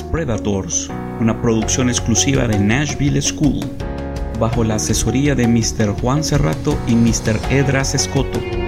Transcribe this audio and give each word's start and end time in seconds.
Predators, 0.00 0.88
una 1.20 1.42
producción 1.42 1.90
exclusiva 1.90 2.46
de 2.46 2.56
Nashville 2.56 3.20
School, 3.20 3.58
bajo 4.38 4.62
la 4.62 4.76
asesoría 4.76 5.34
de 5.34 5.48
Mr. 5.48 6.00
Juan 6.00 6.22
Cerrato 6.22 6.78
y 6.86 6.94
Mr. 6.94 7.40
Edras 7.50 7.96
Escoto. 7.96 8.61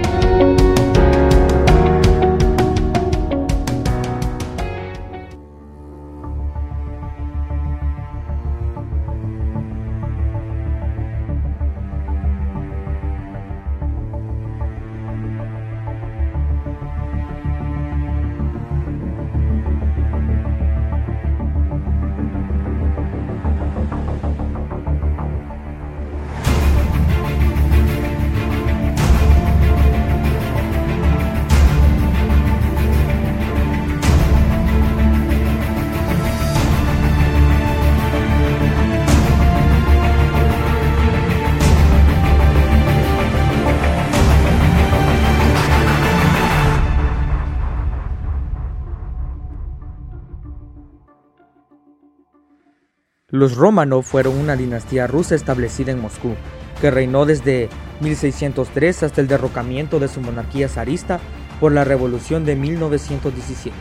Los 53.35 53.57
Romanov 53.57 54.03
fueron 54.03 54.37
una 54.37 54.55
dinastía 54.55 55.07
rusa 55.07 55.35
establecida 55.35 55.91
en 55.91 55.99
Moscú, 55.99 56.35
que 56.79 56.89
reinó 56.89 57.25
desde 57.25 57.67
1603 57.99 59.03
hasta 59.03 59.19
el 59.19 59.27
derrocamiento 59.27 59.99
de 59.99 60.07
su 60.07 60.21
monarquía 60.21 60.69
zarista 60.69 61.19
por 61.59 61.73
la 61.73 61.83
revolución 61.83 62.45
de 62.45 62.55
1917. 62.55 63.75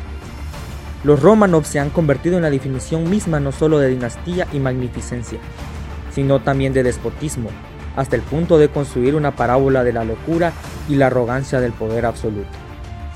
Los 1.05 1.23
Romanov 1.23 1.67
se 1.67 1.79
han 1.79 1.91
convertido 1.91 2.35
en 2.35 2.43
la 2.43 2.51
definición 2.51 3.09
misma 3.09 3.39
no 3.39 3.53
solo 3.53 3.79
de 3.79 3.91
dinastía 3.91 4.49
y 4.53 4.59
magnificencia, 4.59 5.39
sino 6.13 6.41
también 6.41 6.73
de 6.73 6.83
despotismo, 6.83 7.51
hasta 7.95 8.17
el 8.17 8.23
punto 8.23 8.59
de 8.59 8.71
construir 8.71 9.15
una 9.15 9.37
parábola 9.37 9.85
de 9.85 9.93
la 9.93 10.05
locura 10.05 10.53
y 10.89 10.97
la 10.97 11.07
arrogancia 11.07 11.61
del 11.61 11.73
poder 11.73 12.07
absoluto. 12.07 12.51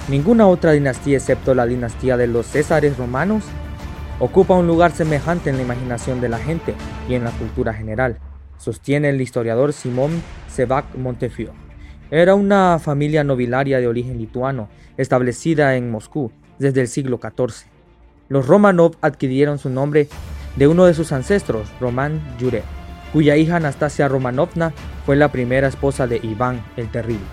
Ninguna 0.07 0.47
otra 0.47 0.71
dinastía 0.71 1.17
excepto 1.17 1.53
la 1.57 1.67
dinastía 1.67 2.17
de 2.17 2.29
los 2.29 2.47
Césares 2.47 2.97
romanos 2.97 3.43
ocupa 4.21 4.55
un 4.55 4.67
lugar 4.67 4.93
semejante 4.93 5.51
en 5.51 5.57
la 5.57 5.63
imaginación 5.63 6.21
de 6.21 6.29
la 6.29 6.39
gente 6.39 6.75
y 7.09 7.15
en 7.15 7.25
la 7.25 7.31
cultura 7.31 7.73
general, 7.73 8.19
sostiene 8.57 9.11
el 9.11 9.21
historiador 9.21 9.73
Simón 9.73 10.23
Sevac 10.49 10.95
Montefiore. 10.97 11.53
Era 12.11 12.35
una 12.35 12.79
familia 12.79 13.23
nobiliaria 13.23 13.81
de 13.81 13.87
origen 13.87 14.19
lituano, 14.19 14.69
establecida 14.97 15.77
en 15.77 15.91
Moscú 15.91 16.33
desde 16.59 16.81
el 16.81 16.89
siglo 16.89 17.21
XIV. 17.23 17.69
Los 18.29 18.47
Romanov 18.47 18.97
adquirieron 19.01 19.59
su 19.59 19.71
nombre 19.71 20.09
de 20.57 20.67
uno 20.67 20.87
de 20.87 20.95
sus 20.95 21.13
ancestros, 21.13 21.69
Román 21.81 22.21
Jure, 22.41 22.63
cuya 23.13 23.37
hija 23.37 23.57
Anastasia 23.57 24.09
Romanovna 24.09 24.73
fue 25.07 25.17
la 25.17 25.31
primera 25.31 25.69
esposa 25.69 26.07
de 26.07 26.19
Iván 26.23 26.63
el 26.77 26.91
Terrible. 26.91 27.25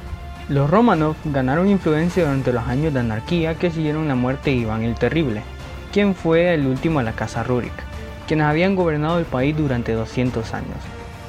Los 0.47 0.69
Romanov 0.69 1.16
ganaron 1.25 1.67
influencia 1.67 2.23
durante 2.23 2.53
los 2.53 2.67
años 2.67 2.94
de 2.94 3.00
anarquía 3.00 3.56
que 3.56 3.72
siguieron 3.72 4.08
la 4.08 4.16
muerte 4.16 4.52
de 4.52 4.58
Iván 4.58 4.83
el 4.83 4.95
Terrible, 4.95 5.41
quien 5.95 6.13
fue 6.13 6.53
el 6.53 6.67
último 6.67 6.99
de 6.99 7.05
la 7.05 7.13
casa 7.13 7.41
Rurik, 7.41 7.71
quienes 8.27 8.47
habían 8.47 8.75
gobernado 8.75 9.17
el 9.17 9.23
país 9.23 9.56
durante 9.56 9.94
200 9.94 10.53
años. 10.53 10.75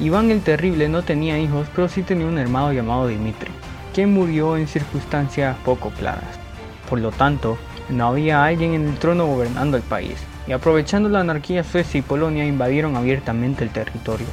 Iván 0.00 0.32
el 0.32 0.40
Terrible 0.42 0.88
no 0.88 1.02
tenía 1.02 1.38
hijos, 1.38 1.68
pero 1.72 1.86
sí 1.86 2.02
tenía 2.02 2.26
un 2.26 2.36
hermano 2.36 2.72
llamado 2.72 3.06
Dimitri, 3.06 3.52
quien 3.94 4.12
murió 4.12 4.56
en 4.56 4.66
circunstancias 4.66 5.56
poco 5.64 5.90
claras. 5.90 6.36
Por 6.90 6.98
lo 6.98 7.12
tanto, 7.12 7.56
no 7.90 8.08
había 8.08 8.44
alguien 8.44 8.74
en 8.74 8.88
el 8.88 8.98
trono 8.98 9.26
gobernando 9.26 9.76
el 9.76 9.84
país, 9.84 10.16
y 10.48 10.52
aprovechando 10.52 11.08
la 11.08 11.20
anarquía 11.20 11.62
Suecia 11.62 12.00
y 12.00 12.02
Polonia 12.02 12.44
invadieron 12.44 12.96
abiertamente 12.96 13.62
el 13.62 13.70
territorio. 13.70 14.26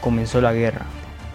Comenzó 0.00 0.40
la 0.40 0.52
guerra. 0.52 0.86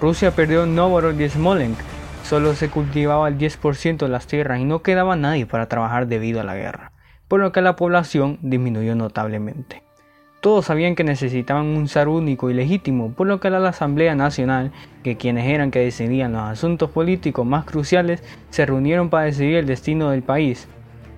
Rusia 0.02 0.36
perdió 0.36 0.66
Novgorod 0.66 1.18
y 1.18 1.30
Smolensk, 1.30 1.80
solo 2.26 2.54
se 2.54 2.68
cultivaba 2.68 3.30
el 3.30 3.38
10% 3.38 3.96
de 3.96 4.10
las 4.10 4.28
tierras 4.28 4.60
y 4.60 4.66
no 4.66 4.82
quedaba 4.82 5.16
nadie 5.16 5.46
para 5.46 5.70
trabajar 5.70 6.08
debido 6.08 6.42
a 6.42 6.44
la 6.44 6.56
guerra 6.56 6.92
por 7.28 7.40
lo 7.40 7.52
que 7.52 7.62
la 7.62 7.76
población 7.76 8.40
disminuyó 8.42 8.96
notablemente. 8.96 9.84
Todos 10.42 10.66
sabían 10.66 10.94
que 10.94 11.04
necesitaban 11.04 11.66
un 11.66 11.88
zar 11.88 12.08
único 12.08 12.52
y 12.52 12.54
legítimo, 12.54 13.12
por 13.12 13.26
lo 13.26 13.40
que 13.40 13.50
la 13.50 13.68
Asamblea 13.68 14.14
Nacional, 14.14 14.72
que 15.04 15.18
quienes 15.18 15.48
eran 15.48 15.72
que 15.72 15.80
decidían 15.80 16.34
los 16.34 16.44
asuntos 16.44 16.92
políticos 16.92 17.48
más 17.48 17.66
cruciales, 17.66 18.24
se 18.52 18.66
reunieron 18.66 19.10
para 19.10 19.26
decidir 19.26 19.56
el 19.56 19.66
destino 19.66 20.12
del 20.12 20.22
país. 20.22 20.68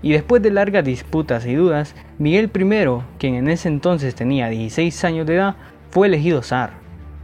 Y 0.02 0.14
después 0.14 0.42
de 0.42 0.52
largas 0.52 0.86
disputas 0.86 1.46
y 1.46 1.56
dudas, 1.56 1.94
Miguel 2.20 2.50
I, 2.56 3.04
quien 3.18 3.36
en 3.36 3.50
ese 3.50 3.68
entonces 3.68 4.16
tenía 4.16 4.48
16 4.48 5.04
años 5.04 5.28
de 5.28 5.36
edad, 5.36 5.56
fue 5.90 6.08
elegido 6.08 6.42
zar. 6.42 6.72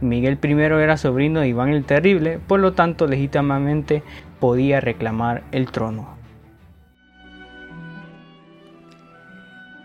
Miguel 0.02 0.38
I 0.42 0.52
era 0.52 0.98
sobrino 0.98 1.40
de 1.40 1.48
Iván 1.48 1.70
el 1.70 1.84
Terrible, 1.84 2.38
por 2.38 2.60
lo 2.60 2.74
tanto 2.74 3.06
legítimamente 3.06 4.02
podía 4.40 4.80
reclamar 4.80 5.44
el 5.52 5.70
trono. 5.70 6.13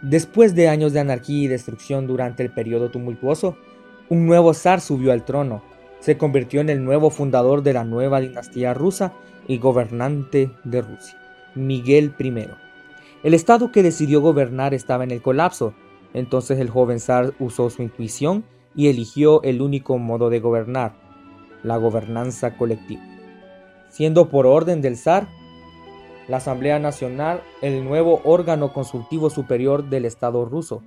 Después 0.01 0.55
de 0.55 0.69
años 0.69 0.93
de 0.93 1.01
anarquía 1.01 1.43
y 1.43 1.47
destrucción 1.47 2.07
durante 2.07 2.41
el 2.43 2.49
periodo 2.49 2.89
tumultuoso, 2.89 3.57
un 4.07 4.25
nuevo 4.25 4.53
zar 4.53 4.79
subió 4.79 5.11
al 5.11 5.25
trono, 5.25 5.61
se 5.99 6.17
convirtió 6.17 6.61
en 6.61 6.69
el 6.69 6.83
nuevo 6.83 7.09
fundador 7.09 7.63
de 7.63 7.73
la 7.73 7.83
nueva 7.83 8.21
dinastía 8.21 8.73
rusa 8.73 9.13
y 9.47 9.57
gobernante 9.57 10.51
de 10.63 10.81
Rusia, 10.81 11.19
Miguel 11.53 12.13
I. 12.17 12.47
El 13.23 13.33
estado 13.33 13.71
que 13.71 13.83
decidió 13.83 14.21
gobernar 14.21 14.73
estaba 14.73 15.03
en 15.03 15.11
el 15.11 15.21
colapso, 15.21 15.73
entonces 16.13 16.59
el 16.59 16.69
joven 16.69 17.01
zar 17.01 17.33
usó 17.39 17.69
su 17.69 17.83
intuición 17.83 18.45
y 18.75 18.87
eligió 18.87 19.43
el 19.43 19.61
único 19.61 19.97
modo 19.97 20.29
de 20.29 20.39
gobernar, 20.39 20.93
la 21.63 21.75
gobernanza 21.75 22.55
colectiva. 22.55 23.01
Siendo 23.89 24.29
por 24.29 24.45
orden 24.45 24.81
del 24.81 24.95
zar, 24.95 25.27
la 26.29 26.37
Asamblea 26.37 26.77
Nacional, 26.77 27.41
el 27.61 27.83
nuevo 27.83 28.21
órgano 28.23 28.71
consultivo 28.71 29.31
superior 29.31 29.89
del 29.89 30.05
Estado 30.05 30.45
ruso. 30.45 30.83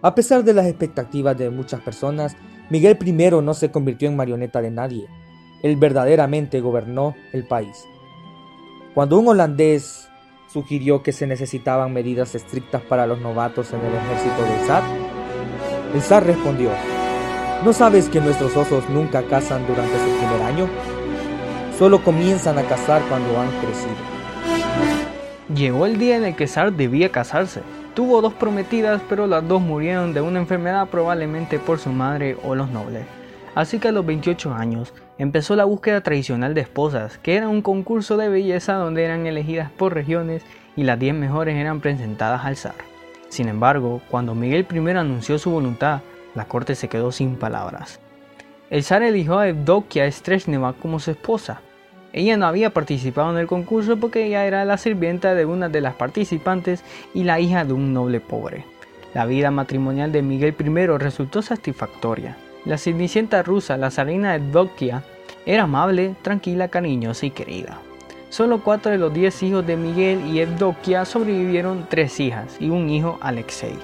A 0.00 0.14
pesar 0.14 0.44
de 0.44 0.54
las 0.54 0.66
expectativas 0.66 1.36
de 1.36 1.50
muchas 1.50 1.80
personas, 1.80 2.36
Miguel 2.70 2.96
I 3.04 3.12
no 3.42 3.52
se 3.52 3.72
convirtió 3.72 4.08
en 4.08 4.16
marioneta 4.16 4.62
de 4.62 4.70
nadie. 4.70 5.08
Él 5.62 5.76
verdaderamente 5.76 6.60
gobernó 6.60 7.16
el 7.32 7.46
país. 7.48 7.84
Cuando 8.94 9.18
un 9.18 9.26
holandés 9.26 10.08
sugirió 10.46 11.02
que 11.02 11.12
se 11.12 11.26
necesitaban 11.26 11.92
medidas 11.92 12.36
estrictas 12.36 12.82
para 12.82 13.08
los 13.08 13.20
novatos 13.20 13.72
en 13.72 13.80
el 13.80 13.92
ejército 13.92 14.42
del 14.42 14.66
zar, 14.66 14.84
el 15.94 16.00
zar 16.00 16.24
respondió, 16.24 16.70
¿no 17.64 17.72
sabes 17.72 18.08
que 18.08 18.20
nuestros 18.20 18.56
osos 18.56 18.88
nunca 18.90 19.24
cazan 19.24 19.66
durante 19.66 19.98
su 19.98 20.16
primer 20.16 20.42
año? 20.42 20.68
Solo 21.76 22.04
comienzan 22.04 22.56
a 22.58 22.62
cazar 22.62 23.02
cuando 23.08 23.40
han 23.40 23.50
crecido. 23.60 24.15
Llegó 25.54 25.86
el 25.86 25.96
día 25.98 26.16
en 26.16 26.24
el 26.24 26.34
que 26.34 26.48
Zar 26.48 26.72
debía 26.72 27.12
casarse. 27.12 27.62
Tuvo 27.94 28.20
dos 28.20 28.34
prometidas, 28.34 29.00
pero 29.08 29.28
las 29.28 29.46
dos 29.46 29.62
murieron 29.62 30.12
de 30.12 30.20
una 30.20 30.40
enfermedad 30.40 30.88
probablemente 30.88 31.60
por 31.60 31.78
su 31.78 31.90
madre 31.90 32.36
o 32.42 32.56
los 32.56 32.68
nobles. 32.68 33.06
Así 33.54 33.78
que 33.78 33.88
a 33.88 33.92
los 33.92 34.04
28 34.04 34.52
años 34.52 34.92
empezó 35.18 35.54
la 35.54 35.64
búsqueda 35.64 36.00
tradicional 36.00 36.52
de 36.52 36.62
esposas, 36.62 37.18
que 37.18 37.36
era 37.36 37.48
un 37.48 37.62
concurso 37.62 38.16
de 38.16 38.28
belleza 38.28 38.74
donde 38.74 39.04
eran 39.04 39.24
elegidas 39.26 39.70
por 39.70 39.94
regiones 39.94 40.42
y 40.74 40.82
las 40.82 40.98
10 40.98 41.14
mejores 41.14 41.54
eran 41.56 41.80
presentadas 41.80 42.44
al 42.44 42.56
zar. 42.56 42.74
Sin 43.28 43.48
embargo, 43.48 44.02
cuando 44.10 44.34
Miguel 44.34 44.66
I 44.70 44.90
anunció 44.90 45.38
su 45.38 45.52
voluntad, 45.52 46.00
la 46.34 46.46
corte 46.46 46.74
se 46.74 46.88
quedó 46.88 47.12
sin 47.12 47.36
palabras. 47.36 48.00
El 48.68 48.82
zar 48.82 49.02
eligió 49.02 49.38
a 49.38 49.48
Evdokia 49.48 50.10
Streshneva 50.10 50.72
como 50.72 50.98
su 50.98 51.12
esposa, 51.12 51.60
ella 52.12 52.36
no 52.36 52.46
había 52.46 52.70
participado 52.70 53.30
en 53.30 53.38
el 53.38 53.46
concurso 53.46 53.96
porque 53.96 54.26
ella 54.26 54.46
era 54.46 54.64
la 54.64 54.78
sirvienta 54.78 55.34
de 55.34 55.44
una 55.44 55.68
de 55.68 55.80
las 55.80 55.94
participantes 55.94 56.82
y 57.14 57.24
la 57.24 57.40
hija 57.40 57.64
de 57.64 57.72
un 57.72 57.92
noble 57.92 58.20
pobre. 58.20 58.64
La 59.14 59.26
vida 59.26 59.50
matrimonial 59.50 60.12
de 60.12 60.22
Miguel 60.22 60.54
I 60.58 60.86
resultó 60.98 61.42
satisfactoria. 61.42 62.36
La 62.64 62.78
cenicienta 62.78 63.42
rusa, 63.42 63.76
la 63.76 63.90
zarina 63.90 64.34
Evdokia, 64.34 65.04
era 65.46 65.62
amable, 65.62 66.14
tranquila, 66.22 66.68
cariñosa 66.68 67.26
y 67.26 67.30
querida. 67.30 67.78
Solo 68.28 68.62
cuatro 68.62 68.90
de 68.90 68.98
los 68.98 69.14
diez 69.14 69.42
hijos 69.42 69.66
de 69.66 69.76
Miguel 69.76 70.26
y 70.26 70.40
Evdokia 70.40 71.04
sobrevivieron 71.04 71.86
tres 71.88 72.18
hijas 72.18 72.56
y 72.60 72.70
un 72.70 72.90
hijo 72.90 73.18
Alexei. 73.20 73.78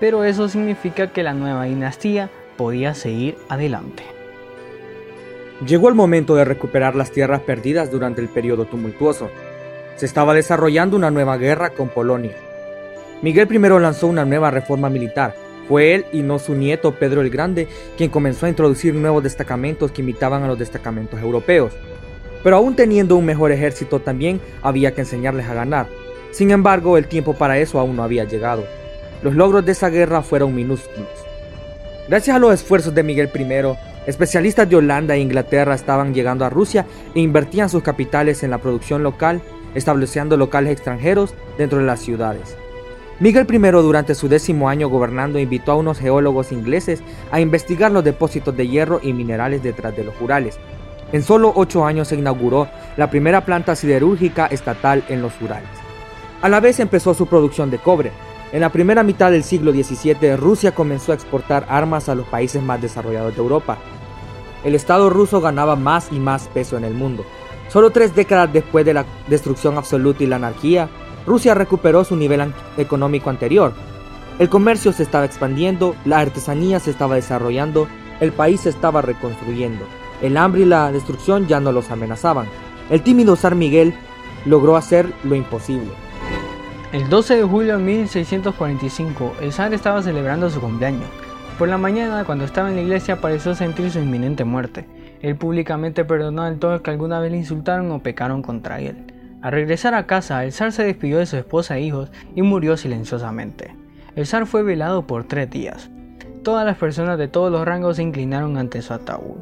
Pero 0.00 0.24
eso 0.24 0.48
significa 0.48 1.06
que 1.06 1.22
la 1.22 1.32
nueva 1.32 1.64
dinastía 1.64 2.28
podía 2.56 2.94
seguir 2.94 3.36
adelante. 3.48 4.17
Llegó 5.66 5.88
el 5.88 5.96
momento 5.96 6.36
de 6.36 6.44
recuperar 6.44 6.94
las 6.94 7.10
tierras 7.10 7.40
perdidas 7.40 7.90
durante 7.90 8.20
el 8.20 8.28
periodo 8.28 8.66
tumultuoso. 8.66 9.28
Se 9.96 10.06
estaba 10.06 10.32
desarrollando 10.32 10.96
una 10.96 11.10
nueva 11.10 11.36
guerra 11.36 11.70
con 11.70 11.88
Polonia. 11.88 12.36
Miguel 13.22 13.48
I 13.52 13.58
lanzó 13.58 14.06
una 14.06 14.24
nueva 14.24 14.52
reforma 14.52 14.88
militar. 14.88 15.34
Fue 15.66 15.94
él 15.94 16.06
y 16.12 16.22
no 16.22 16.38
su 16.38 16.54
nieto 16.54 16.94
Pedro 16.94 17.20
el 17.20 17.30
Grande 17.30 17.66
quien 17.96 18.08
comenzó 18.08 18.46
a 18.46 18.48
introducir 18.48 18.94
nuevos 18.94 19.24
destacamentos 19.24 19.90
que 19.90 20.02
imitaban 20.02 20.44
a 20.44 20.46
los 20.46 20.58
destacamentos 20.58 21.20
europeos. 21.20 21.72
Pero 22.44 22.56
aún 22.56 22.76
teniendo 22.76 23.16
un 23.16 23.24
mejor 23.24 23.50
ejército 23.50 23.98
también 23.98 24.40
había 24.62 24.94
que 24.94 25.00
enseñarles 25.00 25.48
a 25.48 25.54
ganar. 25.54 25.88
Sin 26.30 26.52
embargo, 26.52 26.96
el 26.96 27.08
tiempo 27.08 27.34
para 27.34 27.58
eso 27.58 27.80
aún 27.80 27.96
no 27.96 28.04
había 28.04 28.22
llegado. 28.22 28.64
Los 29.22 29.34
logros 29.34 29.66
de 29.66 29.72
esa 29.72 29.88
guerra 29.88 30.22
fueron 30.22 30.54
minúsculos. 30.54 31.08
Gracias 32.08 32.36
a 32.36 32.38
los 32.38 32.54
esfuerzos 32.54 32.94
de 32.94 33.02
Miguel 33.02 33.28
I, 33.34 33.44
especialistas 34.08 34.68
de 34.68 34.76
Holanda 34.76 35.14
e 35.14 35.20
Inglaterra 35.20 35.74
estaban 35.74 36.14
llegando 36.14 36.46
a 36.46 36.50
Rusia 36.50 36.86
e 37.14 37.20
invertían 37.20 37.68
sus 37.68 37.82
capitales 37.82 38.42
en 38.42 38.50
la 38.50 38.58
producción 38.58 39.02
local, 39.02 39.42
estableciendo 39.74 40.38
locales 40.38 40.72
extranjeros 40.72 41.34
dentro 41.58 41.78
de 41.78 41.84
las 41.84 42.00
ciudades. 42.00 42.56
Miguel 43.20 43.46
I 43.52 43.58
durante 43.58 44.14
su 44.14 44.28
décimo 44.28 44.70
año 44.70 44.88
gobernando 44.88 45.38
invitó 45.38 45.72
a 45.72 45.76
unos 45.76 45.98
geólogos 45.98 46.52
ingleses 46.52 47.02
a 47.30 47.40
investigar 47.40 47.92
los 47.92 48.02
depósitos 48.02 48.56
de 48.56 48.66
hierro 48.66 48.98
y 49.02 49.12
minerales 49.12 49.62
detrás 49.62 49.94
de 49.94 50.04
los 50.04 50.18
Urales. 50.22 50.58
En 51.12 51.22
solo 51.22 51.52
ocho 51.54 51.84
años 51.84 52.08
se 52.08 52.16
inauguró 52.16 52.66
la 52.96 53.10
primera 53.10 53.44
planta 53.44 53.76
siderúrgica 53.76 54.46
estatal 54.46 55.04
en 55.08 55.20
los 55.20 55.38
Urales. 55.42 55.68
A 56.40 56.48
la 56.48 56.60
vez 56.60 56.80
empezó 56.80 57.12
su 57.12 57.26
producción 57.26 57.70
de 57.70 57.78
cobre. 57.78 58.12
En 58.52 58.62
la 58.62 58.70
primera 58.70 59.02
mitad 59.02 59.30
del 59.30 59.44
siglo 59.44 59.72
XVII, 59.72 60.36
Rusia 60.36 60.74
comenzó 60.74 61.12
a 61.12 61.14
exportar 61.14 61.66
armas 61.68 62.08
a 62.08 62.14
los 62.14 62.26
países 62.28 62.62
más 62.62 62.80
desarrollados 62.80 63.34
de 63.34 63.42
Europa. 63.42 63.76
El 64.64 64.74
Estado 64.74 65.10
ruso 65.10 65.40
ganaba 65.40 65.76
más 65.76 66.08
y 66.12 66.18
más 66.18 66.48
peso 66.48 66.76
en 66.76 66.84
el 66.84 66.94
mundo. 66.94 67.24
Solo 67.68 67.90
tres 67.90 68.14
décadas 68.14 68.52
después 68.52 68.84
de 68.84 68.94
la 68.94 69.04
destrucción 69.28 69.76
absoluta 69.76 70.24
y 70.24 70.26
la 70.26 70.36
anarquía, 70.36 70.88
Rusia 71.26 71.54
recuperó 71.54 72.04
su 72.04 72.16
nivel 72.16 72.52
económico 72.76 73.30
anterior. 73.30 73.72
El 74.38 74.48
comercio 74.48 74.92
se 74.92 75.02
estaba 75.02 75.24
expandiendo, 75.24 75.94
la 76.04 76.20
artesanía 76.20 76.80
se 76.80 76.90
estaba 76.90 77.16
desarrollando, 77.16 77.88
el 78.20 78.32
país 78.32 78.62
se 78.62 78.70
estaba 78.70 79.02
reconstruyendo. 79.02 79.84
El 80.22 80.36
hambre 80.36 80.62
y 80.62 80.64
la 80.64 80.90
destrucción 80.90 81.46
ya 81.46 81.60
no 81.60 81.72
los 81.72 81.90
amenazaban. 81.90 82.46
El 82.88 83.02
tímido 83.02 83.36
zar 83.36 83.54
Miguel 83.54 83.94
logró 84.44 84.76
hacer 84.76 85.12
lo 85.24 85.34
imposible. 85.34 85.90
El 86.92 87.08
12 87.10 87.36
de 87.36 87.42
julio 87.42 87.76
de 87.76 87.84
1645, 87.84 89.34
el 89.42 89.52
zar 89.52 89.74
estaba 89.74 90.02
celebrando 90.02 90.48
su 90.48 90.60
cumpleaños. 90.60 91.10
Por 91.58 91.68
la 91.68 91.76
mañana, 91.76 92.24
cuando 92.24 92.44
estaba 92.44 92.68
en 92.68 92.76
la 92.76 92.82
iglesia, 92.82 93.20
pareció 93.20 93.52
sentir 93.52 93.90
su 93.90 93.98
inminente 93.98 94.44
muerte. 94.44 94.86
Él 95.20 95.34
públicamente 95.34 96.04
perdonó 96.04 96.42
a 96.42 96.54
todos 96.54 96.82
que 96.82 96.90
alguna 96.90 97.18
vez 97.18 97.32
le 97.32 97.38
insultaron 97.38 97.90
o 97.90 98.00
pecaron 98.00 98.42
contra 98.42 98.78
él. 98.78 99.12
Al 99.42 99.50
regresar 99.50 99.92
a 99.94 100.06
casa, 100.06 100.44
el 100.44 100.52
zar 100.52 100.70
se 100.70 100.84
despidió 100.84 101.18
de 101.18 101.26
su 101.26 101.36
esposa 101.36 101.76
e 101.76 101.80
hijos 101.80 102.12
y 102.36 102.42
murió 102.42 102.76
silenciosamente. 102.76 103.74
El 104.14 104.26
zar 104.26 104.46
fue 104.46 104.62
velado 104.62 105.08
por 105.08 105.24
tres 105.24 105.50
días. 105.50 105.90
Todas 106.44 106.64
las 106.64 106.76
personas 106.76 107.18
de 107.18 107.26
todos 107.26 107.50
los 107.50 107.66
rangos 107.66 107.96
se 107.96 108.04
inclinaron 108.04 108.56
ante 108.56 108.80
su 108.80 108.94
ataúd. 108.94 109.38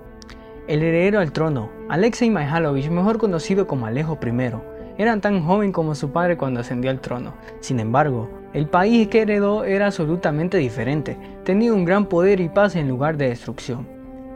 El 0.69 0.83
heredero 0.83 1.21
al 1.21 1.33
trono, 1.33 1.69
Alexei 1.91 2.31
Mihalovich, 2.31 2.89
mejor 2.89 3.19
conocido 3.19 3.67
como 3.67 3.85
Alejo 3.85 4.19
I, 4.23 4.55
era 4.97 5.21
tan 5.21 5.45
joven 5.45 5.71
como 5.71 5.95
su 5.95 6.13
padre 6.13 6.39
cuando 6.39 6.61
ascendió 6.61 6.91
al 6.91 7.01
trono. 7.01 7.35
Sin 7.61 7.79
embargo, 7.79 8.31
el 8.57 8.67
país 8.69 9.09
que 9.09 9.21
heredó 9.21 9.65
era 9.65 9.85
absolutamente 9.85 10.57
diferente, 10.57 11.19
tenía 11.45 11.75
un 11.75 11.85
gran 11.85 12.07
poder 12.07 12.41
y 12.41 12.49
paz 12.49 12.75
en 12.75 12.89
lugar 12.89 13.19
de 13.19 13.29
destrucción. 13.29 13.87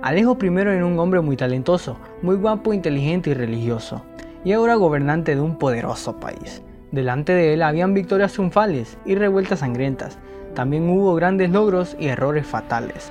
Alejo 0.02 0.36
I 0.42 0.48
era 0.58 0.84
un 0.84 0.98
hombre 0.98 1.22
muy 1.22 1.38
talentoso, 1.38 1.96
muy 2.20 2.36
guapo, 2.36 2.74
inteligente 2.74 3.30
y 3.30 3.34
religioso 3.34 4.02
y 4.44 4.52
ahora 4.52 4.74
gobernante 4.74 5.34
de 5.34 5.40
un 5.40 5.56
poderoso 5.56 6.20
país. 6.20 6.60
Delante 6.92 7.32
de 7.32 7.54
él 7.54 7.62
habían 7.62 7.94
victorias 7.94 8.34
triunfales 8.34 8.98
y 9.06 9.14
revueltas 9.14 9.60
sangrientas. 9.60 10.18
También 10.54 10.90
hubo 10.90 11.14
grandes 11.14 11.50
logros 11.50 11.96
y 11.98 12.08
errores 12.08 12.46
fatales. 12.46 13.10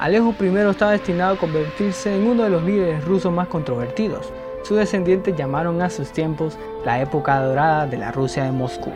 Alejo 0.00 0.34
I 0.40 0.56
estaba 0.68 0.90
destinado 0.90 1.34
a 1.34 1.38
convertirse 1.38 2.16
en 2.16 2.26
uno 2.26 2.42
de 2.42 2.50
los 2.50 2.64
líderes 2.64 3.04
rusos 3.04 3.32
más 3.32 3.46
controvertidos. 3.46 4.32
Sus 4.64 4.76
descendientes 4.76 5.36
llamaron 5.36 5.80
a 5.82 5.88
sus 5.88 6.10
tiempos 6.10 6.58
la 6.84 7.00
época 7.00 7.40
dorada 7.42 7.86
de 7.86 7.96
la 7.96 8.10
Rusia 8.10 8.42
de 8.42 8.50
Moscú. 8.50 8.90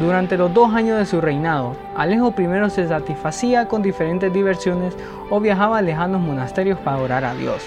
Durante 0.00 0.38
los 0.38 0.54
dos 0.54 0.72
años 0.72 0.98
de 0.98 1.04
su 1.04 1.20
reinado, 1.20 1.76
Alejo 1.94 2.34
I 2.38 2.70
se 2.70 2.88
satisfacía 2.88 3.68
con 3.68 3.82
diferentes 3.82 4.32
diversiones 4.32 4.96
o 5.28 5.38
viajaba 5.38 5.78
a 5.78 5.82
lejanos 5.82 6.22
monasterios 6.22 6.78
para 6.78 6.96
orar 6.96 7.24
a 7.24 7.34
Dios, 7.34 7.62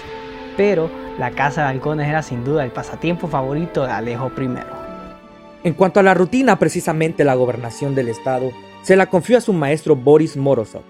pero 0.56 0.90
la 1.20 1.30
caza 1.30 1.62
de 1.62 1.68
halcones 1.68 2.08
era 2.08 2.22
sin 2.22 2.44
duda 2.44 2.64
el 2.64 2.72
pasatiempo 2.72 3.28
favorito 3.28 3.84
de 3.84 3.92
Alejo 3.92 4.32
I. 4.36 4.48
En 5.62 5.74
cuanto 5.74 6.00
a 6.00 6.02
la 6.02 6.14
rutina, 6.14 6.58
precisamente 6.58 7.24
la 7.24 7.34
gobernación 7.34 7.94
del 7.94 8.08
estado, 8.08 8.50
se 8.82 8.96
la 8.96 9.06
confió 9.06 9.38
a 9.38 9.40
su 9.40 9.52
maestro 9.52 9.94
Boris 9.94 10.36
Morozov. 10.36 10.82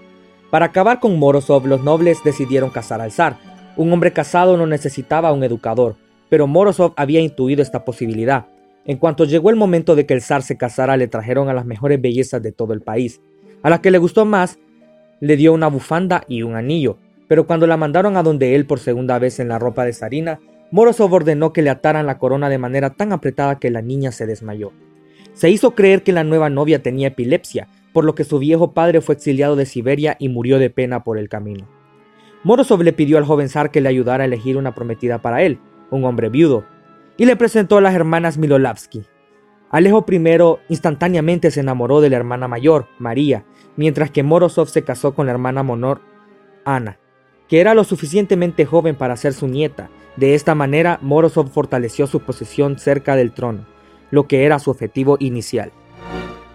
Para 0.49 0.67
acabar 0.67 0.99
con 0.99 1.19
Morozov, 1.19 1.67
los 1.67 1.83
nobles 1.83 2.23
decidieron 2.23 2.71
casar 2.71 2.99
al 2.99 3.11
zar. 3.11 3.37
Un 3.75 3.93
hombre 3.93 4.11
casado 4.11 4.57
no 4.57 4.65
necesitaba 4.65 5.31
un 5.31 5.43
educador, 5.43 5.95
pero 6.29 6.47
Morozov 6.47 6.93
había 6.95 7.21
intuido 7.21 7.61
esta 7.61 7.85
posibilidad. 7.85 8.45
En 8.87 8.97
cuanto 8.97 9.25
llegó 9.25 9.49
el 9.49 9.57
momento 9.57 9.95
de 9.95 10.05
que 10.05 10.13
el 10.13 10.21
zar 10.21 10.41
se 10.43 10.55
casara, 10.55 10.95
le 10.95 11.09
trajeron 11.09 11.49
a 11.49 11.53
las 11.53 11.65
mejores 11.65 12.01
bellezas 12.01 12.41
de 12.41 12.53
todo 12.53 12.71
el 12.73 12.81
país. 12.81 13.21
A 13.61 13.69
la 13.69 13.81
que 13.81 13.91
le 13.91 13.97
gustó 13.97 14.25
más, 14.25 14.59
le 15.19 15.35
dio 15.35 15.53
una 15.53 15.67
bufanda 15.67 16.23
y 16.29 16.43
un 16.43 16.55
anillo, 16.55 16.97
pero 17.27 17.45
cuando 17.45 17.67
la 17.67 17.75
mandaron 17.75 18.15
a 18.15 18.23
donde 18.23 18.55
él 18.55 18.65
por 18.65 18.79
segunda 18.79 19.19
vez 19.19 19.41
en 19.41 19.49
la 19.49 19.59
ropa 19.59 19.83
de 19.83 19.91
Sarina, 19.91 20.39
Morozov 20.71 21.13
ordenó 21.13 21.51
que 21.51 21.61
le 21.61 21.69
ataran 21.69 22.05
la 22.05 22.17
corona 22.17 22.47
de 22.47 22.59
manera 22.59 22.91
tan 22.91 23.11
apretada 23.11 23.59
que 23.59 23.71
la 23.71 23.81
niña 23.81 24.13
se 24.13 24.25
desmayó. 24.25 24.71
Se 25.33 25.49
hizo 25.49 25.71
creer 25.71 26.03
que 26.03 26.13
la 26.13 26.23
nueva 26.23 26.49
novia 26.49 26.81
tenía 26.81 27.09
epilepsia, 27.09 27.67
por 27.91 28.05
lo 28.05 28.15
que 28.15 28.23
su 28.23 28.39
viejo 28.39 28.73
padre 28.73 29.01
fue 29.01 29.15
exiliado 29.15 29.57
de 29.57 29.65
Siberia 29.65 30.15
y 30.17 30.29
murió 30.29 30.59
de 30.59 30.69
pena 30.69 31.03
por 31.03 31.17
el 31.17 31.27
camino. 31.27 31.67
Morozov 32.43 32.83
le 32.83 32.93
pidió 32.93 33.17
al 33.17 33.25
joven 33.25 33.49
zar 33.49 33.69
que 33.69 33.81
le 33.81 33.89
ayudara 33.89 34.23
a 34.23 34.27
elegir 34.27 34.55
una 34.55 34.73
prometida 34.73 35.21
para 35.21 35.43
él, 35.43 35.59
un 35.91 36.05
hombre 36.05 36.29
viudo, 36.29 36.63
y 37.17 37.25
le 37.25 37.35
presentó 37.35 37.77
a 37.77 37.81
las 37.81 37.95
hermanas 37.95 38.37
Milolavsky. 38.37 39.03
Alejo 39.69 40.05
I 40.09 40.19
instantáneamente 40.69 41.51
se 41.51 41.59
enamoró 41.59 41.99
de 41.99 42.09
la 42.09 42.17
hermana 42.17 42.47
mayor, 42.47 42.87
María, 42.99 43.43
mientras 43.75 44.11
que 44.11 44.23
Morozov 44.23 44.69
se 44.69 44.83
casó 44.83 45.13
con 45.13 45.25
la 45.25 45.33
hermana 45.33 45.63
menor, 45.63 46.01
Ana 46.63 46.99
que 47.47 47.61
era 47.61 47.73
lo 47.73 47.83
suficientemente 47.83 48.65
joven 48.65 48.95
para 48.95 49.17
ser 49.17 49.33
su 49.33 49.47
nieta. 49.47 49.89
De 50.15 50.35
esta 50.35 50.55
manera, 50.55 50.99
Morozov 51.01 51.49
fortaleció 51.49 52.07
su 52.07 52.21
posición 52.21 52.79
cerca 52.79 53.15
del 53.15 53.31
trono, 53.31 53.65
lo 54.11 54.27
que 54.27 54.45
era 54.45 54.59
su 54.59 54.71
objetivo 54.71 55.17
inicial. 55.19 55.71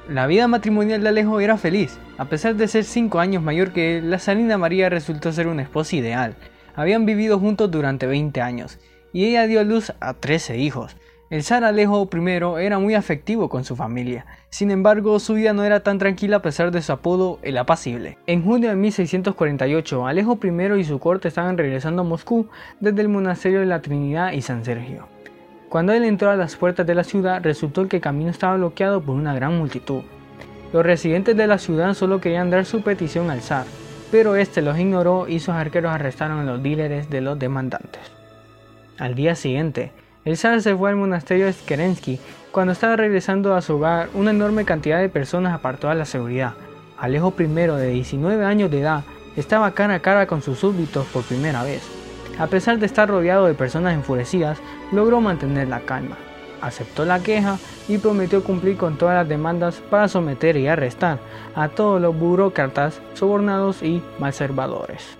La 0.08 0.26
vida 0.26 0.48
matrimonial 0.48 1.02
de 1.02 1.08
Alejo 1.08 1.40
era 1.40 1.56
feliz. 1.56 1.98
A 2.18 2.26
pesar 2.26 2.56
de 2.56 2.68
ser 2.68 2.84
cinco 2.84 3.20
años 3.20 3.42
mayor 3.42 3.72
que 3.72 3.98
él, 3.98 4.10
la 4.10 4.18
Salina 4.18 4.58
María 4.58 4.88
resultó 4.88 5.32
ser 5.32 5.46
una 5.46 5.62
esposa 5.62 5.96
ideal. 5.96 6.36
Habían 6.74 7.06
vivido 7.06 7.38
juntos 7.38 7.70
durante 7.70 8.06
20 8.06 8.40
años, 8.40 8.78
y 9.12 9.26
ella 9.26 9.46
dio 9.46 9.60
a 9.60 9.64
luz 9.64 9.92
a 10.00 10.14
13 10.14 10.58
hijos. 10.58 10.96
El 11.32 11.42
zar 11.42 11.64
Alejo 11.64 12.10
I 12.12 12.62
era 12.62 12.78
muy 12.78 12.94
afectivo 12.94 13.48
con 13.48 13.64
su 13.64 13.74
familia, 13.74 14.26
sin 14.50 14.70
embargo 14.70 15.18
su 15.18 15.32
vida 15.32 15.54
no 15.54 15.64
era 15.64 15.82
tan 15.82 15.96
tranquila 15.96 16.36
a 16.36 16.42
pesar 16.42 16.70
de 16.70 16.82
su 16.82 16.92
apodo 16.92 17.38
El 17.42 17.56
Apacible. 17.56 18.18
En 18.26 18.44
junio 18.44 18.68
de 18.68 18.76
1648, 18.76 20.06
Alejo 20.06 20.38
I 20.42 20.80
y 20.80 20.84
su 20.84 20.98
corte 20.98 21.28
estaban 21.28 21.56
regresando 21.56 22.02
a 22.02 22.04
Moscú 22.04 22.48
desde 22.80 23.00
el 23.00 23.08
monasterio 23.08 23.60
de 23.60 23.66
la 23.66 23.80
Trinidad 23.80 24.32
y 24.32 24.42
San 24.42 24.62
Sergio. 24.62 25.06
Cuando 25.70 25.94
él 25.94 26.04
entró 26.04 26.28
a 26.28 26.36
las 26.36 26.56
puertas 26.56 26.86
de 26.86 26.94
la 26.94 27.02
ciudad, 27.02 27.42
resultó 27.42 27.88
que 27.88 27.96
el 27.96 28.02
camino 28.02 28.30
estaba 28.30 28.56
bloqueado 28.56 29.00
por 29.00 29.14
una 29.14 29.32
gran 29.32 29.56
multitud. 29.56 30.02
Los 30.70 30.84
residentes 30.84 31.34
de 31.34 31.46
la 31.46 31.56
ciudad 31.56 31.94
solo 31.94 32.20
querían 32.20 32.50
dar 32.50 32.66
su 32.66 32.82
petición 32.82 33.30
al 33.30 33.40
zar, 33.40 33.64
pero 34.10 34.36
este 34.36 34.60
los 34.60 34.78
ignoró 34.78 35.26
y 35.28 35.40
sus 35.40 35.54
arqueros 35.54 35.92
arrestaron 35.92 36.40
a 36.40 36.44
los 36.44 36.60
líderes 36.60 37.08
de 37.08 37.22
los 37.22 37.38
demandantes. 37.38 38.21
Al 39.02 39.16
día 39.16 39.34
siguiente, 39.34 39.90
el 40.24 40.36
zar 40.36 40.62
se 40.62 40.76
fue 40.76 40.88
al 40.88 40.94
monasterio 40.94 41.46
de 41.46 41.54
Kerensky. 41.66 42.20
Cuando 42.52 42.72
estaba 42.72 42.94
regresando 42.94 43.56
a 43.56 43.60
su 43.60 43.74
hogar, 43.74 44.08
una 44.14 44.30
enorme 44.30 44.64
cantidad 44.64 45.00
de 45.00 45.08
personas 45.08 45.52
apartó 45.52 45.90
a 45.90 45.96
la 45.96 46.04
seguridad. 46.04 46.52
Alejo 46.96 47.34
I, 47.36 47.46
de 47.46 47.88
19 47.88 48.44
años 48.44 48.70
de 48.70 48.78
edad, 48.78 49.02
estaba 49.36 49.72
cara 49.72 49.96
a 49.96 49.98
cara 50.02 50.28
con 50.28 50.40
sus 50.40 50.60
súbditos 50.60 51.04
por 51.06 51.24
primera 51.24 51.64
vez. 51.64 51.82
A 52.38 52.46
pesar 52.46 52.78
de 52.78 52.86
estar 52.86 53.08
rodeado 53.08 53.46
de 53.46 53.54
personas 53.54 53.94
enfurecidas, 53.94 54.60
logró 54.92 55.20
mantener 55.20 55.66
la 55.66 55.80
calma. 55.80 56.16
Aceptó 56.60 57.04
la 57.04 57.18
queja 57.24 57.58
y 57.88 57.98
prometió 57.98 58.44
cumplir 58.44 58.76
con 58.76 58.98
todas 58.98 59.16
las 59.16 59.28
demandas 59.28 59.82
para 59.90 60.06
someter 60.06 60.56
y 60.56 60.68
arrestar 60.68 61.18
a 61.56 61.66
todos 61.70 62.00
los 62.00 62.16
burócratas, 62.16 63.00
sobornados 63.14 63.82
y 63.82 64.00
malservadores. 64.20 65.18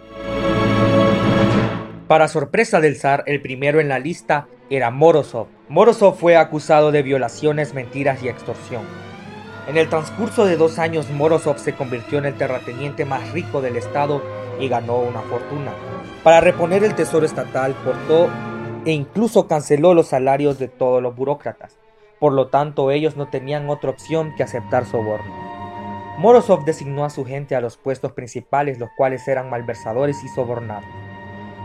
Para 2.12 2.28
sorpresa 2.28 2.82
del 2.82 2.96
zar, 2.96 3.24
el 3.24 3.40
primero 3.40 3.80
en 3.80 3.88
la 3.88 3.98
lista 3.98 4.46
era 4.68 4.90
Morozov. 4.90 5.46
Morozov 5.70 6.14
fue 6.18 6.36
acusado 6.36 6.92
de 6.92 7.02
violaciones, 7.02 7.72
mentiras 7.72 8.22
y 8.22 8.28
extorsión. 8.28 8.82
En 9.66 9.78
el 9.78 9.88
transcurso 9.88 10.44
de 10.44 10.58
dos 10.58 10.78
años, 10.78 11.08
Morozov 11.08 11.56
se 11.56 11.72
convirtió 11.72 12.18
en 12.18 12.26
el 12.26 12.34
terrateniente 12.34 13.06
más 13.06 13.32
rico 13.32 13.62
del 13.62 13.76
estado 13.76 14.22
y 14.60 14.68
ganó 14.68 14.98
una 14.98 15.22
fortuna. 15.22 15.72
Para 16.22 16.42
reponer 16.42 16.84
el 16.84 16.94
tesoro 16.94 17.24
estatal, 17.24 17.74
cortó 17.82 18.28
e 18.84 18.92
incluso 18.92 19.48
canceló 19.48 19.94
los 19.94 20.08
salarios 20.08 20.58
de 20.58 20.68
todos 20.68 21.02
los 21.02 21.16
burócratas. 21.16 21.78
por 22.20 22.34
lo 22.34 22.48
tanto 22.48 22.90
ellos 22.90 23.16
no 23.16 23.28
tenían 23.28 23.70
otra 23.70 23.88
opción 23.88 24.34
que 24.36 24.42
aceptar 24.42 24.84
soborno. 24.84 25.32
Morozov 26.18 26.66
designó 26.66 27.06
a 27.06 27.10
su 27.10 27.24
gente 27.24 27.56
a 27.56 27.62
los 27.62 27.78
puestos 27.78 28.12
principales, 28.12 28.78
los 28.78 28.90
cuales 28.98 29.26
eran 29.28 29.48
malversadores 29.48 30.22
y 30.22 30.28
sobornados. 30.28 30.84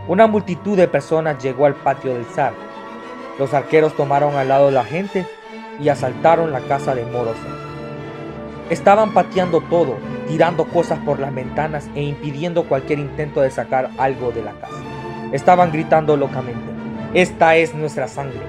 Una 0.08 0.26
multitud 0.26 0.74
de 0.74 0.88
personas 0.88 1.42
llegó 1.42 1.66
al 1.66 1.74
patio 1.74 2.14
del 2.14 2.24
zar. 2.24 2.54
Los 3.38 3.52
arqueros 3.52 3.94
tomaron 3.94 4.36
al 4.36 4.48
lado 4.48 4.70
la 4.70 4.82
gente 4.82 5.26
y 5.78 5.90
asaltaron 5.90 6.50
la 6.50 6.60
casa 6.60 6.94
de 6.94 7.04
Morozov. 7.04 7.36
Estaban 8.70 9.12
pateando 9.12 9.60
todo, 9.60 9.98
tirando 10.26 10.64
cosas 10.64 10.98
por 11.00 11.20
las 11.20 11.34
ventanas 11.34 11.90
e 11.94 12.02
impidiendo 12.02 12.64
cualquier 12.64 13.00
intento 13.00 13.42
de 13.42 13.50
sacar 13.50 13.90
algo 13.98 14.30
de 14.30 14.42
la 14.42 14.52
casa. 14.52 14.82
Estaban 15.32 15.72
gritando 15.72 16.16
locamente, 16.16 16.70
esta 17.12 17.56
es 17.56 17.74
nuestra 17.74 18.08
sangre. 18.08 18.40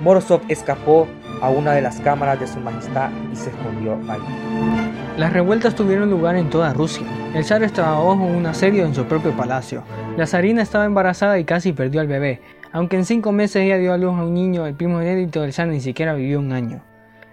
Morozov 0.00 0.40
escapó 0.48 1.06
a 1.42 1.50
una 1.50 1.72
de 1.72 1.82
las 1.82 2.00
cámaras 2.00 2.40
de 2.40 2.46
su 2.46 2.58
majestad 2.58 3.10
y 3.30 3.36
se 3.36 3.50
escondió 3.50 3.98
ahí. 4.08 5.01
Las 5.16 5.34
revueltas 5.34 5.74
tuvieron 5.74 6.08
lugar 6.08 6.36
en 6.36 6.48
toda 6.48 6.72
Rusia. 6.72 7.06
El 7.34 7.44
zar 7.44 7.62
estaba 7.62 7.98
bajo 7.98 8.24
un 8.24 8.46
asedio 8.46 8.86
en 8.86 8.94
su 8.94 9.04
propio 9.04 9.36
palacio. 9.36 9.82
La 10.16 10.26
zarina 10.26 10.62
estaba 10.62 10.86
embarazada 10.86 11.38
y 11.38 11.44
casi 11.44 11.74
perdió 11.74 12.00
al 12.00 12.06
bebé. 12.06 12.40
Aunque 12.72 12.96
en 12.96 13.04
cinco 13.04 13.30
meses 13.30 13.56
ella 13.62 13.76
dio 13.76 13.92
a 13.92 13.98
luz 13.98 14.18
a 14.18 14.24
un 14.24 14.32
niño, 14.32 14.66
el 14.66 14.74
primo 14.74 15.02
inédito 15.02 15.42
del 15.42 15.52
zar 15.52 15.68
ni 15.68 15.82
siquiera 15.82 16.14
vivió 16.14 16.38
un 16.38 16.52
año. 16.52 16.82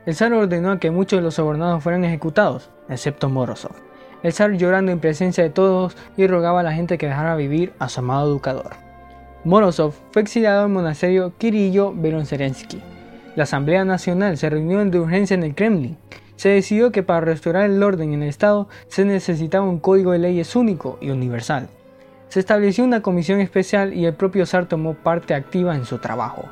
El 0.06 0.14
zar 0.14 0.34
ordenó 0.34 0.78
que 0.78 0.92
muchos 0.92 1.20
de 1.20 1.24
los 1.24 1.36
sobornados 1.36 1.82
fueran 1.82 2.04
ejecutados, 2.04 2.70
excepto 2.90 3.30
Morozov. 3.30 3.72
El 4.24 4.34
zar 4.34 4.52
llorando 4.58 4.92
en 4.92 5.00
presencia 5.00 5.46
de 5.46 5.50
todos 5.50 5.96
y 6.18 6.28
rogaba 6.28 6.60
a 6.60 6.64
la 6.64 6.74
gente 6.74 6.98
que 6.98 7.08
dejara 7.08 7.38
vivir 7.38 7.72
a 7.80 7.88
su 7.88 8.02
amado 8.02 8.30
educador. 8.30 8.72
Morozov 9.46 9.94
fue 10.12 10.22
exiliado 10.22 10.64
al 10.64 10.70
monasterio 10.70 11.32
Kirillo 11.38 11.94
Beronzerensky. 11.96 12.82
La 13.38 13.44
Asamblea 13.44 13.86
Nacional 13.86 14.38
se 14.38 14.50
reunió 14.50 14.84
de 14.84 15.00
urgencia 15.00 15.36
en 15.36 15.44
el 15.44 15.56
Kremlin. 15.56 15.98
Se 16.40 16.48
decidió 16.48 16.94
que 16.94 17.04
para 17.04 17.20
restaurar 17.20 17.70
el 17.70 17.84
orden 17.84 18.14
en 18.14 18.24
el 18.24 18.30
Estado 18.30 18.70
se 18.88 19.04
necesitaba 19.04 19.68
un 19.68 19.82
código 19.82 20.14
de 20.14 20.20
leyes 20.20 20.56
único 20.56 20.98
y 21.02 21.10
universal. 21.10 21.68
Se 22.30 22.40
estableció 22.40 22.86
una 22.86 23.02
comisión 23.02 23.42
especial 23.42 23.94
y 23.94 24.06
el 24.06 24.14
propio 24.14 24.46
zar 24.46 24.66
tomó 24.66 24.94
parte 24.94 25.34
activa 25.34 25.76
en 25.76 25.84
su 25.84 25.98
trabajo. 25.98 26.46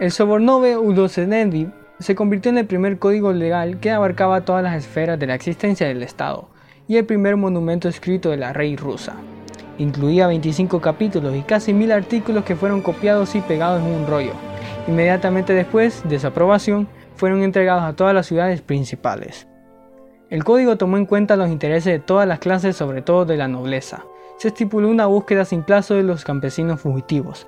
El 0.00 0.10
sobornove 0.10 0.76
Udoseneviv 0.78 1.70
se 2.00 2.16
convirtió 2.16 2.50
en 2.50 2.58
el 2.58 2.66
primer 2.66 2.98
código 2.98 3.32
legal 3.32 3.78
que 3.78 3.92
abarcaba 3.92 4.40
todas 4.40 4.64
las 4.64 4.74
esferas 4.74 5.16
de 5.16 5.28
la 5.28 5.36
existencia 5.36 5.86
del 5.86 6.02
Estado 6.02 6.48
y 6.88 6.96
el 6.96 7.06
primer 7.06 7.36
monumento 7.36 7.88
escrito 7.88 8.30
de 8.30 8.38
la 8.38 8.52
rey 8.52 8.74
rusa. 8.74 9.14
Incluía 9.78 10.26
25 10.26 10.80
capítulos 10.80 11.36
y 11.36 11.42
casi 11.42 11.72
mil 11.72 11.92
artículos 11.92 12.42
que 12.42 12.56
fueron 12.56 12.82
copiados 12.82 13.36
y 13.36 13.40
pegados 13.42 13.80
en 13.80 13.92
un 13.92 14.08
rollo. 14.08 14.32
Inmediatamente 14.88 15.52
después 15.52 16.02
de 16.08 16.18
su 16.18 16.26
aprobación, 16.26 16.88
fueron 17.16 17.42
entregados 17.42 17.84
a 17.84 17.94
todas 17.94 18.14
las 18.14 18.26
ciudades 18.26 18.60
principales. 18.60 19.46
El 20.30 20.44
código 20.44 20.76
tomó 20.76 20.96
en 20.96 21.06
cuenta 21.06 21.36
los 21.36 21.50
intereses 21.50 21.92
de 21.92 21.98
todas 21.98 22.26
las 22.26 22.38
clases, 22.38 22.76
sobre 22.76 23.02
todo 23.02 23.24
de 23.24 23.36
la 23.36 23.48
nobleza. 23.48 24.04
Se 24.38 24.48
estipuló 24.48 24.88
una 24.88 25.06
búsqueda 25.06 25.44
sin 25.44 25.62
plazo 25.62 25.94
de 25.94 26.02
los 26.02 26.24
campesinos 26.24 26.80
fugitivos, 26.80 27.46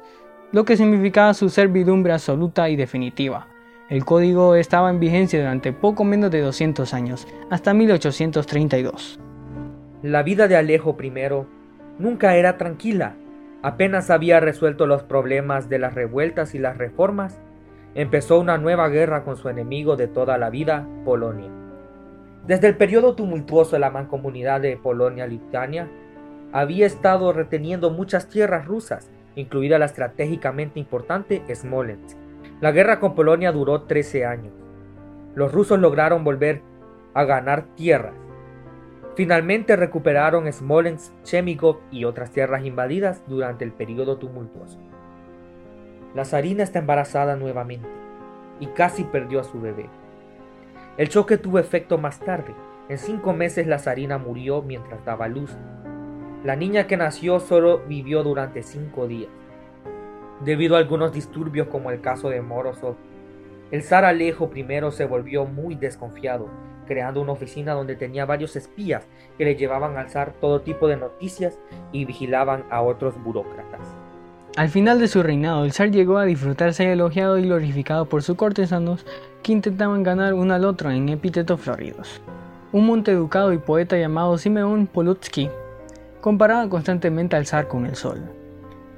lo 0.52 0.64
que 0.64 0.76
significaba 0.76 1.34
su 1.34 1.48
servidumbre 1.48 2.12
absoluta 2.12 2.68
y 2.68 2.76
definitiva, 2.76 3.48
el 3.88 4.04
código 4.04 4.56
estaba 4.56 4.90
en 4.90 4.98
vigencia 4.98 5.38
durante 5.38 5.72
poco 5.72 6.02
menos 6.02 6.32
de 6.32 6.40
200 6.40 6.92
años, 6.92 7.28
hasta 7.50 7.72
1832. 7.72 9.20
La 10.02 10.24
vida 10.24 10.48
de 10.48 10.56
Alejo 10.56 10.96
I 11.00 11.12
nunca 12.00 12.34
era 12.34 12.58
tranquila. 12.58 13.14
Apenas 13.62 14.10
había 14.10 14.40
resuelto 14.40 14.88
los 14.88 15.04
problemas 15.04 15.68
de 15.68 15.78
las 15.78 15.94
revueltas 15.94 16.56
y 16.56 16.58
las 16.58 16.78
reformas, 16.78 17.38
empezó 17.96 18.38
una 18.38 18.56
nueva 18.56 18.88
guerra 18.88 19.24
con 19.24 19.36
su 19.36 19.48
enemigo 19.48 19.96
de 19.96 20.06
toda 20.06 20.38
la 20.38 20.48
vida, 20.48 20.86
Polonia. 21.04 21.50
Desde 22.46 22.68
el 22.68 22.76
periodo 22.76 23.16
tumultuoso 23.16 23.72
de 23.72 23.80
la 23.80 23.90
mancomunidad 23.90 24.60
de 24.60 24.76
Polonia-Lituania, 24.76 25.90
había 26.52 26.86
estado 26.86 27.32
reteniendo 27.32 27.90
muchas 27.90 28.28
tierras 28.28 28.64
rusas, 28.66 29.10
incluida 29.34 29.80
la 29.80 29.86
estratégicamente 29.86 30.78
importante 30.78 31.42
Smolensk 31.52 32.16
la 32.60 32.72
guerra 32.72 33.00
con 33.00 33.14
Polonia 33.14 33.52
duró 33.52 33.82
13 33.82 34.24
años. 34.24 34.54
Los 35.34 35.52
rusos 35.52 35.78
lograron 35.78 36.24
volver 36.24 36.62
a 37.12 37.24
ganar 37.24 37.66
tierras. 37.74 38.14
Finalmente 39.14 39.76
recuperaron 39.76 40.50
Smolensk, 40.50 41.12
Chemigov 41.22 41.80
y 41.90 42.04
otras 42.04 42.30
tierras 42.30 42.64
invadidas 42.64 43.22
durante 43.26 43.64
el 43.64 43.72
periodo 43.72 44.16
tumultuoso. 44.16 44.78
La 46.16 46.24
zarina 46.24 46.62
está 46.62 46.78
embarazada 46.78 47.36
nuevamente 47.36 47.86
y 48.58 48.68
casi 48.68 49.04
perdió 49.04 49.38
a 49.38 49.44
su 49.44 49.60
bebé. 49.60 49.90
El 50.96 51.10
choque 51.10 51.36
tuvo 51.36 51.58
efecto 51.58 51.98
más 51.98 52.20
tarde. 52.20 52.54
En 52.88 52.96
cinco 52.96 53.34
meses 53.34 53.66
la 53.66 53.78
zarina 53.78 54.16
murió 54.16 54.62
mientras 54.62 55.04
daba 55.04 55.28
luz. 55.28 55.54
La 56.42 56.56
niña 56.56 56.86
que 56.86 56.96
nació 56.96 57.38
solo 57.38 57.82
vivió 57.86 58.22
durante 58.22 58.62
cinco 58.62 59.06
días. 59.06 59.28
Debido 60.42 60.76
a 60.76 60.78
algunos 60.78 61.12
disturbios 61.12 61.68
como 61.68 61.90
el 61.90 62.00
caso 62.00 62.30
de 62.30 62.40
Morozov, 62.40 62.96
el 63.70 63.82
zar 63.82 64.06
Alejo 64.06 64.50
I 64.54 64.64
se 64.92 65.04
volvió 65.04 65.44
muy 65.44 65.74
desconfiado, 65.74 66.48
creando 66.86 67.20
una 67.20 67.32
oficina 67.32 67.74
donde 67.74 67.94
tenía 67.94 68.24
varios 68.24 68.56
espías 68.56 69.06
que 69.36 69.44
le 69.44 69.54
llevaban 69.54 69.98
al 69.98 70.08
zar 70.08 70.32
todo 70.40 70.62
tipo 70.62 70.88
de 70.88 70.96
noticias 70.96 71.58
y 71.92 72.06
vigilaban 72.06 72.64
a 72.70 72.80
otros 72.80 73.22
burócratas. 73.22 74.05
Al 74.56 74.70
final 74.70 74.98
de 74.98 75.06
su 75.06 75.22
reinado, 75.22 75.66
el 75.66 75.72
zar 75.72 75.90
llegó 75.90 76.16
a 76.16 76.24
disfrutar 76.24 76.72
ser 76.72 76.88
elogiado 76.88 77.36
y 77.36 77.42
glorificado 77.42 78.06
por 78.06 78.22
sus 78.22 78.36
cortesanos 78.36 79.04
que 79.42 79.52
intentaban 79.52 80.02
ganar 80.02 80.32
uno 80.32 80.54
al 80.54 80.64
otro 80.64 80.90
en 80.90 81.10
epítetos 81.10 81.60
floridos. 81.60 82.22
Un 82.72 82.86
monteducado 82.86 83.52
y 83.52 83.58
poeta 83.58 83.98
llamado 83.98 84.38
Simeón 84.38 84.86
Polutsky 84.86 85.50
comparaba 86.22 86.70
constantemente 86.70 87.36
al 87.36 87.44
zar 87.44 87.68
con 87.68 87.84
el 87.84 87.96
sol. 87.96 88.22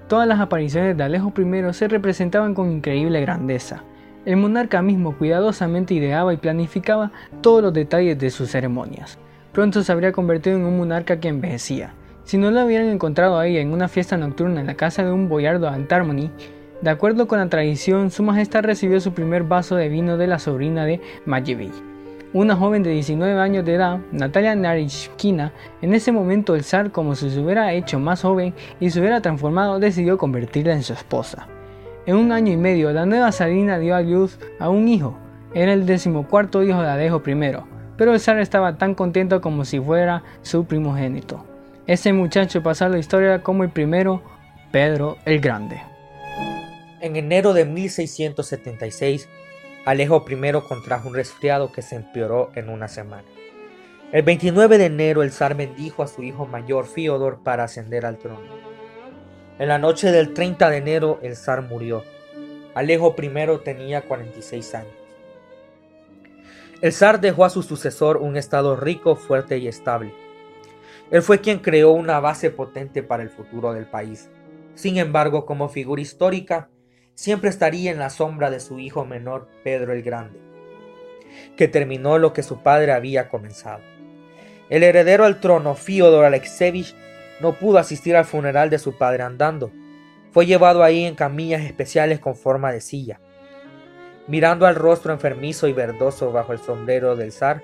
Todas 0.06 0.28
las 0.28 0.38
apariciones 0.38 0.96
de 0.96 1.02
Alejo 1.02 1.34
I 1.36 1.74
se 1.74 1.88
representaban 1.88 2.54
con 2.54 2.70
increíble 2.70 3.20
grandeza. 3.20 3.82
El 4.26 4.36
monarca 4.36 4.80
mismo 4.80 5.18
cuidadosamente 5.18 5.92
ideaba 5.92 6.32
y 6.32 6.36
planificaba 6.36 7.10
todos 7.40 7.64
los 7.64 7.72
detalles 7.72 8.16
de 8.16 8.30
sus 8.30 8.48
ceremonias. 8.48 9.18
Pronto 9.52 9.82
se 9.82 9.90
habría 9.90 10.12
convertido 10.12 10.56
en 10.56 10.64
un 10.64 10.78
monarca 10.78 11.18
que 11.18 11.26
envejecía. 11.26 11.94
Si 12.28 12.36
no 12.36 12.50
lo 12.50 12.66
hubieran 12.66 12.90
encontrado 12.90 13.38
ahí 13.38 13.56
en 13.56 13.72
una 13.72 13.88
fiesta 13.88 14.18
nocturna 14.18 14.60
en 14.60 14.66
la 14.66 14.74
casa 14.74 15.02
de 15.02 15.10
un 15.10 15.30
boyardo 15.30 15.66
Antarmony, 15.66 16.30
de 16.82 16.90
acuerdo 16.90 17.26
con 17.26 17.38
la 17.38 17.48
tradición, 17.48 18.10
su 18.10 18.22
majestad 18.22 18.64
recibió 18.64 19.00
su 19.00 19.14
primer 19.14 19.44
vaso 19.44 19.76
de 19.76 19.88
vino 19.88 20.18
de 20.18 20.26
la 20.26 20.38
sobrina 20.38 20.84
de 20.84 21.00
Majevich 21.24 21.72
una 22.34 22.54
joven 22.54 22.82
de 22.82 22.90
19 22.90 23.40
años 23.40 23.64
de 23.64 23.76
edad, 23.76 24.00
Natalia 24.12 24.54
Narishkina, 24.54 25.54
en 25.80 25.94
ese 25.94 26.12
momento 26.12 26.54
el 26.54 26.64
zar, 26.64 26.92
como 26.92 27.14
si 27.14 27.30
se 27.30 27.40
hubiera 27.40 27.72
hecho 27.72 27.98
más 27.98 28.20
joven 28.20 28.52
y 28.78 28.90
se 28.90 29.00
hubiera 29.00 29.22
transformado, 29.22 29.78
decidió 29.78 30.18
convertirla 30.18 30.74
en 30.74 30.82
su 30.82 30.92
esposa. 30.92 31.48
En 32.04 32.16
un 32.16 32.30
año 32.30 32.52
y 32.52 32.58
medio, 32.58 32.92
la 32.92 33.06
nueva 33.06 33.32
zarina 33.32 33.78
dio 33.78 33.96
a 33.96 34.02
luz 34.02 34.38
a 34.60 34.68
un 34.68 34.88
hijo. 34.88 35.16
Era 35.54 35.72
el 35.72 35.86
decimocuarto 35.86 36.62
hijo 36.62 36.82
de 36.82 36.90
Alejo 36.90 37.22
I, 37.26 37.56
pero 37.96 38.12
el 38.12 38.20
zar 38.20 38.38
estaba 38.40 38.76
tan 38.76 38.94
contento 38.94 39.40
como 39.40 39.64
si 39.64 39.80
fuera 39.80 40.22
su 40.42 40.66
primogénito. 40.66 41.47
Ese 41.88 42.12
muchacho 42.12 42.62
pasó 42.62 42.84
a 42.84 42.90
la 42.90 42.98
historia 42.98 43.42
como 43.42 43.64
el 43.64 43.70
primero, 43.70 44.22
Pedro 44.70 45.16
el 45.24 45.40
Grande. 45.40 45.80
En 47.00 47.16
enero 47.16 47.54
de 47.54 47.64
1676, 47.64 49.26
Alejo 49.86 50.22
I 50.28 50.52
contrajo 50.68 51.08
un 51.08 51.14
resfriado 51.14 51.72
que 51.72 51.80
se 51.80 51.96
empeoró 51.96 52.50
en 52.54 52.68
una 52.68 52.88
semana. 52.88 53.24
El 54.12 54.22
29 54.22 54.76
de 54.76 54.84
enero 54.84 55.22
el 55.22 55.32
zar 55.32 55.54
bendijo 55.54 56.02
a 56.02 56.08
su 56.08 56.22
hijo 56.22 56.44
mayor 56.44 56.84
Fiodor 56.84 57.42
para 57.42 57.64
ascender 57.64 58.04
al 58.04 58.18
trono. 58.18 58.50
En 59.58 59.68
la 59.68 59.78
noche 59.78 60.12
del 60.12 60.34
30 60.34 60.68
de 60.68 60.76
enero 60.76 61.20
el 61.22 61.36
zar 61.36 61.62
murió. 61.62 62.04
Alejo 62.74 63.16
I 63.18 63.64
tenía 63.64 64.02
46 64.02 64.74
años. 64.74 64.92
El 66.82 66.92
zar 66.92 67.18
dejó 67.22 67.46
a 67.46 67.50
su 67.50 67.62
sucesor 67.62 68.18
un 68.18 68.36
estado 68.36 68.76
rico, 68.76 69.16
fuerte 69.16 69.56
y 69.56 69.68
estable. 69.68 70.27
Él 71.10 71.22
fue 71.22 71.40
quien 71.40 71.60
creó 71.60 71.92
una 71.92 72.20
base 72.20 72.50
potente 72.50 73.02
para 73.02 73.22
el 73.22 73.30
futuro 73.30 73.72
del 73.72 73.86
país. 73.86 74.28
Sin 74.74 74.98
embargo, 74.98 75.46
como 75.46 75.68
figura 75.68 76.02
histórica, 76.02 76.68
siempre 77.14 77.50
estaría 77.50 77.90
en 77.90 77.98
la 77.98 78.10
sombra 78.10 78.50
de 78.50 78.60
su 78.60 78.78
hijo 78.78 79.04
menor, 79.04 79.48
Pedro 79.64 79.92
el 79.92 80.02
Grande, 80.02 80.38
que 81.56 81.66
terminó 81.66 82.18
lo 82.18 82.32
que 82.32 82.42
su 82.42 82.62
padre 82.62 82.92
había 82.92 83.28
comenzado. 83.28 83.80
El 84.68 84.82
heredero 84.82 85.24
al 85.24 85.40
trono, 85.40 85.74
Fyodor 85.74 86.26
Alexevich, 86.26 86.94
no 87.40 87.54
pudo 87.54 87.78
asistir 87.78 88.14
al 88.14 88.24
funeral 88.24 88.68
de 88.68 88.78
su 88.78 88.98
padre 88.98 89.22
andando. 89.22 89.72
Fue 90.30 90.44
llevado 90.44 90.84
ahí 90.84 91.04
en 91.04 91.14
camillas 91.14 91.62
especiales 91.62 92.20
con 92.20 92.36
forma 92.36 92.70
de 92.70 92.80
silla. 92.80 93.18
Mirando 94.26 94.66
al 94.66 94.74
rostro 94.74 95.12
enfermizo 95.12 95.68
y 95.68 95.72
verdoso 95.72 96.32
bajo 96.32 96.52
el 96.52 96.58
sombrero 96.58 97.16
del 97.16 97.32
zar, 97.32 97.62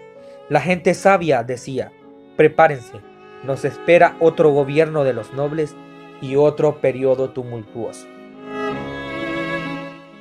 la 0.48 0.60
gente 0.60 0.94
sabia 0.94 1.42
decía, 1.42 1.92
prepárense, 2.36 3.00
nos 3.44 3.64
espera 3.64 4.16
otro 4.20 4.50
gobierno 4.50 5.04
de 5.04 5.12
los 5.12 5.32
nobles 5.32 5.76
y 6.20 6.36
otro 6.36 6.80
periodo 6.80 7.30
tumultuoso. 7.30 8.06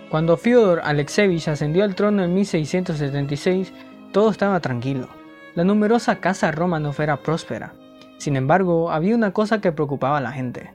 Cuando 0.10 0.38
Fyodor 0.38 0.82
Alexevich 0.84 1.48
ascendió 1.48 1.84
al 1.84 1.96
trono 1.96 2.24
en 2.24 2.34
1676, 2.34 3.74
todo 4.12 4.30
estaba 4.30 4.60
tranquilo. 4.60 5.08
La 5.56 5.64
numerosa 5.64 6.20
casa 6.20 6.52
Romanov 6.52 7.02
era 7.02 7.18
próspera. 7.18 7.74
Sin 8.18 8.36
embargo, 8.36 8.92
había 8.92 9.16
una 9.16 9.32
cosa 9.32 9.60
que 9.60 9.72
preocupaba 9.72 10.20
a 10.20 10.22
la 10.22 10.32
gente. 10.32 10.72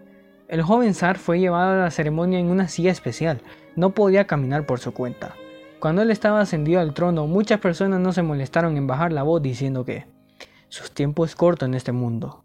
El 0.48 0.62
joven 0.62 0.94
zar 0.94 1.18
fue 1.18 1.38
llevado 1.38 1.72
a 1.72 1.84
la 1.84 1.90
ceremonia 1.90 2.38
en 2.38 2.50
una 2.50 2.68
silla 2.68 2.90
especial, 2.90 3.40
no 3.76 3.90
podía 3.90 4.26
caminar 4.26 4.66
por 4.66 4.80
su 4.80 4.92
cuenta. 4.92 5.34
Cuando 5.78 6.02
él 6.02 6.10
estaba 6.10 6.40
ascendido 6.40 6.80
al 6.80 6.94
trono, 6.94 7.26
muchas 7.26 7.60
personas 7.60 8.00
no 8.00 8.12
se 8.12 8.22
molestaron 8.22 8.76
en 8.76 8.86
bajar 8.88 9.12
la 9.12 9.22
voz 9.22 9.40
diciendo 9.40 9.84
que 9.84 10.06
su 10.68 10.88
tiempo 10.90 11.24
es 11.24 11.34
corto 11.34 11.66
en 11.66 11.74
este 11.74 11.92
mundo. 11.92 12.44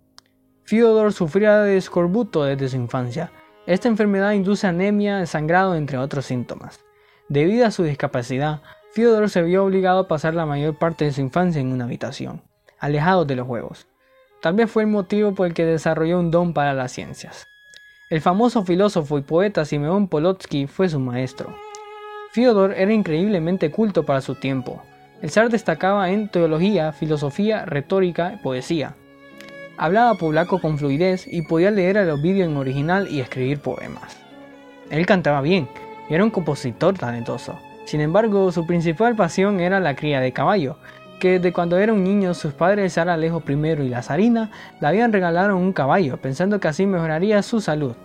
Fyodor 0.63 1.11
sufría 1.11 1.59
de 1.59 1.77
escorbuto 1.77 2.43
desde 2.43 2.69
su 2.69 2.77
infancia. 2.77 3.31
Esta 3.65 3.89
enfermedad 3.89 4.31
induce 4.31 4.65
anemia, 4.65 5.25
sangrado, 5.25 5.75
entre 5.75 5.97
otros 5.97 6.25
síntomas. 6.25 6.79
Debido 7.29 7.65
a 7.65 7.71
su 7.71 7.83
discapacidad, 7.83 8.61
Fyodor 8.93 9.29
se 9.29 9.41
vio 9.41 9.65
obligado 9.65 9.99
a 9.99 10.07
pasar 10.07 10.35
la 10.35 10.45
mayor 10.45 10.77
parte 10.77 11.05
de 11.05 11.11
su 11.11 11.21
infancia 11.21 11.59
en 11.59 11.71
una 11.71 11.85
habitación, 11.85 12.41
alejado 12.79 13.25
de 13.25 13.35
los 13.35 13.47
juegos. 13.47 13.87
Tal 14.41 14.53
vez 14.53 14.69
fue 14.69 14.83
el 14.83 14.89
motivo 14.89 15.33
por 15.33 15.47
el 15.47 15.53
que 15.53 15.65
desarrolló 15.65 16.19
un 16.19 16.31
don 16.31 16.53
para 16.53 16.73
las 16.73 16.91
ciencias. 16.91 17.47
El 18.09 18.21
famoso 18.21 18.63
filósofo 18.63 19.17
y 19.17 19.21
poeta 19.21 19.65
Simeón 19.65 20.07
Polotsky 20.07 20.67
fue 20.67 20.89
su 20.89 20.99
maestro. 20.99 21.55
Fyodor 22.31 22.73
era 22.73 22.93
increíblemente 22.93 23.71
culto 23.71 24.05
para 24.05 24.21
su 24.21 24.35
tiempo. 24.35 24.83
El 25.23 25.31
zar 25.31 25.49
destacaba 25.49 26.09
en 26.09 26.27
teología, 26.27 26.91
filosofía, 26.91 27.63
retórica 27.63 28.33
y 28.33 28.43
poesía. 28.43 28.95
Hablaba 29.77 30.15
polaco 30.15 30.59
con 30.59 30.77
fluidez 30.77 31.25
y 31.31 31.43
podía 31.43 31.71
leer 31.71 31.95
el 31.95 32.09
Ovidio 32.09 32.43
en 32.43 32.57
original 32.57 33.07
y 33.09 33.21
escribir 33.21 33.61
poemas. 33.61 34.17
Él 34.89 35.05
cantaba 35.05 35.39
bien 35.39 35.69
y 36.09 36.13
era 36.13 36.25
un 36.25 36.29
compositor 36.29 36.97
talentoso. 36.97 37.57
Sin 37.85 38.01
embargo, 38.01 38.51
su 38.51 38.67
principal 38.67 39.15
pasión 39.15 39.61
era 39.61 39.79
la 39.79 39.95
cría 39.95 40.19
de 40.19 40.33
caballo, 40.33 40.75
que 41.21 41.39
de 41.39 41.53
cuando 41.53 41.77
era 41.77 41.93
un 41.93 42.03
niño 42.03 42.33
sus 42.33 42.51
padres 42.51 42.91
Sara 42.91 43.13
Alejo 43.13 43.41
I 43.47 43.53
y 43.53 43.87
la 43.87 44.01
zarina 44.01 44.51
le 44.81 44.87
habían 44.87 45.13
regalado 45.13 45.55
un 45.55 45.71
caballo, 45.71 46.17
pensando 46.17 46.59
que 46.59 46.67
así 46.67 46.85
mejoraría 46.85 47.41
su 47.43 47.61
salud. 47.61 47.95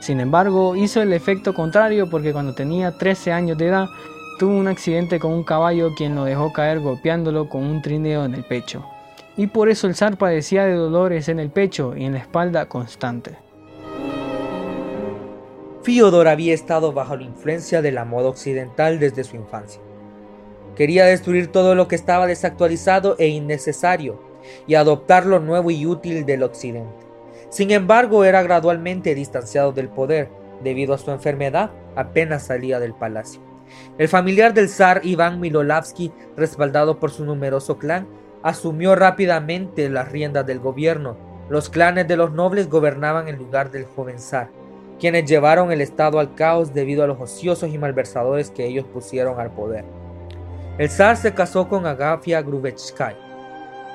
Sin 0.00 0.20
embargo, 0.20 0.76
hizo 0.76 1.00
el 1.00 1.14
efecto 1.14 1.54
contrario 1.54 2.10
porque 2.10 2.34
cuando 2.34 2.54
tenía 2.54 2.90
13 2.98 3.32
años 3.32 3.56
de 3.56 3.68
edad, 3.68 3.86
tuvo 4.38 4.56
un 4.56 4.68
accidente 4.68 5.18
con 5.18 5.32
un 5.32 5.42
caballo 5.42 5.94
quien 5.96 6.14
lo 6.14 6.24
dejó 6.24 6.52
caer 6.52 6.80
golpeándolo 6.80 7.48
con 7.48 7.64
un 7.64 7.82
trineo 7.82 8.24
en 8.24 8.34
el 8.34 8.44
pecho 8.44 8.84
y 9.36 9.48
por 9.48 9.68
eso 9.68 9.86
el 9.86 9.94
zar 9.94 10.16
padecía 10.16 10.64
de 10.64 10.74
dolores 10.74 11.28
en 11.28 11.40
el 11.40 11.50
pecho 11.50 11.96
y 11.96 12.04
en 12.04 12.12
la 12.12 12.18
espalda 12.18 12.68
constante. 12.68 13.36
Fiodor 15.82 16.28
había 16.28 16.54
estado 16.54 16.92
bajo 16.92 17.16
la 17.16 17.24
influencia 17.24 17.82
de 17.82 17.92
la 17.92 18.04
moda 18.04 18.28
occidental 18.28 18.98
desde 18.98 19.24
su 19.24 19.36
infancia. 19.36 19.80
Quería 20.76 21.04
destruir 21.04 21.48
todo 21.48 21.74
lo 21.74 21.88
que 21.88 21.94
estaba 21.96 22.26
desactualizado 22.26 23.16
e 23.18 23.28
innecesario 23.28 24.20
y 24.66 24.74
adoptar 24.74 25.26
lo 25.26 25.40
nuevo 25.40 25.70
y 25.70 25.86
útil 25.86 26.26
del 26.26 26.42
occidente. 26.42 27.06
Sin 27.48 27.70
embargo, 27.70 28.24
era 28.24 28.42
gradualmente 28.42 29.14
distanciado 29.14 29.72
del 29.72 29.88
poder 29.88 30.28
debido 30.62 30.94
a 30.94 30.98
su 30.98 31.10
enfermedad 31.10 31.70
apenas 31.96 32.44
salía 32.46 32.80
del 32.80 32.94
palacio. 32.94 33.47
El 33.98 34.08
familiar 34.08 34.54
del 34.54 34.68
zar 34.68 35.00
Iván 35.04 35.40
Milolavsky, 35.40 36.12
respaldado 36.36 36.98
por 36.98 37.10
su 37.10 37.24
numeroso 37.24 37.78
clan, 37.78 38.06
asumió 38.42 38.94
rápidamente 38.94 39.88
las 39.88 40.10
riendas 40.10 40.46
del 40.46 40.60
gobierno. 40.60 41.16
Los 41.48 41.68
clanes 41.68 42.06
de 42.06 42.16
los 42.16 42.32
nobles 42.32 42.68
gobernaban 42.68 43.28
en 43.28 43.36
lugar 43.36 43.70
del 43.70 43.84
joven 43.84 44.18
zar, 44.18 44.50
quienes 44.98 45.24
llevaron 45.28 45.72
el 45.72 45.80
estado 45.80 46.18
al 46.18 46.34
caos 46.34 46.74
debido 46.74 47.02
a 47.02 47.06
los 47.06 47.20
ociosos 47.20 47.70
y 47.70 47.78
malversadores 47.78 48.50
que 48.50 48.66
ellos 48.66 48.84
pusieron 48.92 49.40
al 49.40 49.50
poder. 49.50 49.84
El 50.78 50.90
zar 50.90 51.16
se 51.16 51.34
casó 51.34 51.68
con 51.68 51.86
Agafia 51.86 52.42
Grubetskaya, 52.42 53.16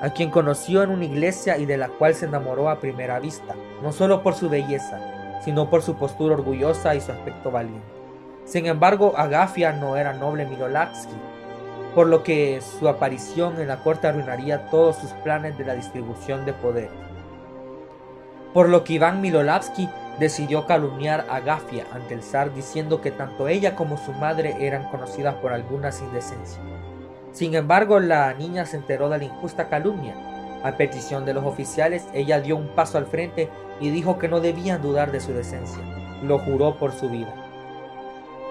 a 0.02 0.10
quien 0.10 0.30
conoció 0.30 0.82
en 0.82 0.90
una 0.90 1.04
iglesia 1.04 1.56
y 1.56 1.64
de 1.64 1.78
la 1.78 1.88
cual 1.88 2.14
se 2.14 2.26
enamoró 2.26 2.68
a 2.68 2.80
primera 2.80 3.20
vista, 3.20 3.54
no 3.82 3.92
solo 3.92 4.22
por 4.22 4.34
su 4.34 4.50
belleza, 4.50 5.00
sino 5.44 5.70
por 5.70 5.82
su 5.82 5.94
postura 5.94 6.34
orgullosa 6.34 6.94
y 6.94 7.00
su 7.00 7.12
aspecto 7.12 7.50
valiente. 7.50 7.93
Sin 8.44 8.66
embargo, 8.66 9.14
Agafia 9.16 9.72
no 9.72 9.96
era 9.96 10.12
noble 10.12 10.44
Milolavsky, 10.46 11.14
por 11.94 12.08
lo 12.08 12.22
que 12.22 12.60
su 12.60 12.88
aparición 12.88 13.60
en 13.60 13.68
la 13.68 13.78
corte 13.78 14.06
arruinaría 14.06 14.66
todos 14.70 14.96
sus 14.96 15.10
planes 15.22 15.56
de 15.56 15.64
la 15.64 15.74
distribución 15.74 16.44
de 16.44 16.52
poder. 16.52 16.90
Por 18.52 18.68
lo 18.68 18.84
que 18.84 18.94
Iván 18.94 19.20
Milolavsky 19.20 19.88
decidió 20.18 20.66
calumniar 20.66 21.26
a 21.30 21.40
Gafia 21.40 21.86
ante 21.92 22.14
el 22.14 22.22
zar 22.22 22.54
diciendo 22.54 23.00
que 23.00 23.10
tanto 23.10 23.48
ella 23.48 23.74
como 23.74 23.96
su 23.96 24.12
madre 24.12 24.56
eran 24.60 24.88
conocidas 24.90 25.34
por 25.36 25.52
algunas 25.52 26.00
indecencias. 26.00 26.60
Sin 27.32 27.54
embargo, 27.54 27.98
la 27.98 28.32
niña 28.34 28.64
se 28.64 28.76
enteró 28.76 29.08
de 29.08 29.18
la 29.18 29.24
injusta 29.24 29.68
calumnia. 29.68 30.14
A 30.62 30.76
petición 30.76 31.24
de 31.24 31.34
los 31.34 31.44
oficiales, 31.44 32.06
ella 32.14 32.40
dio 32.40 32.56
un 32.56 32.68
paso 32.68 32.96
al 32.96 33.06
frente 33.06 33.48
y 33.80 33.90
dijo 33.90 34.18
que 34.18 34.28
no 34.28 34.40
debían 34.40 34.80
dudar 34.80 35.10
de 35.10 35.20
su 35.20 35.32
decencia. 35.32 35.82
Lo 36.22 36.38
juró 36.38 36.76
por 36.76 36.92
su 36.92 37.08
vida. 37.10 37.43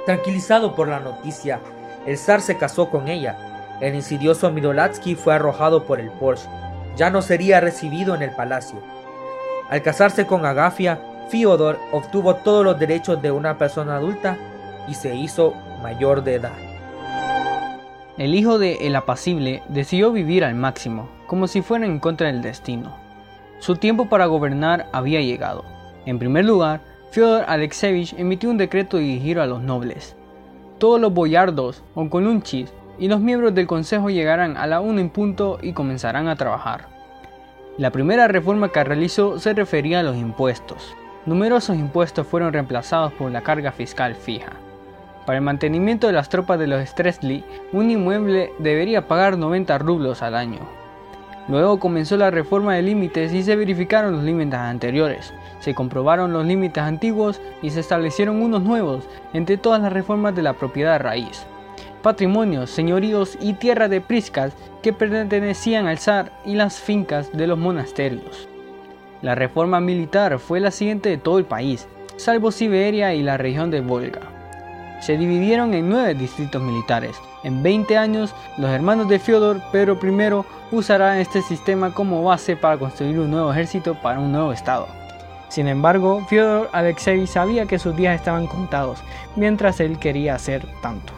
Tranquilizado 0.05 0.75
por 0.75 0.89
la 0.89 0.99
noticia, 0.99 1.61
el 2.05 2.17
zar 2.17 2.41
se 2.41 2.57
casó 2.57 2.89
con 2.89 3.07
ella. 3.07 3.37
El 3.79 3.95
insidioso 3.95 4.51
Mirolatsky 4.51 5.15
fue 5.15 5.33
arrojado 5.33 5.85
por 5.85 5.99
el 5.99 6.11
Porsche. 6.11 6.49
Ya 6.97 7.09
no 7.09 7.21
sería 7.21 7.61
recibido 7.61 8.13
en 8.13 8.21
el 8.21 8.31
palacio. 8.31 8.79
Al 9.69 9.81
casarse 9.81 10.27
con 10.27 10.45
Agafia, 10.45 10.99
Fyodor 11.29 11.79
obtuvo 11.91 12.35
todos 12.35 12.65
los 12.65 12.77
derechos 12.77 13.21
de 13.21 13.31
una 13.31 13.57
persona 13.57 13.95
adulta 13.95 14.37
y 14.87 14.93
se 14.93 15.15
hizo 15.15 15.53
mayor 15.81 16.23
de 16.23 16.35
edad. 16.35 16.51
El 18.17 18.35
hijo 18.35 18.59
de 18.59 18.85
El 18.85 18.95
Apacible 18.95 19.63
decidió 19.69 20.11
vivir 20.11 20.43
al 20.43 20.53
máximo, 20.53 21.09
como 21.25 21.47
si 21.47 21.61
fuera 21.61 21.85
en 21.85 21.99
contra 21.99 22.27
del 22.27 22.41
destino. 22.41 22.95
Su 23.59 23.77
tiempo 23.77 24.09
para 24.09 24.25
gobernar 24.25 24.87
había 24.91 25.21
llegado. 25.21 25.63
En 26.05 26.19
primer 26.19 26.45
lugar, 26.45 26.81
Fyodor 27.13 27.45
Alexevich 27.47 28.15
emitió 28.17 28.49
un 28.49 28.57
decreto 28.57 28.97
dirigido 28.97 29.43
a 29.43 29.45
los 29.45 29.61
nobles, 29.61 30.15
todos 30.79 30.99
los 30.99 31.13
boyardos 31.13 31.83
o 31.93 32.09
colunchis 32.09 32.73
y 32.97 33.07
los 33.07 33.19
miembros 33.19 33.53
del 33.53 33.67
consejo 33.67 34.09
llegarán 34.09 34.57
a 34.57 34.65
la 34.65 34.81
una 34.81 34.99
en 34.99 35.11
punto 35.11 35.59
y 35.61 35.73
comenzarán 35.73 36.27
a 36.27 36.35
trabajar. 36.37 36.87
La 37.77 37.91
primera 37.91 38.27
reforma 38.27 38.69
que 38.69 38.83
realizó 38.83 39.37
se 39.37 39.53
refería 39.53 39.99
a 39.99 40.03
los 40.03 40.17
impuestos. 40.17 40.95
Numerosos 41.27 41.75
impuestos 41.75 42.25
fueron 42.25 42.51
reemplazados 42.51 43.13
por 43.13 43.29
la 43.29 43.43
carga 43.43 43.71
fiscal 43.71 44.15
fija. 44.15 44.53
Para 45.27 45.37
el 45.37 45.43
mantenimiento 45.43 46.07
de 46.07 46.13
las 46.13 46.29
tropas 46.29 46.57
de 46.57 46.65
los 46.65 46.83
Stresli, 46.83 47.43
un 47.73 47.91
inmueble 47.91 48.53
debería 48.57 49.07
pagar 49.07 49.37
90 49.37 49.77
rublos 49.77 50.23
al 50.23 50.33
año. 50.33 50.82
Luego 51.47 51.77
comenzó 51.79 52.15
la 52.15 52.31
reforma 52.31 52.75
de 52.75 52.81
límites 52.81 53.33
y 53.33 53.43
se 53.43 53.55
verificaron 53.55 54.13
los 54.13 54.23
límites 54.23 54.59
anteriores, 54.59 55.33
se 55.59 55.73
comprobaron 55.73 56.31
los 56.31 56.45
límites 56.45 56.83
antiguos 56.83 57.41
y 57.61 57.69
se 57.69 57.81
establecieron 57.81 58.41
unos 58.41 58.63
nuevos 58.63 59.03
entre 59.33 59.57
todas 59.57 59.81
las 59.81 59.91
reformas 59.91 60.35
de 60.35 60.41
la 60.41 60.53
propiedad 60.53 61.01
raíz. 61.01 61.45
Patrimonios, 62.01 62.69
señoríos 62.69 63.37
y 63.41 63.53
tierra 63.53 63.87
de 63.89 64.01
priscas 64.01 64.53
que 64.81 64.93
pertenecían 64.93 65.87
al 65.87 65.97
zar 65.97 66.31
y 66.45 66.55
las 66.55 66.79
fincas 66.79 67.31
de 67.31 67.47
los 67.47 67.57
monasterios. 67.57 68.47
La 69.21 69.35
reforma 69.35 69.79
militar 69.79 70.39
fue 70.39 70.59
la 70.59 70.71
siguiente 70.71 71.09
de 71.09 71.17
todo 71.17 71.39
el 71.39 71.45
país, 71.45 71.87
salvo 72.17 72.51
Siberia 72.51 73.13
y 73.13 73.23
la 73.23 73.37
región 73.37 73.71
de 73.71 73.79
Volga. 73.79 74.42
Se 75.05 75.17
dividieron 75.17 75.73
en 75.73 75.89
nueve 75.89 76.15
distritos 76.15 76.61
militares. 76.61 77.17
En 77.43 77.61
20 77.61 77.97
años, 77.97 78.33
los 78.57 78.69
hermanos 78.69 79.09
de 79.09 79.19
Fyodor, 79.19 79.59
Pedro 79.69 79.99
I, 80.01 80.45
usarán 80.73 81.17
este 81.17 81.41
sistema 81.41 81.93
como 81.93 82.23
base 82.23 82.55
para 82.55 82.77
construir 82.77 83.19
un 83.19 83.29
nuevo 83.29 83.51
ejército 83.51 83.95
para 83.95 84.19
un 84.19 84.31
nuevo 84.31 84.53
estado. 84.53 84.87
Sin 85.49 85.67
embargo, 85.67 86.25
Fyodor 86.29 86.69
Alexei 86.71 87.27
sabía 87.27 87.65
que 87.65 87.79
sus 87.79 87.97
días 87.97 88.15
estaban 88.15 88.47
contados, 88.47 89.03
mientras 89.35 89.81
él 89.81 89.99
quería 89.99 90.35
hacer 90.35 90.65
tanto. 90.81 91.11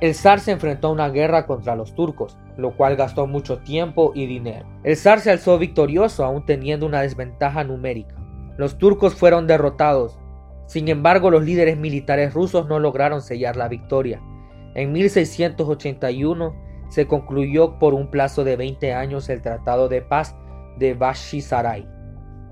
El 0.00 0.14
zar 0.14 0.38
se 0.38 0.52
enfrentó 0.52 0.86
a 0.86 0.92
una 0.92 1.08
guerra 1.08 1.44
contra 1.44 1.74
los 1.74 1.92
turcos, 1.92 2.38
lo 2.56 2.76
cual 2.76 2.94
gastó 2.94 3.26
mucho 3.26 3.58
tiempo 3.58 4.12
y 4.14 4.26
dinero. 4.26 4.64
El 4.84 4.96
zar 4.96 5.18
se 5.18 5.32
alzó 5.32 5.58
victorioso 5.58 6.24
aún 6.24 6.46
teniendo 6.46 6.86
una 6.86 7.00
desventaja 7.00 7.64
numérica. 7.64 8.14
Los 8.56 8.78
turcos 8.78 9.16
fueron 9.16 9.48
derrotados. 9.48 10.20
Sin 10.66 10.88
embargo, 10.88 11.30
los 11.30 11.44
líderes 11.44 11.76
militares 11.78 12.34
rusos 12.34 12.68
no 12.68 12.78
lograron 12.78 13.22
sellar 13.22 13.56
la 13.56 13.68
victoria. 13.68 14.20
En 14.74 14.92
1681 14.92 16.54
se 16.88 17.06
concluyó 17.06 17.78
por 17.78 17.94
un 17.94 18.10
plazo 18.10 18.44
de 18.44 18.56
20 18.56 18.92
años 18.92 19.28
el 19.28 19.42
Tratado 19.42 19.88
de 19.88 20.02
Paz 20.02 20.36
de 20.78 20.94
Bashisaray 20.94 21.96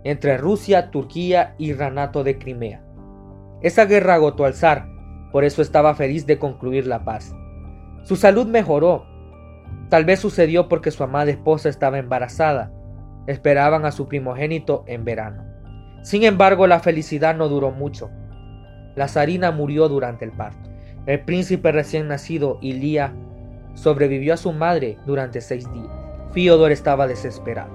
entre 0.04 0.36
Rusia, 0.36 0.90
Turquía 0.90 1.54
y 1.58 1.72
Ranato 1.72 2.22
de 2.22 2.38
Crimea. 2.38 2.84
Esa 3.62 3.86
guerra 3.86 4.14
agotó 4.14 4.44
al 4.44 4.54
zar, 4.54 4.86
por 5.32 5.44
eso 5.44 5.62
estaba 5.62 5.94
feliz 5.94 6.26
de 6.26 6.38
concluir 6.38 6.86
la 6.86 7.04
paz. 7.04 7.34
Su 8.02 8.16
salud 8.16 8.46
mejoró. 8.46 9.06
Tal 9.88 10.04
vez 10.04 10.20
sucedió 10.20 10.68
porque 10.68 10.90
su 10.90 11.02
amada 11.02 11.30
esposa 11.30 11.70
estaba 11.70 11.98
embarazada. 11.98 12.70
Esperaban 13.26 13.86
a 13.86 13.92
su 13.92 14.06
primogénito 14.06 14.84
en 14.86 15.04
verano. 15.04 15.43
Sin 16.04 16.22
embargo, 16.22 16.66
la 16.66 16.80
felicidad 16.80 17.34
no 17.34 17.48
duró 17.48 17.70
mucho. 17.70 18.10
La 18.94 19.08
zarina 19.08 19.50
murió 19.50 19.88
durante 19.88 20.26
el 20.26 20.32
parto. 20.32 20.68
El 21.06 21.20
príncipe 21.20 21.72
recién 21.72 22.08
nacido, 22.08 22.58
Ilía, 22.60 23.14
sobrevivió 23.72 24.34
a 24.34 24.36
su 24.36 24.52
madre 24.52 24.98
durante 25.06 25.40
seis 25.40 25.64
días. 25.72 25.88
Fiodor 26.32 26.72
estaba 26.72 27.06
desesperado. 27.06 27.72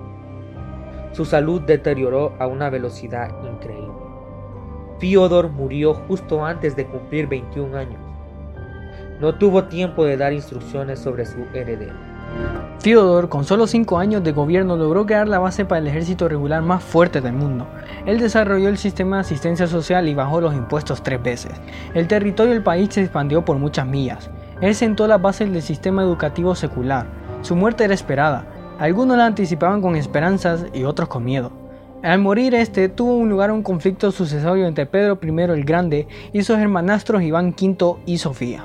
Su 1.12 1.26
salud 1.26 1.63
deterioró 1.63 2.36
a 2.38 2.46
una 2.46 2.70
velocidad 2.70 3.32
increíble. 3.52 3.96
Fiodor 5.00 5.50
murió 5.50 5.96
justo 5.96 6.46
antes 6.46 6.76
de 6.76 6.86
cumplir 6.86 7.26
21 7.26 7.76
años. 7.76 8.02
No 9.20 9.39
tuvo 9.39 9.63
tiempo 9.63 10.06
de 10.06 10.18
dar 10.18 10.34
instrucciones 10.34 11.00
sobre 11.00 11.26
su 11.26 11.48
heredero. 11.56 12.09
Fiodor, 12.82 13.28
con 13.28 13.44
solo 13.44 13.68
5 13.68 13.98
años 14.00 14.24
de 14.24 14.32
gobierno, 14.32 14.78
logró 14.78 15.06
crear 15.06 15.28
la 15.28 15.39
base 15.39 15.65
para 15.65 15.80
el 15.80 15.88
ejército 15.88 16.30
regular 16.30 16.62
más 16.62 16.82
fuerte 16.82 17.20
del 17.20 17.34
mundo. 17.34 17.68
Él 18.06 18.20
desarrolló 18.20 18.70
el 18.70 18.78
sistema 18.78 19.18
de 19.18 19.22
asistencia 19.22 19.68
social 19.68 20.08
y 20.08 20.15
bajó 20.15 20.39
los 20.39 20.56
impuestos 20.56 21.04
tres 21.04 21.22
veces. 21.22 21.52
El 21.94 22.08
territorio 22.08 22.54
del 22.54 22.63
país 22.63 22.88
se 22.94 23.02
expandió 23.02 23.44
por 23.44 23.58
muchas 23.58 23.86
millas. 23.86 24.30
Él 24.62 24.76
sentó 24.76 25.08
las 25.08 25.22
bases 25.22 25.52
del 25.52 25.62
sistema 25.62 26.04
educativo 26.04 26.56
secular. 26.56 27.06
Su 27.42 27.58
muerte 27.58 27.84
era 27.84 27.94
esperada. 27.94 28.46
Algunos 28.80 29.18
la 29.18 29.26
anticipaban 29.26 29.82
con 29.82 29.98
esperanzas 29.98 30.65
y 30.74 30.86
otros 30.86 31.10
con 31.10 31.26
miedo. 31.26 31.52
Al 32.02 32.20
morir 32.20 32.56
este, 32.56 32.88
tuvo 32.88 33.15
un 33.15 33.30
lugar 33.30 33.52
un 33.52 33.62
conflicto 33.62 34.10
sucesorio 34.12 34.68
entre 34.68 34.86
Pedro 34.86 35.20
I 35.22 35.42
el 35.52 35.65
Grande 35.65 36.08
y 36.32 36.44
sus 36.44 36.58
hermanastros 36.58 37.24
Iván 37.24 37.54
V 37.60 37.98
y 38.06 38.20
Sofía. 38.20 38.63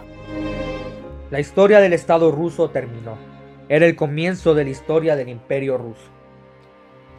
La 1.33 1.40
historia 1.40 1.81
del 1.81 1.94
Estado 1.94 2.31
ruso 2.31 2.70
terminó. 2.70 3.34
Era 3.68 3.87
el 3.87 3.96
comienzo 3.96 4.55
de 4.55 4.64
la 4.64 4.70
historia 4.70 5.16
del 5.16 5.31
Imperio 5.31 5.79
ruso. 5.79 6.11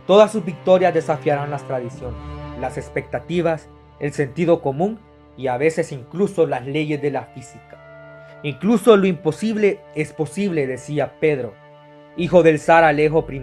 Todas 0.05 0.31
sus 0.31 0.45
victorias 0.45 0.93
desafiarán 0.93 1.49
las 1.49 1.65
tradiciones, 1.65 2.19
las 2.59 2.77
expectativas, 2.77 3.67
el 3.99 4.13
sentido 4.13 4.61
común 4.61 4.99
y 5.37 5.47
a 5.47 5.57
veces 5.57 5.91
incluso 5.91 6.45
las 6.45 6.67
leyes 6.67 7.01
de 7.01 7.09
la 7.09 7.23
física. 7.23 8.39
Incluso 8.43 8.95
lo 8.95 9.07
imposible 9.07 9.79
es 9.95 10.13
posible, 10.13 10.67
decía 10.67 11.19
Pedro, 11.19 11.55
hijo 12.15 12.43
del 12.43 12.59
zar 12.59 12.83
Alejo 12.83 13.25
I, 13.27 13.41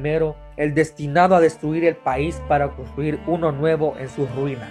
el 0.57 0.75
destinado 0.75 1.35
a 1.35 1.41
destruir 1.41 1.85
el 1.85 1.97
país 1.97 2.41
para 2.47 2.69
construir 2.69 3.19
uno 3.27 3.51
nuevo 3.51 3.97
en 3.99 4.09
sus 4.09 4.33
ruinas. 4.37 4.71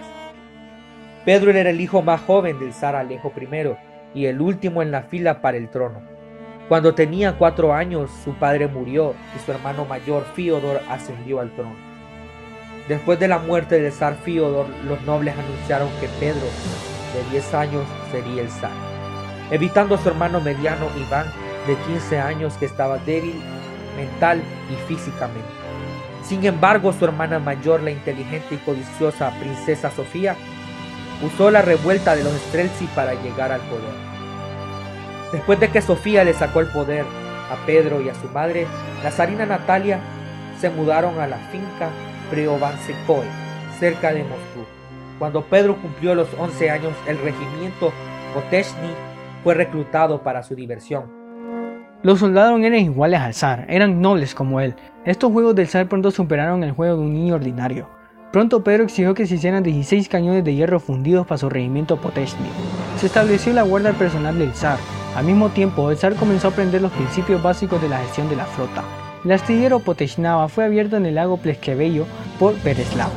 Pedro 1.26 1.52
era 1.52 1.70
el 1.70 1.82
hijo 1.82 2.02
más 2.02 2.22
joven 2.22 2.60
del 2.60 2.72
zar 2.72 2.96
Alejo 2.96 3.34
I 3.36 3.76
y 4.14 4.28
el 4.28 4.40
último 4.40 4.82
en 4.82 4.92
la 4.92 5.04
fila 5.04 5.42
para 5.42 5.58
el 5.58 5.70
trono. 5.70 6.11
Cuando 6.72 6.96
tenía 6.96 7.38
cuatro 7.38 7.74
años, 7.74 8.10
su 8.24 8.34
padre 8.34 8.66
murió 8.66 9.14
y 9.36 9.46
su 9.46 9.52
hermano 9.52 9.84
mayor, 9.84 10.26
Fiodor, 10.34 10.80
ascendió 10.88 11.42
al 11.42 11.54
trono. 11.54 11.76
Después 12.88 13.20
de 13.20 13.28
la 13.28 13.40
muerte 13.40 13.82
del 13.82 13.92
zar 13.92 14.16
Fiodor, 14.24 14.68
los 14.88 15.02
nobles 15.02 15.36
anunciaron 15.38 15.90
que 16.00 16.08
Pedro, 16.18 16.48
de 17.14 17.30
10 17.32 17.54
años, 17.56 17.84
sería 18.10 18.44
el 18.44 18.50
zar, 18.50 18.72
evitando 19.50 19.96
a 19.96 19.98
su 19.98 20.08
hermano 20.08 20.40
mediano 20.40 20.88
Iván, 20.96 21.26
de 21.68 21.76
15 21.76 22.20
años, 22.22 22.54
que 22.54 22.68
estaba 22.68 23.00
débil 23.00 23.36
mental 23.98 24.42
y 24.72 24.76
físicamente. 24.88 25.50
Sin 26.24 26.46
embargo, 26.46 26.94
su 26.94 27.04
hermana 27.04 27.40
mayor, 27.40 27.84
la 27.84 27.92
inteligente 27.92 28.56
y 28.56 28.58
codiciosa 28.60 29.30
princesa 29.42 29.92
Sofía, 29.92 30.38
usó 31.22 31.52
la 31.52 31.64
revuelta 31.64 32.16
de 32.16 32.24
los 32.24 32.34
Streltsy 32.48 32.86
para 32.96 33.14
llegar 33.16 33.52
al 33.52 33.60
poder. 33.60 34.11
Después 35.32 35.60
de 35.60 35.70
que 35.70 35.82
Sofía 35.82 36.24
le 36.24 36.34
sacó 36.34 36.60
el 36.60 36.68
poder 36.68 37.06
a 37.52 37.66
Pedro 37.66 38.02
y 38.02 38.10
a 38.10 38.16
su 38.16 38.28
madre, 38.30 38.68
la 39.04 39.12
zarina 39.12 39.46
Natalia 39.46 40.00
se 40.60 40.70
mudaron 40.70 41.20
a 41.20 41.28
la 41.28 41.38
finca 41.52 41.90
Preovansekoe, 42.30 43.26
cerca 43.80 44.14
de 44.14 44.24
Moscú. 44.24 44.66
Cuando 45.20 45.44
Pedro 45.44 45.76
cumplió 45.76 46.16
los 46.16 46.28
11 46.38 46.70
años, 46.70 46.94
el 47.08 47.18
regimiento 47.20 47.92
Poteshny 48.34 48.90
fue 49.44 49.54
reclutado 49.54 50.22
para 50.22 50.44
su 50.44 50.56
diversión. 50.56 51.12
Los 52.04 52.20
soldados 52.20 52.60
eran 52.60 52.80
iguales 52.80 53.20
al 53.20 53.34
zar, 53.34 53.66
eran 53.70 54.02
nobles 54.02 54.34
como 54.34 54.60
él. 54.60 54.76
Estos 55.06 55.32
juegos 55.32 55.56
del 55.56 55.68
zar 55.68 55.88
pronto 55.88 56.10
superaron 56.12 56.64
el 56.64 56.72
juego 56.72 56.96
de 56.96 57.02
un 57.02 57.14
niño 57.14 57.36
ordinario. 57.36 57.88
Pronto 58.32 58.64
Pedro 58.64 58.84
exigió 58.84 59.14
que 59.14 59.28
se 59.28 59.36
hicieran 59.36 59.62
16 59.62 60.10
cañones 60.10 60.44
de 60.44 60.56
hierro 60.56 60.80
fundidos 60.80 61.28
para 61.28 61.38
su 61.38 61.50
regimiento 61.50 61.98
Poteshny. 61.98 62.50
Se 62.98 63.06
estableció 63.06 63.54
la 63.54 63.64
guardia 63.64 63.94
personal 63.94 64.40
del 64.40 64.54
zar. 64.54 64.80
Al 65.16 65.26
mismo 65.26 65.50
tiempo, 65.50 65.92
el 65.92 65.98
zar 65.98 66.16
comenzó 66.16 66.48
a 66.48 66.52
aprender 66.52 66.82
los 66.82 66.92
principios 66.94 67.44
básicos 67.44 67.82
de 67.82 67.90
la 67.90 68.00
gestión 68.00 68.30
de 68.30 68.38
la 68.38 68.46
flota. 68.46 68.84
El 69.26 69.34
astillero 69.34 69.80
Poteshnava 69.80 70.48
fue 70.48 70.64
abierto 70.64 70.96
en 70.96 71.06
el 71.06 71.16
lago 71.16 71.38
Pleskebello 71.38 72.06
por 72.40 72.54
Pereslava. 72.56 73.12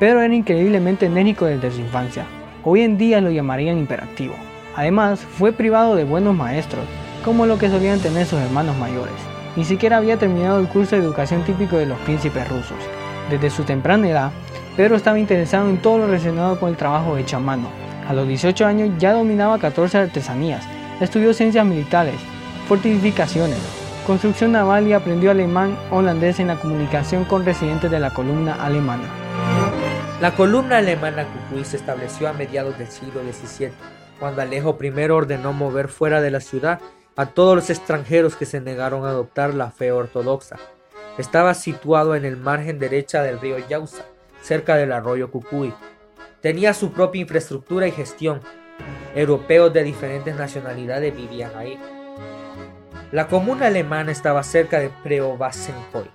Pedro 0.00 0.20
era 0.20 0.34
increíblemente 0.34 1.06
enérgico 1.06 1.46
desde 1.46 1.70
su 1.70 1.80
infancia. 1.80 2.26
Hoy 2.64 2.82
en 2.82 2.98
día 2.98 3.20
lo 3.20 3.30
llamarían 3.30 3.78
hiperactivo. 3.78 4.34
Además, 4.74 5.20
fue 5.20 5.52
privado 5.52 5.94
de 5.94 6.04
buenos 6.04 6.34
maestros, 6.34 6.84
como 7.24 7.46
lo 7.46 7.56
que 7.56 7.70
solían 7.70 8.00
tener 8.00 8.26
sus 8.26 8.40
hermanos 8.40 8.76
mayores. 8.76 9.14
Ni 9.54 9.64
siquiera 9.64 9.96
había 9.96 10.18
terminado 10.18 10.58
el 10.58 10.68
curso 10.68 10.96
de 10.96 11.02
educación 11.02 11.44
típico 11.44 11.76
de 11.76 11.86
los 11.86 11.98
príncipes 12.00 12.46
rusos. 12.48 12.76
Desde 13.30 13.48
su 13.48 13.62
temprana 13.62 14.08
edad, 14.08 14.30
Pedro 14.76 14.96
estaba 14.96 15.18
interesado 15.18 15.70
en 15.70 15.78
todo 15.78 15.98
lo 15.98 16.06
relacionado 16.08 16.60
con 16.60 16.68
el 16.68 16.76
trabajo 16.76 17.16
hecho 17.16 17.38
a 17.38 17.40
mano. 17.40 17.68
A 18.06 18.12
los 18.12 18.28
18 18.28 18.66
años 18.66 18.90
ya 18.98 19.14
dominaba 19.14 19.58
14 19.58 19.96
artesanías, 19.96 20.68
estudió 21.00 21.34
ciencias 21.34 21.66
militares, 21.66 22.16
fortificaciones, 22.68 23.58
construcción 24.06 24.52
naval 24.52 24.86
y 24.86 24.92
aprendió 24.92 25.30
alemán 25.30 25.78
holandés 25.90 26.40
en 26.40 26.48
la 26.48 26.56
comunicación 26.56 27.24
con 27.24 27.44
residentes 27.44 27.90
de 27.90 28.00
la 28.00 28.12
columna 28.12 28.54
alemana. 28.54 29.08
La 30.20 30.34
columna 30.34 30.78
alemana 30.78 31.26
Kukui 31.26 31.64
se 31.64 31.76
estableció 31.76 32.28
a 32.28 32.32
mediados 32.32 32.78
del 32.78 32.88
siglo 32.88 33.20
XVII, 33.20 33.70
cuando 34.18 34.40
Alejo 34.42 34.78
I 34.80 35.10
ordenó 35.10 35.52
mover 35.52 35.88
fuera 35.88 36.20
de 36.20 36.30
la 36.30 36.40
ciudad 36.40 36.80
a 37.16 37.26
todos 37.26 37.56
los 37.56 37.70
extranjeros 37.70 38.36
que 38.36 38.46
se 38.46 38.60
negaron 38.60 39.04
a 39.04 39.10
adoptar 39.10 39.54
la 39.54 39.70
fe 39.70 39.92
ortodoxa. 39.92 40.56
Estaba 41.18 41.54
situado 41.54 42.14
en 42.14 42.24
el 42.24 42.36
margen 42.36 42.78
derecha 42.78 43.22
del 43.22 43.40
río 43.40 43.56
Yauza, 43.68 44.04
cerca 44.42 44.76
del 44.76 44.92
arroyo 44.92 45.30
Cucuy. 45.30 45.72
Tenía 46.40 46.74
su 46.74 46.92
propia 46.92 47.22
infraestructura 47.22 47.86
y 47.86 47.90
gestión. 47.90 48.40
Europeos 49.14 49.72
de 49.72 49.82
diferentes 49.82 50.36
nacionalidades 50.36 51.16
vivían 51.16 51.52
ahí. 51.56 51.78
La 53.12 53.28
comuna 53.28 53.66
alemana 53.66 54.12
estaba 54.12 54.42
cerca 54.42 54.78
de 54.80 54.90
Preobasenkoy, 55.02 56.10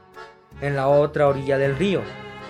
en 0.62 0.76
la 0.76 0.88
otra 0.88 1.28
orilla 1.28 1.58
del 1.58 1.78
río. 1.78 2.02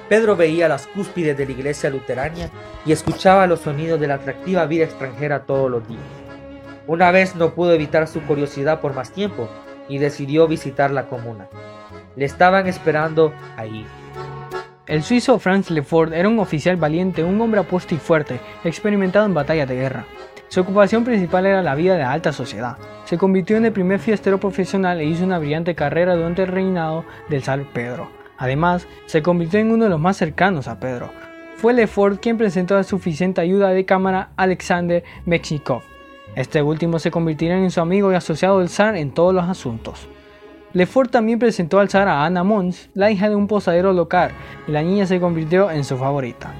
Pedro 0.10 0.36
veía 0.36 0.68
las 0.68 0.88
cúspides 0.88 1.38
de 1.38 1.46
la 1.46 1.52
iglesia 1.52 1.90
luterana 1.90 2.50
y 2.86 2.92
escuchaba 2.92 3.48
los 3.48 3.62
sonidos 3.62 4.00
de 4.00 4.08
la 4.08 4.16
atractiva 4.16 4.66
vida 4.66 4.84
extranjera 4.84 5.46
todos 5.46 5.72
los 5.72 5.88
días. 5.88 6.02
Una 6.88 7.12
vez 7.12 7.36
no 7.36 7.54
pudo 7.54 7.74
evitar 7.74 8.08
su 8.08 8.22
curiosidad 8.24 8.82
por 8.82 8.94
más 8.94 9.12
tiempo 9.12 9.48
y 9.88 10.00
decidió 10.00 10.48
visitar 10.48 10.92
la 10.92 11.08
comuna. 11.08 11.48
Le 12.16 12.26
estaban 12.26 12.68
esperando 12.68 13.34
ahí. 13.56 13.86
El 14.92 15.04
suizo 15.04 15.40
Franz 15.40 15.72
Lefort 15.72 16.12
era 16.12 16.28
un 16.28 16.38
oficial 16.40 16.76
valiente, 16.76 17.24
un 17.24 17.40
hombre 17.40 17.62
apuesto 17.62 17.96
y 17.96 17.98
fuerte, 17.98 18.42
experimentado 18.66 19.26
en 19.26 19.34
batallas 19.34 19.70
de 19.70 19.76
guerra. 19.76 20.06
Su 20.50 20.60
ocupación 20.60 21.06
principal 21.06 21.46
era 21.46 21.62
la 21.62 21.76
vida 21.76 21.96
de 21.96 22.04
alta 22.04 22.34
sociedad. 22.34 22.76
Se 23.06 23.18
convirtió 23.18 23.56
en 23.56 23.64
el 23.64 23.72
primer 23.72 24.02
fiestero 24.02 24.38
profesional 24.38 25.00
e 25.00 25.06
hizo 25.06 25.24
una 25.24 25.40
brillante 25.40 25.76
carrera 25.76 26.18
durante 26.18 26.42
el 26.42 26.50
reinado 26.50 27.06
del 27.30 27.42
zar 27.42 27.64
Pedro. 27.72 28.12
Además, 28.38 28.86
se 29.06 29.22
convirtió 29.22 29.62
en 29.62 29.72
uno 29.72 29.86
de 29.86 29.92
los 29.92 30.00
más 30.02 30.18
cercanos 30.18 30.68
a 30.68 30.82
Pedro. 30.82 31.10
Fue 31.56 31.72
Lefort 31.74 32.22
quien 32.22 32.38
presentó 32.38 32.76
a 32.76 32.84
suficiente 32.84 33.40
ayuda 33.40 33.70
de 33.70 33.86
cámara 33.86 34.32
Alexander 34.36 35.06
Mechnikov. 35.26 35.84
Este 36.36 36.62
último 36.62 37.00
se 37.00 37.12
convirtió 37.12 37.50
en 37.54 37.72
su 37.72 37.80
amigo 37.80 38.12
y 38.12 38.16
asociado 38.16 38.60
del 38.60 38.68
zar 38.68 38.98
en 38.98 39.14
todos 39.14 39.34
los 39.34 39.48
asuntos. 39.48 40.10
Lefort 40.74 41.12
también 41.12 41.38
presentó 41.38 41.80
al 41.80 41.90
zar 41.90 42.08
a 42.08 42.24
Anna 42.24 42.44
Mons, 42.44 42.90
la 42.94 43.12
hija 43.12 43.28
de 43.28 43.36
un 43.36 43.48
posadero 43.48 43.92
local, 43.92 44.32
y 44.68 44.72
la 44.72 44.82
niña 44.82 45.06
se 45.06 45.20
convirtió 45.20 45.70
en 45.70 45.84
su 45.84 45.98
favorita. 45.98 46.54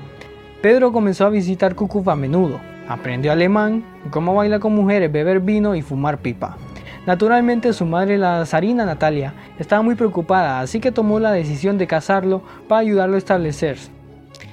Pedro 0.62 0.92
comenzó 0.92 1.26
a 1.26 1.30
visitar 1.30 1.76
Kukuf 1.76 2.10
a 2.10 2.16
menudo, 2.18 2.60
aprendió 2.90 3.32
alemán, 3.32 3.86
cómo 4.10 4.36
bailar 4.36 4.60
con 4.60 4.76
mujeres, 4.76 5.10
beber 5.10 5.40
vino 5.40 5.76
y 5.76 5.82
fumar 5.82 6.18
pipa. 6.18 6.58
Naturalmente 7.06 7.72
su 7.72 7.86
madre, 7.86 8.18
la 8.18 8.46
zarina 8.46 8.86
Natalia, 8.86 9.34
estaba 9.58 9.82
muy 9.82 9.96
preocupada, 9.96 10.60
así 10.60 10.82
que 10.82 10.92
tomó 10.92 11.20
la 11.22 11.32
decisión 11.32 11.78
de 11.78 11.88
casarlo 11.88 12.42
para 12.68 12.82
ayudarlo 12.82 13.16
a 13.16 13.20
establecerse. 13.20 13.92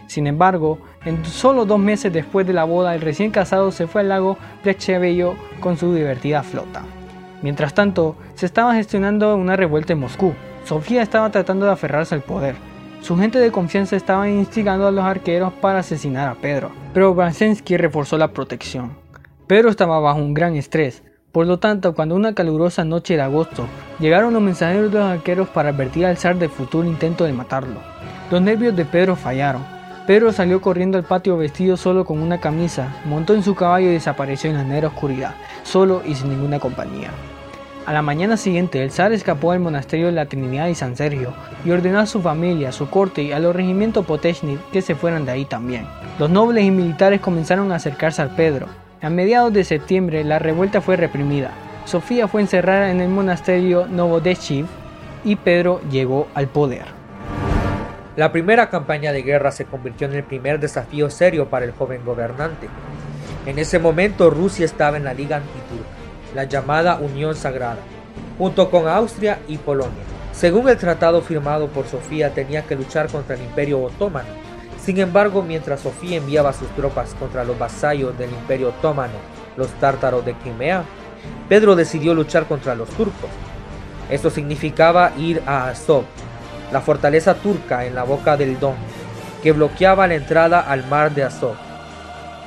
Sin 0.07 0.29
embargo, 0.29 0.79
en 1.05 1.25
solo 1.25 1.67
dos 1.67 1.81
meses 1.81 2.13
después 2.13 2.47
de 2.47 2.53
la 2.53 2.65
boda, 2.65 2.95
el 2.95 3.01
recién 3.01 3.33
casado 3.33 3.73
se 3.73 3.89
fue 3.89 4.03
al 4.03 4.09
lago 4.09 4.39
Plechebello 4.63 5.35
con 5.61 5.77
su 5.77 5.93
divertida 5.93 6.45
flota. 6.45 6.85
Mientras 7.43 7.75
tanto, 7.75 8.17
se 8.35 8.47
estaba 8.47 8.75
gestionando 8.75 9.35
una 9.37 9.57
revuelta 9.57 9.93
en 9.93 10.01
Moscú. 10.01 10.35
Sofía 10.65 11.03
estaba 11.03 11.31
tratando 11.31 11.67
de 11.67 11.73
aferrarse 11.73 12.15
al 12.15 12.23
poder. 12.23 12.57
Su 13.01 13.17
gente 13.17 13.39
de 13.39 13.53
confianza 13.53 13.97
estaba 13.97 14.29
instigando 14.29 14.87
a 14.87 14.91
los 14.91 15.05
arqueros 15.05 15.53
para 15.53 15.79
asesinar 15.79 16.29
a 16.29 16.35
Pedro, 16.35 16.73
pero 16.93 17.15
Brasensky 17.15 17.77
reforzó 17.77 18.19
la 18.19 18.33
protección. 18.33 18.97
Pedro 19.47 19.71
estaba 19.71 20.01
bajo 20.01 20.19
un 20.19 20.35
gran 20.35 20.57
estrés, 20.57 21.03
por 21.33 21.47
lo 21.47 21.59
tanto, 21.59 21.95
cuando 21.95 22.17
una 22.17 22.35
calurosa 22.35 22.85
noche 22.85 23.15
de 23.15 23.23
agosto 23.23 23.67
llegaron 24.01 24.33
los 24.33 24.43
mensajeros 24.43 24.91
de 24.91 24.99
los 24.99 25.09
arqueros 25.09 25.49
para 25.49 25.69
advertir 25.69 26.07
al 26.07 26.17
zar 26.17 26.37
del 26.37 26.51
futuro 26.51 26.89
intento 26.89 27.25
de 27.25 27.33
matarlo, 27.33 27.81
los 28.31 28.43
nervios 28.43 28.75
de 28.75 28.85
Pedro 28.85 29.15
fallaron. 29.15 29.65
Pedro 30.07 30.33
salió 30.33 30.61
corriendo 30.63 30.97
al 30.97 31.05
patio 31.05 31.37
vestido 31.37 31.77
solo 31.77 32.05
con 32.07 32.21
una 32.21 32.41
camisa, 32.41 32.97
montó 33.05 33.35
en 33.35 33.43
su 33.43 33.55
caballo 33.55 33.89
y 33.89 33.93
desapareció 33.93 34.49
en 34.51 34.57
la 34.57 34.65
negra 34.65 34.89
oscuridad, 34.89 35.35
solo 35.65 36.03
y 36.05 36.15
sin 36.15 36.31
ninguna 36.31 36.59
compañía. 36.59 37.11
A 37.89 37.93
la 37.95 38.03
mañana 38.03 38.37
siguiente, 38.37 38.83
el 38.83 38.91
zar 38.91 39.15
escapó 39.15 39.53
al 39.53 39.61
monasterio 39.61 40.09
de 40.09 40.13
la 40.13 40.27
Trinidad 40.27 40.69
y 40.69 40.75
San 40.75 40.95
Sergio 40.95 41.33
y 41.65 41.71
ordenó 41.71 42.01
a 42.01 42.05
su 42.05 42.21
familia, 42.21 42.71
su 42.71 42.91
corte 42.91 43.23
y 43.23 43.33
a 43.33 43.39
los 43.39 43.57
regimientos 43.57 44.05
Potechnik 44.05 44.61
que 44.71 44.83
se 44.83 44.95
fueran 44.95 45.25
de 45.25 45.33
ahí 45.33 45.47
también. 45.47 45.87
Los 46.19 46.29
nobles 46.29 46.65
y 46.65 46.71
militares 46.71 47.23
comenzaron 47.23 47.73
a 47.73 47.77
acercarse 47.77 48.21
al 48.21 48.37
Pedro. 48.37 48.67
A 49.01 49.09
mediados 49.09 49.55
de 49.55 49.65
septiembre, 49.65 50.23
la 50.23 50.39
revuelta 50.39 50.83
fue 50.83 50.99
reprimida. 50.99 51.53
Sofía 51.87 52.29
fue 52.29 52.43
encerrada 52.43 52.91
en 52.91 53.01
el 53.01 53.09
monasterio 53.09 53.87
Novodevichy 53.87 54.67
y 55.25 55.37
Pedro 55.37 55.81
llegó 55.91 56.29
al 56.35 56.49
poder. 56.49 56.85
La 58.17 58.33
primera 58.33 58.69
campaña 58.69 59.13
de 59.13 59.23
guerra 59.23 59.51
se 59.51 59.65
convirtió 59.65 60.09
en 60.09 60.13
el 60.13 60.25
primer 60.25 60.61
desafío 60.61 61.09
serio 61.09 61.49
para 61.49 61.65
el 61.65 61.73
joven 61.73 62.05
gobernante. 62.05 62.69
En 63.47 63.59
ese 63.59 63.79
momento 63.79 64.29
Rusia 64.29 64.67
estaba 64.67 64.99
en 64.99 65.05
la 65.05 65.15
Liga 65.15 65.37
Antiturca, 65.37 65.98
la 66.35 66.45
llamada 66.45 66.97
Unión 66.97 67.35
Sagrada, 67.35 67.79
junto 68.37 68.71
con 68.71 68.89
Austria 68.89 69.39
y 69.49 69.59
Polonia. 69.59 70.05
Según 70.33 70.69
el 70.69 70.77
tratado 70.77 71.21
firmado 71.23 71.69
por 71.69 71.87
Sofía 71.87 72.33
tenía 72.33 72.63
que 72.63 72.77
luchar 72.77 73.09
contra 73.09 73.35
el 73.35 73.43
Imperio 73.43 73.83
Otomano. 73.83 74.29
Sin 74.81 74.99
embargo, 74.99 75.43
mientras 75.43 75.81
Sofía 75.81 76.19
enviaba 76.19 76.53
sus 76.53 76.69
tropas 76.77 77.15
contra 77.19 77.45
los 77.45 77.59
vasallos 77.59 78.17
del 78.17 78.31
Imperio 78.31 78.69
Otomano, 78.69 79.15
los 79.57 79.69
tártaros 79.81 80.25
de 80.25 80.35
Crimea, 80.35 80.85
Pedro 81.49 81.75
decidió 81.75 82.15
luchar 82.15 82.47
contra 82.47 82.75
los 82.75 82.89
turcos. 82.91 83.31
Esto 84.11 84.31
significaba 84.31 85.13
ir 85.19 85.43
a 85.47 85.69
Azov, 85.69 86.05
la 86.73 86.81
fortaleza 86.81 87.35
turca 87.35 87.85
en 87.85 87.95
la 87.95 88.05
boca 88.05 88.37
del 88.37 88.59
Don, 88.61 88.77
que 89.43 89.53
bloqueaba 89.53 90.07
la 90.07 90.15
entrada 90.15 90.61
al 90.61 90.87
mar 90.87 91.15
de 91.15 91.25
Azov. 91.25 91.57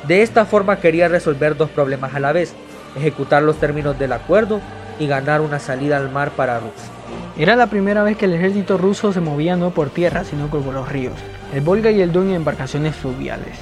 De 0.07 0.21
esta 0.21 0.45
forma 0.45 0.77
quería 0.77 1.07
resolver 1.07 1.55
dos 1.55 1.69
problemas 1.69 2.15
a 2.15 2.19
la 2.19 2.31
vez, 2.31 2.55
ejecutar 2.95 3.43
los 3.43 3.57
términos 3.57 3.97
del 3.97 4.13
acuerdo 4.13 4.59
y 4.99 5.07
ganar 5.07 5.41
una 5.41 5.59
salida 5.59 5.97
al 5.97 6.11
mar 6.11 6.31
para 6.31 6.59
Rusia. 6.59 6.89
Era 7.37 7.55
la 7.55 7.67
primera 7.67 8.03
vez 8.03 8.17
que 8.17 8.25
el 8.25 8.33
ejército 8.33 8.77
ruso 8.77 9.13
se 9.13 9.21
movía 9.21 9.55
no 9.55 9.71
por 9.71 9.89
tierra, 9.89 10.23
sino 10.23 10.47
por 10.47 10.61
los 10.65 10.89
ríos, 10.89 11.13
el 11.53 11.61
Volga 11.61 11.89
y 11.89 12.01
el 12.01 12.11
Don 12.11 12.29
en 12.29 12.35
embarcaciones 12.35 12.95
fluviales. 12.95 13.57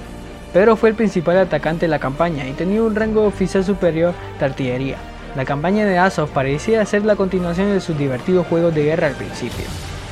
Pedro 0.54 0.76
fue 0.76 0.90
el 0.90 0.96
principal 0.96 1.38
atacante 1.38 1.86
de 1.86 1.90
la 1.90 2.00
campaña 2.00 2.48
y 2.48 2.54
tenía 2.54 2.82
un 2.82 2.96
rango 2.96 3.26
oficial 3.26 3.64
superior 3.64 4.14
de 4.40 4.46
artillería. 4.46 4.98
La 5.36 5.46
campaña 5.46 5.86
de 5.86 6.00
Azov 6.00 6.30
parecía 6.30 6.84
ser 6.86 7.06
la 7.06 7.16
continuación 7.16 7.72
de 7.72 7.80
sus 7.80 7.96
divertidos 7.96 8.48
juegos 8.48 8.74
de 8.74 8.84
guerra 8.84 9.08
al 9.08 9.14
principio. 9.14 9.66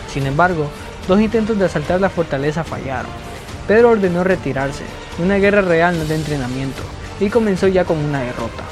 Sin 0.07 0.27
embargo, 0.27 0.69
dos 1.07 1.19
intentos 1.19 1.57
de 1.57 1.65
asaltar 1.65 1.99
la 1.99 2.09
fortaleza 2.09 2.63
fallaron. 2.63 3.11
Pedro 3.67 3.89
ordenó 3.89 4.23
retirarse, 4.23 4.83
una 5.17 5.37
guerra 5.37 5.61
real 5.61 5.97
no 5.97 6.05
de 6.05 6.15
entrenamiento, 6.15 6.83
y 7.19 7.29
comenzó 7.29 7.67
ya 7.67 7.83
con 7.83 7.97
una 7.97 8.21
derrota. 8.21 8.63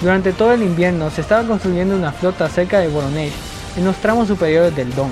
Durante 0.00 0.32
todo 0.32 0.52
el 0.52 0.62
invierno 0.62 1.10
se 1.10 1.22
estaba 1.22 1.46
construyendo 1.46 1.96
una 1.96 2.12
flota 2.12 2.48
cerca 2.48 2.80
de 2.80 2.88
Voronezh, 2.88 3.32
en 3.76 3.84
los 3.84 3.96
tramos 3.96 4.28
superiores 4.28 4.74
del 4.76 4.94
Don. 4.94 5.10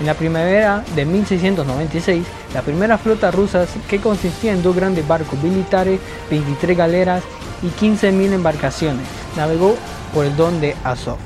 En 0.00 0.06
la 0.06 0.14
primavera 0.14 0.84
de 0.94 1.04
1696, 1.04 2.24
la 2.54 2.62
primera 2.62 2.98
flota 2.98 3.30
rusa, 3.30 3.66
que 3.88 4.00
consistía 4.00 4.52
en 4.52 4.62
dos 4.62 4.76
grandes 4.76 5.06
barcos 5.08 5.42
militares, 5.42 5.98
23 6.30 6.76
galeras 6.76 7.22
y 7.62 7.68
15.000 7.68 8.32
embarcaciones, 8.32 9.06
navegó 9.36 9.74
por 10.14 10.26
el 10.26 10.36
Don 10.36 10.60
de 10.60 10.76
Azov. 10.84 11.18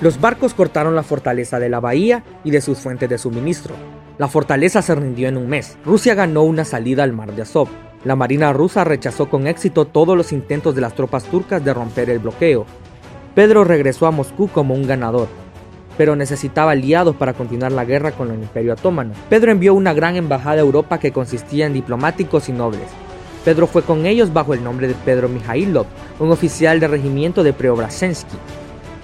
Los 0.00 0.20
barcos 0.20 0.54
cortaron 0.54 0.94
la 0.94 1.02
fortaleza 1.02 1.58
de 1.58 1.70
la 1.70 1.80
bahía 1.80 2.22
y 2.44 2.50
de 2.50 2.60
sus 2.60 2.78
fuentes 2.78 3.08
de 3.08 3.16
suministro. 3.16 3.74
La 4.18 4.28
fortaleza 4.28 4.82
se 4.82 4.94
rindió 4.94 5.28
en 5.28 5.36
un 5.36 5.48
mes. 5.48 5.78
Rusia 5.84 6.14
ganó 6.14 6.42
una 6.42 6.64
salida 6.64 7.04
al 7.04 7.12
mar 7.12 7.34
de 7.34 7.42
Azov. 7.42 7.68
La 8.04 8.16
marina 8.16 8.52
rusa 8.52 8.84
rechazó 8.84 9.28
con 9.28 9.46
éxito 9.46 9.84
todos 9.86 10.16
los 10.16 10.32
intentos 10.32 10.74
de 10.74 10.80
las 10.80 10.94
tropas 10.94 11.24
turcas 11.24 11.64
de 11.64 11.74
romper 11.74 12.10
el 12.10 12.20
bloqueo. 12.20 12.66
Pedro 13.34 13.64
regresó 13.64 14.06
a 14.06 14.10
Moscú 14.10 14.48
como 14.48 14.74
un 14.74 14.86
ganador, 14.86 15.28
pero 15.98 16.16
necesitaba 16.16 16.72
aliados 16.72 17.16
para 17.16 17.34
continuar 17.34 17.72
la 17.72 17.84
guerra 17.84 18.12
con 18.12 18.30
el 18.30 18.40
Imperio 18.40 18.74
Otomano. 18.74 19.14
Pedro 19.28 19.50
envió 19.50 19.74
una 19.74 19.92
gran 19.92 20.16
embajada 20.16 20.56
a 20.56 20.64
Europa 20.64 20.98
que 20.98 21.12
consistía 21.12 21.66
en 21.66 21.72
diplomáticos 21.72 22.48
y 22.48 22.52
nobles. 22.52 22.88
Pedro 23.44 23.66
fue 23.66 23.82
con 23.82 24.06
ellos 24.06 24.32
bajo 24.32 24.54
el 24.54 24.64
nombre 24.64 24.88
de 24.88 24.94
Pedro 24.94 25.28
Mijailov, 25.28 25.86
un 26.18 26.30
oficial 26.30 26.80
de 26.80 26.88
regimiento 26.88 27.42
de 27.44 27.52
Preobrazhensky. 27.52 28.36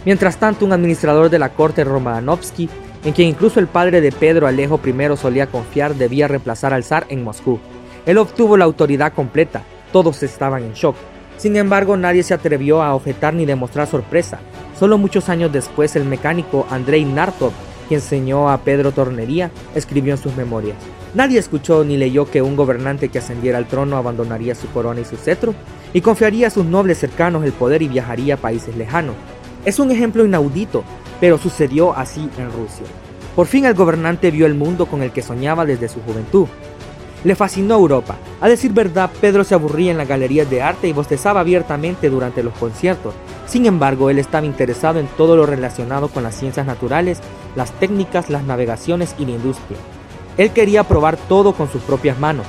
Mientras 0.05 0.37
tanto, 0.37 0.64
un 0.64 0.72
administrador 0.72 1.31
de 1.31 1.38
la 1.38 1.50
corte 1.50 1.85
Romanovsky, 1.85 2.68
en 3.05 3.12
quien 3.12 3.28
incluso 3.28 3.61
el 3.61 3.68
padre 3.68 4.00
de 4.00 4.11
Pedro 4.11 4.46
Alejo 4.46 4.81
I 4.85 5.16
solía 5.16 5.46
confiar, 5.46 5.94
debía 5.94 6.26
reemplazar 6.26 6.74
al 6.74 6.83
zar 6.85 7.07
en 7.09 7.22
Moscú. 7.22 7.61
Él 8.06 8.18
obtuvo 8.18 8.56
la 8.56 8.64
autoridad 8.64 9.12
completa, 9.12 9.62
todos 9.92 10.22
estaban 10.22 10.64
en 10.64 10.72
shock. 10.72 10.96
Sin 11.36 11.56
embargo, 11.56 11.96
nadie 11.96 12.22
se 12.22 12.34
atrevió 12.34 12.82
a 12.82 12.94
objetar 12.94 13.34
ni 13.34 13.46
demostrar 13.46 13.86
sorpresa. 13.86 14.40
Solo 14.78 14.98
muchos 14.98 15.28
años 15.28 15.52
después, 15.52 15.94
el 15.96 16.04
mecánico 16.04 16.66
Andrei 16.70 17.04
Nartov, 17.04 17.52
quien 17.88 18.00
enseñó 18.00 18.50
a 18.50 18.58
Pedro 18.58 18.92
Tornería, 18.92 19.50
escribió 19.74 20.14
en 20.14 20.18
sus 20.18 20.36
memorias. 20.36 20.76
Nadie 21.14 21.38
escuchó 21.38 21.84
ni 21.84 21.96
leyó 21.96 22.30
que 22.30 22.42
un 22.42 22.56
gobernante 22.56 23.08
que 23.08 23.18
ascendiera 23.18 23.58
al 23.58 23.66
trono 23.66 23.96
abandonaría 23.96 24.54
su 24.54 24.68
corona 24.68 25.00
y 25.00 25.04
su 25.04 25.16
cetro, 25.16 25.54
y 25.92 26.00
confiaría 26.00 26.46
a 26.46 26.50
sus 26.50 26.64
nobles 26.64 26.98
cercanos 26.98 27.44
el 27.44 27.52
poder 27.52 27.82
y 27.82 27.88
viajaría 27.88 28.34
a 28.34 28.38
países 28.38 28.76
lejanos. 28.76 29.14
Es 29.64 29.78
un 29.78 29.90
ejemplo 29.90 30.24
inaudito, 30.24 30.84
pero 31.20 31.38
sucedió 31.38 31.96
así 31.96 32.28
en 32.38 32.50
Rusia. 32.50 32.86
Por 33.36 33.46
fin 33.46 33.64
el 33.64 33.74
gobernante 33.74 34.30
vio 34.30 34.46
el 34.46 34.54
mundo 34.54 34.86
con 34.86 35.02
el 35.02 35.12
que 35.12 35.22
soñaba 35.22 35.64
desde 35.64 35.88
su 35.88 36.00
juventud. 36.02 36.46
Le 37.24 37.37
fascinó 37.37 37.74
Europa. 37.74 38.16
A 38.40 38.48
decir 38.48 38.72
verdad, 38.72 39.11
Pedro 39.20 39.44
se 39.44 39.54
aburría 39.54 39.92
en 39.92 39.98
las 39.98 40.08
galerías 40.08 40.50
de 40.50 40.61
arte 40.61 40.88
y 40.88 40.92
bostezaba 40.92 41.40
abiertamente 41.40 42.11
durante 42.11 42.42
los 42.42 42.52
conciertos. 42.54 43.14
Sin 43.46 43.66
embargo, 43.66 44.11
él 44.11 44.18
estaba 44.18 44.44
interesado 44.44 44.98
en 44.98 45.06
todo 45.06 45.37
lo 45.37 45.46
relacionado 45.46 46.08
con 46.08 46.24
las 46.24 46.35
ciencias 46.35 46.66
naturales, 46.66 47.20
las 47.54 47.70
técnicas, 47.72 48.28
las 48.28 48.42
navegaciones 48.42 49.14
y 49.18 49.26
la 49.26 49.32
industria. 49.32 49.78
Él 50.37 50.50
quería 50.50 50.82
probar 50.85 51.16
todo 51.16 51.52
con 51.52 51.70
sus 51.70 51.82
propias 51.82 52.18
manos. 52.18 52.46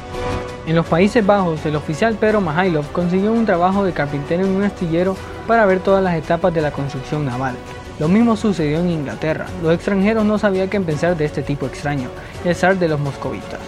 En 0.66 0.76
los 0.76 0.86
Países 0.86 1.26
Bajos, 1.26 1.64
el 1.66 1.76
oficial 1.76 2.16
Pedro 2.16 2.40
Mihailov 2.40 2.90
consiguió 2.94 3.34
un 3.34 3.46
trabajo 3.46 3.84
de 3.84 3.92
carpintero 3.92 4.46
en 4.46 4.56
un 4.56 4.64
astillero 4.64 5.16
para 5.46 5.66
ver 5.66 5.82
todas 5.82 6.02
las 6.02 6.16
etapas 6.16 6.54
de 6.54 6.62
la 6.62 6.72
construcción 6.72 7.26
naval. 7.26 7.56
Lo 8.00 8.08
mismo 8.08 8.36
sucedió 8.36 8.80
en 8.80 8.90
Inglaterra. 8.90 9.46
Los 9.62 9.74
extranjeros 9.74 10.26
no 10.26 10.40
sabían 10.40 10.70
qué 10.70 10.80
pensar 10.80 11.16
de 11.16 11.26
este 11.26 11.44
tipo 11.44 11.68
extraño, 11.68 12.10
el 12.44 12.56
zar 12.56 12.80
de 12.80 12.88
los 12.88 13.00
moscovitas. 13.00 13.60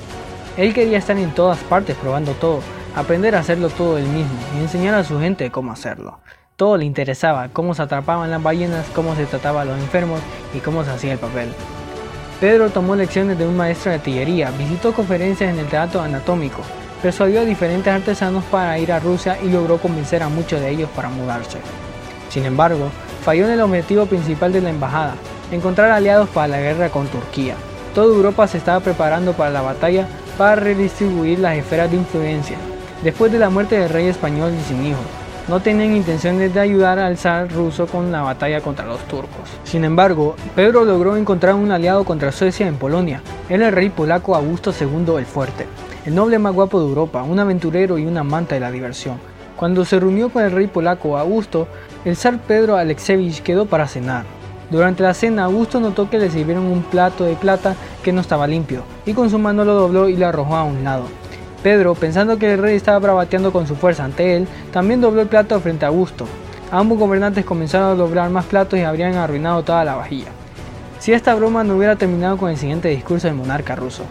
Él 0.58 0.74
quería 0.74 1.00
estar 1.00 1.18
en 1.18 1.32
todas 1.32 1.60
partes 1.60 1.98
probando 1.98 2.32
todo, 2.32 2.62
aprender 2.96 3.36
a 3.36 3.40
hacerlo 3.40 3.70
todo 3.70 3.98
él 3.98 4.06
mismo 4.06 4.38
y 4.56 4.62
enseñar 4.62 4.96
a 4.96 5.04
su 5.04 5.20
gente 5.20 5.52
cómo 5.52 5.74
hacerlo. 5.74 6.20
Todo 6.56 6.78
le 6.78 6.86
interesaba, 6.86 7.50
cómo 7.52 7.74
se 7.74 7.82
atrapaban 7.82 8.32
las 8.32 8.42
ballenas, 8.42 8.86
cómo 8.96 9.16
se 9.16 9.26
trataba 9.26 9.62
a 9.62 9.66
los 9.66 9.78
enfermos 9.78 10.22
y 10.54 10.60
cómo 10.60 10.86
se 10.86 10.92
hacía 10.92 11.12
el 11.12 11.20
papel. 11.20 11.50
Pedro 12.40 12.70
tomó 12.70 12.96
lecciones 12.96 13.38
de 13.38 13.46
un 13.46 13.58
maestro 13.58 13.92
de 13.92 13.98
artillería, 13.98 14.52
visitó 14.52 14.94
conferencias 14.94 15.52
en 15.52 15.60
el 15.60 15.68
teatro 15.68 16.00
anatómico, 16.00 16.62
persuadió 17.02 17.42
a 17.42 17.46
diferentes 17.46 17.94
artesanos 17.94 18.46
para 18.46 18.80
ir 18.80 18.94
a 18.94 19.00
Rusia 19.02 19.38
y 19.44 19.50
logró 19.50 19.78
convencer 19.78 20.24
a 20.24 20.30
muchos 20.30 20.62
de 20.62 20.70
ellos 20.70 20.90
para 20.96 21.10
mudarse. 21.10 21.58
Sin 22.30 22.46
embargo, 22.46 22.90
falló 23.26 23.46
en 23.46 23.52
el 23.52 23.62
objetivo 23.62 24.06
principal 24.06 24.54
de 24.54 24.62
la 24.62 24.70
embajada, 24.70 25.16
encontrar 25.52 25.92
aliados 25.92 26.30
para 26.30 26.48
la 26.48 26.62
guerra 26.62 26.90
con 26.90 27.08
Turquía. 27.08 27.56
Toda 27.94 28.16
Europa 28.16 28.48
se 28.48 28.58
estaba 28.58 28.80
preparando 28.80 29.34
para 29.34 29.52
la 29.52 29.62
batalla 29.62 30.08
para 30.38 30.56
redistribuir 30.56 31.40
las 31.40 31.58
esferas 31.58 31.92
de 31.92 31.98
influencia. 31.98 32.58
Después 33.04 33.32
de 33.32 33.40
la 33.40 33.50
muerte 33.50 33.80
del 33.80 33.90
rey 33.90 34.08
español 34.08 34.54
y 34.54 34.64
sin 34.68 34.86
hijos, 34.86 35.06
no 35.48 35.60
tenían 35.60 35.96
intenciones 35.96 36.54
de 36.54 36.60
ayudar 36.60 36.98
al 36.98 37.18
zar 37.18 37.52
ruso 37.52 37.86
con 37.88 38.12
la 38.12 38.22
batalla 38.22 38.62
contra 38.62 38.86
los 38.86 39.00
turcos. 39.08 39.50
Sin 39.64 39.84
embargo, 39.84 40.36
Pedro 40.56 40.86
logró 40.86 41.16
encontrar 41.16 41.56
un 41.56 41.72
aliado 41.72 42.04
contra 42.04 42.32
Suecia 42.32 42.68
en 42.68 42.78
Polonia, 42.78 43.22
era 43.50 43.68
el 43.68 43.76
rey 43.76 43.90
polaco 43.90 44.36
Augusto 44.36 44.74
II 44.80 45.18
el 45.18 45.26
Fuerte 45.26 45.68
el 46.06 46.14
noble 46.14 46.38
más 46.38 46.54
guapo 46.54 46.80
de 46.80 46.88
Europa, 46.88 47.24
un 47.24 47.40
aventurero 47.40 47.98
y 47.98 48.06
un 48.06 48.18
amante 48.18 48.56
de 48.56 48.62
la 48.62 48.72
diversión. 48.72 49.20
Cuando 49.56 49.86
se 49.86 50.00
reunió 50.00 50.30
con 50.30 50.44
el 50.44 50.52
rey 50.52 50.68
polaco 50.68 51.18
Augusto, 51.18 51.68
el 52.04 52.16
zar 52.16 52.40
Pedro 52.40 52.78
Alexevich 52.78 53.42
quedó 53.42 53.66
para 53.66 53.88
cenar. 53.88 54.24
Durante 54.70 55.04
la 55.04 55.14
cena, 55.14 55.46
Augusto 55.46 55.80
notó 55.80 56.10
que 56.10 56.18
le 56.18 56.30
sirvieron 56.30 56.66
un 56.66 56.84
plato 56.84 57.24
de 57.24 57.36
plata 57.36 57.76
que 58.04 58.12
no 58.12 58.22
estaba 58.22 58.48
limpio, 58.48 58.84
y 59.06 59.14
con 59.14 59.30
su 59.30 59.38
mano 59.38 59.64
lo 59.64 59.74
dobló 59.74 60.10
y 60.10 60.18
lo 60.18 60.28
arrojó 60.28 60.56
a 60.56 60.64
un 60.64 60.84
lado. 60.84 61.04
Pedro, 61.62 61.96
pensando 61.96 62.38
que 62.38 62.54
el 62.54 62.62
rey 62.62 62.76
estaba 62.76 63.00
brabateando 63.00 63.52
con 63.52 63.68
su 63.68 63.76
fuerza 63.76 64.04
ante 64.04 64.36
él, 64.36 64.48
también 64.72 65.02
dobló 65.02 65.22
el 65.22 65.28
plato 65.28 65.60
frente 65.60 65.86
a 65.86 65.90
Augusto. 65.90 66.26
Ambos 66.72 66.98
gobernantes 66.98 67.46
comenzaron 67.46 67.90
a 67.90 67.96
doblar 67.96 68.30
más 68.30 68.46
platos 68.46 68.80
y 68.80 68.84
habrían 68.84 69.16
arruinado 69.16 69.64
toda 69.64 69.84
la 69.84 69.96
vajilla. 69.96 70.32
Si 71.00 71.14
esta 71.14 71.36
broma 71.36 71.64
no 71.64 71.76
hubiera 71.76 71.96
terminado 71.96 72.38
con 72.38 72.50
el 72.50 72.58
siguiente 72.58 72.90
discurso 72.90 73.28
del 73.28 73.36
monarca 73.36 73.76
ruso. 73.76 74.04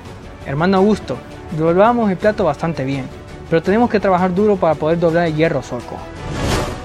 Hermano 0.46 0.76
Augusto, 0.76 1.16
Doblamos 1.56 2.10
el 2.10 2.16
plato 2.16 2.44
bastante 2.44 2.84
bien, 2.84 3.04
pero 3.48 3.62
tenemos 3.62 3.88
que 3.88 4.00
trabajar 4.00 4.34
duro 4.34 4.56
para 4.56 4.74
poder 4.74 4.98
doblar 4.98 5.28
el 5.28 5.36
hierro 5.36 5.62
soco. 5.62 5.96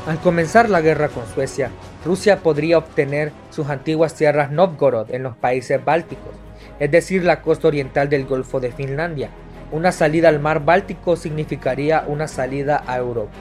Al 0.08 0.20
comenzar 0.20 0.70
la 0.70 0.82
guerra 0.82 1.10
con 1.10 1.24
Suecia, 1.34 1.72
Rusia 2.06 2.38
podría 2.38 2.78
obtener 2.78 3.34
sus 3.50 3.70
antiguas 3.70 4.16
tierras 4.16 4.52
Novgorod 4.52 5.12
en 5.12 5.24
los 5.24 5.36
países 5.36 5.84
bálticos, 5.84 6.34
es 6.80 6.90
decir, 6.90 7.26
la 7.26 7.42
costa 7.42 7.68
oriental 7.68 8.08
del 8.08 8.26
Golfo 8.26 8.62
de 8.62 8.72
Finlandia. 8.72 9.30
Una 9.72 9.92
salida 9.92 10.30
al 10.30 10.40
mar 10.40 10.64
Báltico 10.64 11.16
significaría 11.16 12.06
una 12.08 12.28
salida 12.28 12.84
a 12.88 12.98
Europa. 12.98 13.34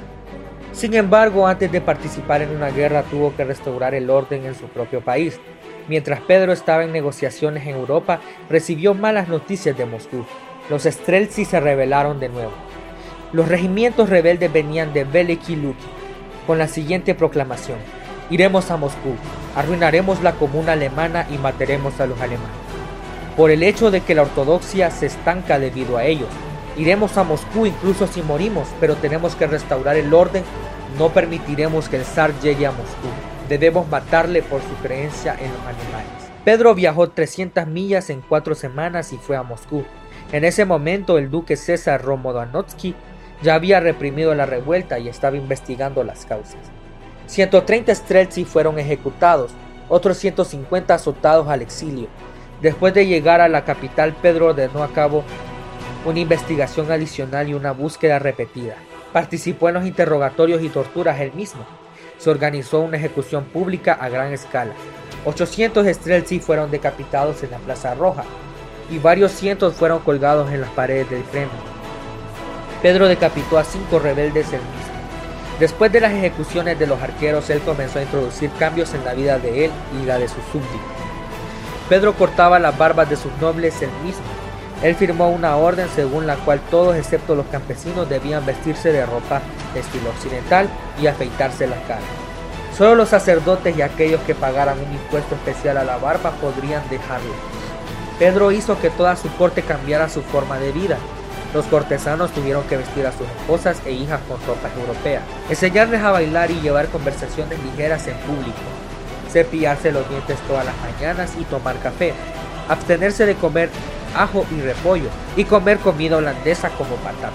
Sin 0.72 0.94
embargo, 0.94 1.46
antes 1.46 1.70
de 1.72 1.80
participar 1.80 2.42
en 2.42 2.50
una 2.50 2.70
guerra 2.70 3.02
tuvo 3.04 3.34
que 3.34 3.44
restaurar 3.44 3.94
el 3.94 4.10
orden 4.10 4.44
en 4.44 4.54
su 4.54 4.66
propio 4.66 5.00
país. 5.00 5.40
Mientras 5.88 6.20
Pedro 6.20 6.52
estaba 6.52 6.84
en 6.84 6.92
negociaciones 6.92 7.66
en 7.66 7.76
Europa, 7.76 8.20
recibió 8.50 8.92
malas 8.92 9.28
noticias 9.28 9.76
de 9.78 9.86
Moscú. 9.86 10.26
Los 10.68 10.82
Streltsy 10.82 11.44
se 11.44 11.60
rebelaron 11.60 12.20
de 12.20 12.28
nuevo. 12.28 12.52
Los 13.32 13.48
regimientos 13.48 14.10
rebeldes 14.10 14.52
venían 14.52 14.92
de 14.92 15.04
Veliki 15.04 15.56
Luki, 15.56 15.86
con 16.46 16.58
la 16.58 16.68
siguiente 16.68 17.14
proclamación. 17.14 17.78
Iremos 18.30 18.70
a 18.70 18.76
Moscú, 18.76 19.14
arruinaremos 19.56 20.22
la 20.22 20.32
comuna 20.32 20.72
alemana 20.72 21.26
y 21.30 21.38
mataremos 21.38 21.98
a 21.98 22.06
los 22.06 22.20
alemanes. 22.20 22.50
Por 23.36 23.50
el 23.50 23.62
hecho 23.62 23.90
de 23.90 24.02
que 24.02 24.14
la 24.14 24.22
ortodoxia 24.22 24.90
se 24.90 25.06
estanca 25.06 25.58
debido 25.58 25.96
a 25.96 26.04
ellos. 26.04 26.28
Iremos 26.76 27.16
a 27.16 27.24
Moscú 27.24 27.64
incluso 27.64 28.06
si 28.06 28.20
morimos, 28.20 28.68
pero 28.80 28.96
tenemos 28.96 29.34
que 29.34 29.46
restaurar 29.46 29.96
el 29.96 30.12
orden. 30.12 30.44
No 30.98 31.08
permitiremos 31.08 31.88
que 31.88 31.96
el 31.96 32.04
zar 32.04 32.32
llegue 32.40 32.66
a 32.66 32.72
Moscú. 32.72 33.08
Debemos 33.48 33.88
matarle 33.88 34.42
por 34.42 34.60
su 34.60 34.74
creencia 34.82 35.34
en 35.40 35.50
los 35.50 35.60
animales. 35.60 36.28
Pedro 36.44 36.74
viajó 36.74 37.08
300 37.08 37.66
millas 37.66 38.10
en 38.10 38.20
cuatro 38.20 38.54
semanas 38.54 39.12
y 39.12 39.16
fue 39.16 39.36
a 39.36 39.42
Moscú. 39.42 39.84
En 40.32 40.44
ese 40.44 40.66
momento 40.66 41.16
el 41.16 41.30
duque 41.30 41.56
César 41.56 42.02
Romodanovsky 42.02 42.94
ya 43.42 43.54
había 43.54 43.80
reprimido 43.80 44.34
la 44.34 44.44
revuelta 44.44 44.98
y 44.98 45.08
estaba 45.08 45.36
investigando 45.36 46.04
las 46.04 46.26
causas. 46.26 46.60
130 47.28 47.94
Streltsy 47.94 48.44
fueron 48.46 48.78
ejecutados, 48.78 49.52
otros 49.88 50.16
150 50.16 50.94
azotados 50.94 51.46
al 51.48 51.60
exilio. 51.60 52.08
Después 52.62 52.94
de 52.94 53.06
llegar 53.06 53.40
a 53.42 53.48
la 53.48 53.64
capital, 53.64 54.16
Pedro 54.20 54.46
ordenó 54.46 54.82
a 54.82 54.92
cabo 54.92 55.22
una 56.06 56.18
investigación 56.18 56.90
adicional 56.90 57.48
y 57.48 57.54
una 57.54 57.72
búsqueda 57.72 58.18
repetida. 58.18 58.76
Participó 59.12 59.68
en 59.68 59.74
los 59.74 59.86
interrogatorios 59.86 60.62
y 60.62 60.70
torturas 60.70 61.20
él 61.20 61.32
mismo. 61.34 61.64
Se 62.16 62.30
organizó 62.30 62.80
una 62.80 62.96
ejecución 62.96 63.44
pública 63.44 63.92
a 63.92 64.08
gran 64.08 64.32
escala. 64.32 64.72
800 65.26 65.86
Streltsy 65.86 66.40
fueron 66.40 66.70
decapitados 66.70 67.42
en 67.42 67.50
la 67.50 67.58
Plaza 67.58 67.94
Roja 67.94 68.24
y 68.90 68.98
varios 68.98 69.32
cientos 69.32 69.74
fueron 69.74 70.00
colgados 70.00 70.50
en 70.50 70.62
las 70.62 70.70
paredes 70.70 71.10
del 71.10 71.22
Kremlin. 71.24 71.50
Pedro 72.80 73.06
decapitó 73.06 73.58
a 73.58 73.64
cinco 73.64 73.98
rebeldes 73.98 74.50
él 74.52 74.60
mismo. 74.60 74.97
Después 75.58 75.90
de 75.90 76.00
las 76.00 76.12
ejecuciones 76.12 76.78
de 76.78 76.86
los 76.86 77.02
arqueros, 77.02 77.50
él 77.50 77.60
comenzó 77.60 77.98
a 77.98 78.02
introducir 78.02 78.48
cambios 78.60 78.94
en 78.94 79.04
la 79.04 79.14
vida 79.14 79.40
de 79.40 79.64
él 79.64 79.70
y 80.00 80.06
la 80.06 80.16
de 80.16 80.28
sus 80.28 80.44
súbditos. 80.52 80.78
Pedro 81.88 82.14
cortaba 82.14 82.60
las 82.60 82.78
barbas 82.78 83.10
de 83.10 83.16
sus 83.16 83.32
nobles 83.40 83.82
él 83.82 83.90
mismo. 84.04 84.22
Él 84.84 84.94
firmó 84.94 85.30
una 85.30 85.56
orden 85.56 85.88
según 85.96 86.28
la 86.28 86.36
cual 86.36 86.60
todos 86.70 86.94
excepto 86.94 87.34
los 87.34 87.46
campesinos 87.46 88.08
debían 88.08 88.46
vestirse 88.46 88.92
de 88.92 89.04
ropa 89.04 89.42
de 89.74 89.80
estilo 89.80 90.10
occidental 90.10 90.68
y 91.02 91.08
afeitarse 91.08 91.66
la 91.66 91.82
cara. 91.88 92.02
Solo 92.76 92.94
los 92.94 93.08
sacerdotes 93.08 93.76
y 93.76 93.82
aquellos 93.82 94.20
que 94.20 94.36
pagaran 94.36 94.78
un 94.78 94.92
impuesto 94.92 95.34
especial 95.34 95.78
a 95.78 95.84
la 95.84 95.96
barba 95.96 96.30
podrían 96.40 96.88
dejarlo. 96.88 97.32
Pedro 98.20 98.52
hizo 98.52 98.80
que 98.80 98.90
toda 98.90 99.16
su 99.16 99.28
corte 99.34 99.62
cambiara 99.62 100.08
su 100.08 100.22
forma 100.22 100.58
de 100.58 100.70
vida 100.70 100.98
los 101.54 101.66
cortesanos 101.66 102.30
tuvieron 102.32 102.64
que 102.64 102.76
vestir 102.76 103.06
a 103.06 103.12
sus 103.12 103.26
esposas 103.26 103.80
e 103.86 103.92
hijas 103.92 104.20
con 104.28 104.38
ropas 104.46 104.72
europeas, 104.76 105.22
enseñarles 105.48 106.02
a 106.02 106.10
bailar 106.10 106.50
y 106.50 106.60
llevar 106.60 106.88
conversaciones 106.88 107.58
ligeras 107.62 108.06
en 108.06 108.16
público, 108.18 108.58
cepillarse 109.30 109.92
los 109.92 110.08
dientes 110.08 110.38
todas 110.46 110.64
las 110.64 110.74
mañanas 110.80 111.32
y 111.38 111.44
tomar 111.44 111.78
café, 111.78 112.12
abstenerse 112.68 113.26
de 113.26 113.34
comer 113.34 113.70
ajo 114.14 114.44
y 114.56 114.60
repollo 114.60 115.08
y 115.36 115.44
comer 115.44 115.78
comida 115.78 116.16
holandesa 116.16 116.70
como 116.70 116.96
patatas. 116.96 117.32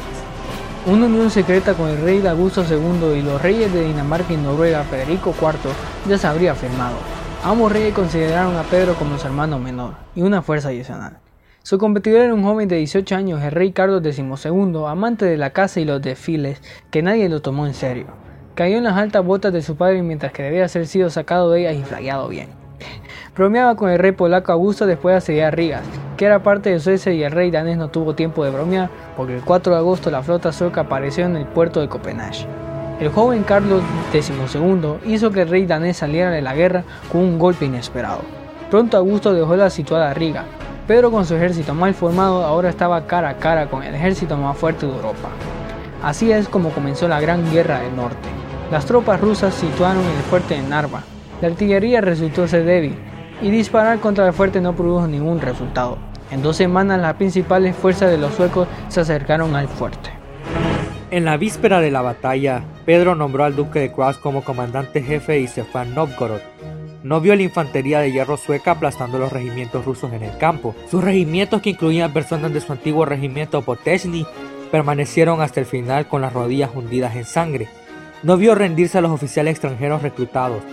Una 0.86 1.06
unión 1.06 1.30
secreta 1.30 1.73
con 1.76 1.89
el 1.89 2.02
rey 2.02 2.26
Augusto 2.28 2.65
II 2.69 3.17
y 3.17 3.21
los 3.21 3.41
reyes 3.41 3.71
de 3.71 3.86
Dinamarca 3.86 4.34
y 4.34 4.38
Noruega 4.38 4.84
Federico 4.84 5.34
IV 5.39 5.71
ya 6.10 6.17
se 6.17 6.28
habría 6.28 6.56
firmado. 6.56 6.97
Ambos 7.43 7.71
reyes 7.71 7.93
consideraron 7.93 8.58
a 8.58 8.63
Pedro 8.63 8.95
como 8.95 9.17
su 9.17 9.28
hermano 9.28 9.60
menor 9.60 9.93
y 10.13 10.21
una 10.21 10.41
fuerza 10.41 10.69
adicional. 10.69 11.19
Su 11.65 11.78
competidor 11.78 12.23
era 12.23 12.34
un 12.34 12.43
joven 12.43 12.67
de 12.67 12.76
18 12.76 13.15
años, 13.15 13.41
el 13.41 13.52
rey 13.52 13.71
Carlos 13.71 14.04
XII, 14.04 14.86
amante 14.86 15.23
de 15.23 15.38
la 15.38 15.52
caza 15.52 15.80
y 15.80 15.86
los 15.86 16.02
desfiles, 16.02 16.62
que 16.91 17.02
nadie 17.02 17.30
lo 17.30 17.41
tomó 17.41 17.65
en 17.65 17.73
serio. 17.73 18.08
Cayó 18.54 18.80
en 18.80 18.84
las 18.84 18.97
altas 18.97 19.23
botas 19.23 19.54
de 19.54 19.62
su 19.62 19.78
padre 19.78 20.04
mientras 20.04 20.34
que 20.34 20.43
debía 20.43 20.67
ser 20.67 20.88
sido 20.88 21.10
sacado 21.10 21.49
de 21.52 21.62
ellas 21.62 21.76
y 21.82 21.86
flagueado 21.86 22.28
bien. 22.28 22.49
Bromeaba 23.34 23.78
con 23.78 23.89
el 23.89 23.97
rey 23.97 24.12
polaco 24.12 24.52
Augusto 24.52 24.86
después 24.86 25.13
de 25.13 25.17
asediar 25.19 25.56
Rigas, 25.56 25.84
que 26.17 26.26
era 26.26 26.43
parte 26.43 26.69
de 26.69 26.82
Suecia 26.82 27.13
y 27.13 27.23
el 27.23 27.32
rey 27.32 27.49
danés 27.49 27.78
no 27.78 27.88
tuvo 27.88 28.13
tiempo 28.13 28.43
de 28.43 28.52
bromear 28.52 28.89
porque 29.15 29.38
el 29.38 29.41
4 29.41 29.71
de 29.71 29.80
agosto 29.80 30.12
la 30.12 30.21
flota 30.21 30.52
sueca 30.52 30.82
apareció 30.82 31.26
en 31.26 31.38
el 31.38 31.45
puerto 31.45 31.80
de 31.80 31.88
Copenhague. 31.88 32.45
El 32.99 33.08
joven 33.08 33.43
Carlos 33.43 33.82
XII 34.12 34.99
hizo 35.06 35.32
que 35.32 35.43
el 35.43 35.49
rey 35.49 35.65
danés 35.65 35.95
saliera 35.95 36.30
de 36.30 36.41
la 36.41 36.56
guerra 36.56 36.84
con 37.10 37.21
un 37.21 37.39
golpe 37.39 37.63
inesperado. 37.63 38.19
Pronto 38.69 38.97
Augusto 38.97 39.34
dejó 39.34 39.56
la 39.56 39.69
situada 39.69 40.13
Riga, 40.13 40.45
Pedro 40.88 41.12
con 41.12 41.26
su 41.26 41.36
ejército 41.36 41.74
mal 41.74 41.93
formado 41.93 42.43
ahora 42.43 42.69
estaba 42.69 43.08
cara 43.08 43.30
a 43.30 43.38
cara 43.38 43.67
con 43.67 43.84
el 43.84 43.96
ejército 43.96 44.36
más 44.36 44.58
fuerte 44.58 44.86
de 44.86 44.91
Europa. 44.91 45.30
Así 46.04 46.30
es 46.30 46.50
como 46.50 46.72
comenzó 46.72 47.08
la 47.08 47.22
Gran 47.22 47.50
Guerra 47.54 47.80
del 47.80 47.96
Norte. 47.96 48.28
Las 48.69 48.86
tropas 48.86 49.22
rusas 49.22 49.54
situaron 49.54 50.04
el 50.04 50.24
fuerte 50.30 50.56
de 50.56 50.63
Narva. 50.63 51.04
La 51.41 51.48
artillería 51.48 52.02
resultó 52.02 52.50
ser 52.50 52.65
débil 52.65 52.96
y 53.41 53.50
disparar 53.50 54.00
contra 54.00 54.28
el 54.28 54.34
fuerte 54.34 54.60
no 54.60 54.76
produjo 54.76 55.08
ningún 55.08 55.39
resultado. 55.39 55.98
En 56.32 56.41
dos 56.41 56.58
semanas 56.58 57.00
las 57.00 57.13
principales 57.13 57.76
fuerzas 57.78 58.12
de 58.12 58.17
los 58.17 58.34
suecos 58.34 58.67
se 58.89 59.00
acercaron 59.00 59.56
al 59.56 59.69
fuerte. 59.69 60.10
En 61.12 61.24
la 61.24 61.38
víspera 61.38 61.80
de 61.80 61.91
la 61.91 62.02
batalla, 62.02 62.63
Pedro 62.86 63.15
nombró 63.15 63.46
al 63.46 63.56
duque 63.56 63.80
de 63.80 63.91
Cross 63.91 64.17
como 64.17 64.43
comandante 64.43 65.02
jefe 65.02 65.39
y 65.39 65.48
se 65.48 65.63
fue 65.63 65.82
a 65.82 65.86
Novgorod, 65.86 66.41
no 67.04 67.20
vio 67.20 67.36
la 67.36 67.44
infantería 67.44 68.00
de 68.00 68.12
hierro 68.12 68.38
sueca 68.38 68.72
aplastando 68.72 69.20
los 69.20 69.32
regimientos 69.32 69.86
rusos 69.86 70.12
en 70.13 70.24
el 70.24 70.38
campo. 70.38 70.74
Sus 70.89 71.04
regimientos, 71.04 71.62
que 71.62 71.72
incluían 71.72 72.13
personas 72.13 72.54
de 72.54 72.62
su 72.62 72.72
antiguo 72.72 73.06
regimiento 73.06 73.62
Potesny, 73.62 74.26
permanecieron 74.72 75.42
hasta 75.42 75.60
el 75.60 75.66
final 75.66 76.08
con 76.08 76.22
las 76.22 76.34
rodillas 76.34 76.72
hundidas 76.74 77.16
en 77.16 77.26
sangre. 77.26 77.68
No 78.24 78.38
vio 78.38 78.56
rendirse 78.56 78.98
a 78.98 79.02
los 79.02 79.12
oficiales 79.12 79.52
extranjeros 79.52 80.02
reclutados. 80.02 80.63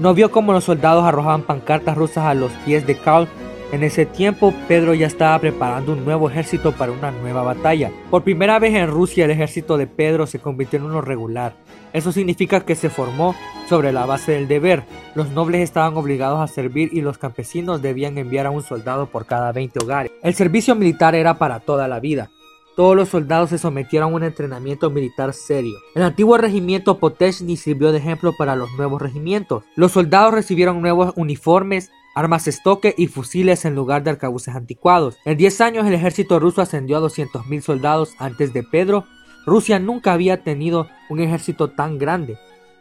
No 0.00 0.12
vio 0.12 0.30
cómo 0.30 0.52
los 0.52 0.64
soldados 0.64 1.04
arrojaban 1.04 1.42
pancartas 1.42 1.96
rusas 1.96 2.24
a 2.24 2.34
los 2.34 2.50
pies 2.64 2.86
de 2.86 2.96
Karl. 2.96 3.28
En 3.72 3.82
ese 3.82 4.06
tiempo, 4.06 4.54
Pedro 4.68 4.94
ya 4.94 5.08
estaba 5.08 5.38
preparando 5.40 5.92
un 5.92 6.04
nuevo 6.04 6.30
ejército 6.30 6.70
para 6.70 6.92
una 6.92 7.10
nueva 7.10 7.42
batalla. 7.42 7.90
Por 8.10 8.22
primera 8.22 8.60
vez 8.60 8.74
en 8.74 8.88
Rusia, 8.88 9.24
el 9.24 9.32
ejército 9.32 9.76
de 9.76 9.88
Pedro 9.88 10.26
se 10.28 10.38
convirtió 10.38 10.78
en 10.78 10.84
uno 10.84 11.00
regular. 11.00 11.56
Eso 11.92 12.12
significa 12.12 12.60
que 12.60 12.76
se 12.76 12.90
formó 12.90 13.34
sobre 13.68 13.92
la 13.92 14.06
base 14.06 14.32
del 14.32 14.46
deber. 14.46 14.84
Los 15.16 15.30
nobles 15.30 15.62
estaban 15.62 15.96
obligados 15.96 16.40
a 16.40 16.46
servir 16.52 16.90
y 16.92 17.00
los 17.00 17.18
campesinos 17.18 17.82
debían 17.82 18.18
enviar 18.18 18.46
a 18.46 18.50
un 18.50 18.62
soldado 18.62 19.06
por 19.06 19.26
cada 19.26 19.50
20 19.50 19.80
hogares. 19.82 20.12
El 20.22 20.34
servicio 20.34 20.76
militar 20.76 21.16
era 21.16 21.36
para 21.38 21.58
toda 21.58 21.88
la 21.88 21.98
vida. 21.98 22.30
Todos 22.76 22.94
los 22.94 23.08
soldados 23.08 23.50
se 23.50 23.58
sometieron 23.58 24.12
a 24.12 24.16
un 24.16 24.22
entrenamiento 24.22 24.90
militar 24.90 25.32
serio. 25.32 25.78
El 25.94 26.02
antiguo 26.02 26.36
regimiento 26.36 26.98
Potechny 26.98 27.56
sirvió 27.56 27.90
de 27.90 27.98
ejemplo 27.98 28.32
para 28.38 28.54
los 28.54 28.70
nuevos 28.76 29.02
regimientos. 29.02 29.64
Los 29.74 29.92
soldados 29.92 30.34
recibieron 30.34 30.82
nuevos 30.82 31.14
uniformes, 31.16 31.90
armas 32.16 32.48
estoque 32.48 32.94
y 32.96 33.06
fusiles 33.06 33.64
en 33.64 33.76
lugar 33.76 34.02
de 34.02 34.10
arcabuces 34.10 34.56
anticuados. 34.56 35.18
En 35.24 35.36
10 35.36 35.60
años 35.60 35.86
el 35.86 35.94
ejército 35.94 36.40
ruso 36.40 36.62
ascendió 36.62 36.96
a 36.96 37.00
200.000 37.00 37.60
soldados 37.60 38.14
antes 38.18 38.52
de 38.52 38.64
Pedro. 38.64 39.04
Rusia 39.44 39.78
nunca 39.78 40.12
había 40.12 40.42
tenido 40.42 40.88
un 41.08 41.20
ejército 41.20 41.70
tan 41.70 41.98
grande 41.98 42.36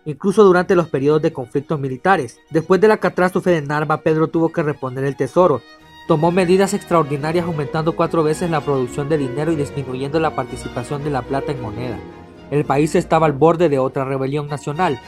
incluso 0.06 0.43
durante 0.43 0.76
los 0.76 0.88
periodos 0.88 1.21
de 1.21 1.34
conflictos 1.34 1.80
militares. 1.80 2.39
Después 2.52 2.80
de 2.80 2.88
la 2.88 2.98
catástrofe 2.98 3.50
de 3.50 3.62
Narva, 3.62 4.02
Pedro 4.02 4.28
tuvo 4.28 4.50
que 4.50 4.63
reponer 4.63 5.04
el 5.04 5.15
tesoro. 5.15 5.62
Tomó 6.08 6.32
medidas 6.32 6.76
extraordinarias 6.76 7.45
aumentando 7.45 7.95
cuatro 7.95 8.24
veces 8.24 8.52
la 8.52 8.62
producción 8.62 9.10
de 9.10 9.17
dinero 9.17 9.52
y 9.52 9.56
disminuyendo 9.56 10.19
la 10.19 10.36
participación 10.36 11.04
de 11.04 11.10
la 11.10 11.24
plata 11.24 11.51
en 11.51 11.62
moneda. 11.62 11.97
El 12.51 12.64
país 12.64 12.93
estaba 12.93 13.26
al 13.26 13.34
borde 13.34 13.70
de 13.70 13.80
otra 13.80 14.05
rebelión 14.05 14.47
nacional. 14.47 14.99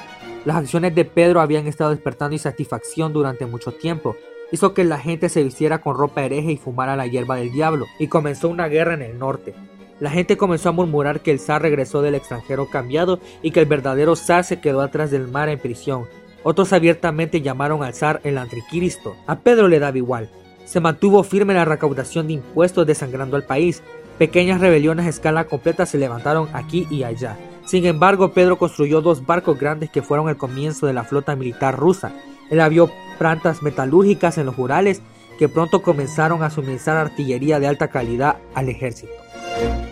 Las 0.45 0.57
acciones 0.57 0.95
de 0.95 1.05
Pedro 1.05 1.41
habían 1.41 1.67
estado 1.67 1.91
despertando 1.91 2.35
insatisfacción 2.35 3.11
durante 3.11 3.45
mucho 3.45 3.71
tiempo. 3.71 4.15
Hizo 4.51 4.73
que 4.73 4.85
la 4.85 4.97
gente 4.97 5.27
se 5.29 5.43
vistiera 5.43 5.81
con 5.81 5.97
ropa 5.97 6.23
hereje 6.23 6.53
y 6.53 6.57
fumara 6.57 6.95
la 6.95 7.07
hierba 7.07 7.35
del 7.35 7.51
diablo, 7.51 7.85
y 7.99 8.07
comenzó 8.07 8.47
una 8.47 8.67
guerra 8.69 8.93
en 8.93 9.01
el 9.01 9.19
norte. 9.19 9.53
La 9.99 10.09
gente 10.09 10.37
comenzó 10.37 10.69
a 10.69 10.73
murmurar 10.73 11.21
que 11.21 11.31
el 11.31 11.39
zar 11.39 11.63
regresó 11.63 12.01
del 12.01 12.15
extranjero 12.15 12.69
cambiado 12.69 13.19
y 13.41 13.51
que 13.51 13.59
el 13.59 13.65
verdadero 13.65 14.15
zar 14.15 14.43
se 14.43 14.61
quedó 14.61 14.81
atrás 14.81 15.11
del 15.11 15.27
mar 15.27 15.49
en 15.49 15.59
prisión. 15.59 16.05
Otros 16.43 16.71
abiertamente 16.71 17.41
llamaron 17.41 17.83
al 17.83 17.95
zar 17.95 18.21
el 18.23 18.37
anticristo. 18.37 19.15
A 19.25 19.39
Pedro 19.39 19.67
le 19.67 19.79
daba 19.79 19.97
igual. 19.97 20.29
Se 20.65 20.79
mantuvo 20.79 21.23
firme 21.23 21.55
la 21.55 21.65
recaudación 21.65 22.27
de 22.27 22.33
impuestos 22.33 22.85
desangrando 22.85 23.35
al 23.35 23.43
país. 23.43 23.81
Pequeñas 24.17 24.61
rebeliones 24.61 25.07
a 25.07 25.09
escala 25.09 25.45
completa 25.45 25.85
se 25.85 25.97
levantaron 25.97 26.47
aquí 26.53 26.87
y 26.91 27.03
allá. 27.03 27.35
Sin 27.67 27.85
embargo, 27.85 28.31
Pedro 28.31 28.57
construyó 28.57 29.01
dos 29.01 29.25
barcos 29.25 29.59
grandes 29.59 29.89
que 29.89 30.01
fueron 30.01 30.29
el 30.29 30.37
comienzo 30.37 30.87
de 30.87 30.93
la 30.93 31.03
flota 31.03 31.35
militar 31.35 31.77
rusa. 31.77 32.13
Él 32.49 32.61
avió 32.61 32.89
plantas 33.19 33.61
metalúrgicas 33.61 34.37
en 34.37 34.45
los 34.45 34.57
Urales 34.57 35.01
que 35.37 35.49
pronto 35.49 35.81
comenzaron 35.81 36.43
a 36.43 36.49
suministrar 36.49 36.95
artillería 36.95 37.59
de 37.59 37.67
alta 37.67 37.89
calidad 37.89 38.37
al 38.55 38.69
ejército. 38.69 39.11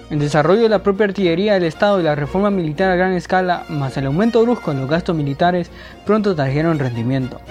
El 0.09 0.19
desarrollo 0.19 0.61
de 0.61 0.69
la 0.69 0.83
propia 0.83 1.07
artillería 1.07 1.55
del 1.55 1.65
Estado 1.65 1.99
y 1.99 2.03
la 2.03 2.15
reforma 2.15 2.49
militar 2.49 2.91
a 2.91 2.95
gran 2.95 3.11
escala, 3.11 3.65
más 3.67 3.97
el 3.97 4.05
aumento 4.05 4.41
brusco 4.41 4.71
en 4.71 4.79
los 4.79 4.89
gastos 4.89 5.13
militares, 5.13 5.69
pronto 6.05 6.33
trajeron 6.33 6.79
rendimiento. 6.79 7.41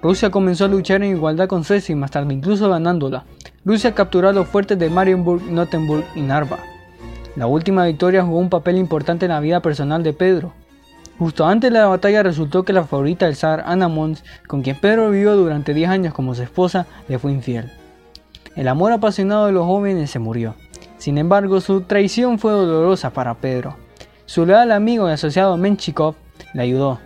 Rusia 0.00 0.30
comenzó 0.30 0.64
a 0.64 0.68
luchar 0.68 1.02
en 1.02 1.16
igualdad 1.16 1.46
con 1.46 1.62
Suecia 1.62 1.92
y 1.92 1.96
más 1.96 2.10
tarde 2.10 2.32
incluso 2.32 2.70
ganándola. 2.70 3.26
Rusia 3.66 3.94
capturó 3.94 4.32
los 4.32 4.48
fuertes 4.48 4.78
de 4.78 4.88
Marienburg, 4.88 5.42
Nottenburg 5.42 6.04
y 6.14 6.22
Narva. 6.22 6.58
La 7.36 7.46
última 7.48 7.84
victoria 7.86 8.24
jugó 8.24 8.38
un 8.38 8.48
papel 8.48 8.78
importante 8.78 9.26
en 9.26 9.32
la 9.32 9.40
vida 9.40 9.60
personal 9.60 10.02
de 10.02 10.12
Pedro. 10.12 10.52
Justo 11.18 11.46
antes 11.46 11.72
de 11.72 11.78
la 11.78 11.86
batalla 11.86 12.22
resultó 12.22 12.64
que 12.64 12.72
la 12.72 12.84
favorita 12.84 13.26
del 13.26 13.34
zar, 13.34 13.64
Ana 13.66 13.88
Mons, 13.88 14.24
con 14.46 14.62
quien 14.62 14.78
Pedro 14.78 15.10
vivió 15.10 15.36
durante 15.36 15.74
10 15.74 15.90
años 15.90 16.14
como 16.14 16.34
su 16.34 16.42
esposa, 16.42 16.86
le 17.08 17.18
fue 17.18 17.32
infiel. 17.32 17.72
El 18.54 18.68
amor 18.68 18.92
apasionado 18.92 19.46
de 19.46 19.52
los 19.52 19.66
jóvenes 19.66 20.10
se 20.10 20.20
murió. 20.20 20.54
Sin 20.98 21.18
embargo, 21.18 21.60
su 21.60 21.82
traición 21.82 22.38
fue 22.38 22.52
dolorosa 22.52 23.10
para 23.10 23.34
Pedro. 23.34 23.76
Su 24.26 24.46
leal 24.46 24.70
amigo 24.70 25.08
y 25.08 25.12
asociado 25.12 25.56
Menchikov 25.56 26.14
le 26.52 26.62
ayudó. 26.62 27.00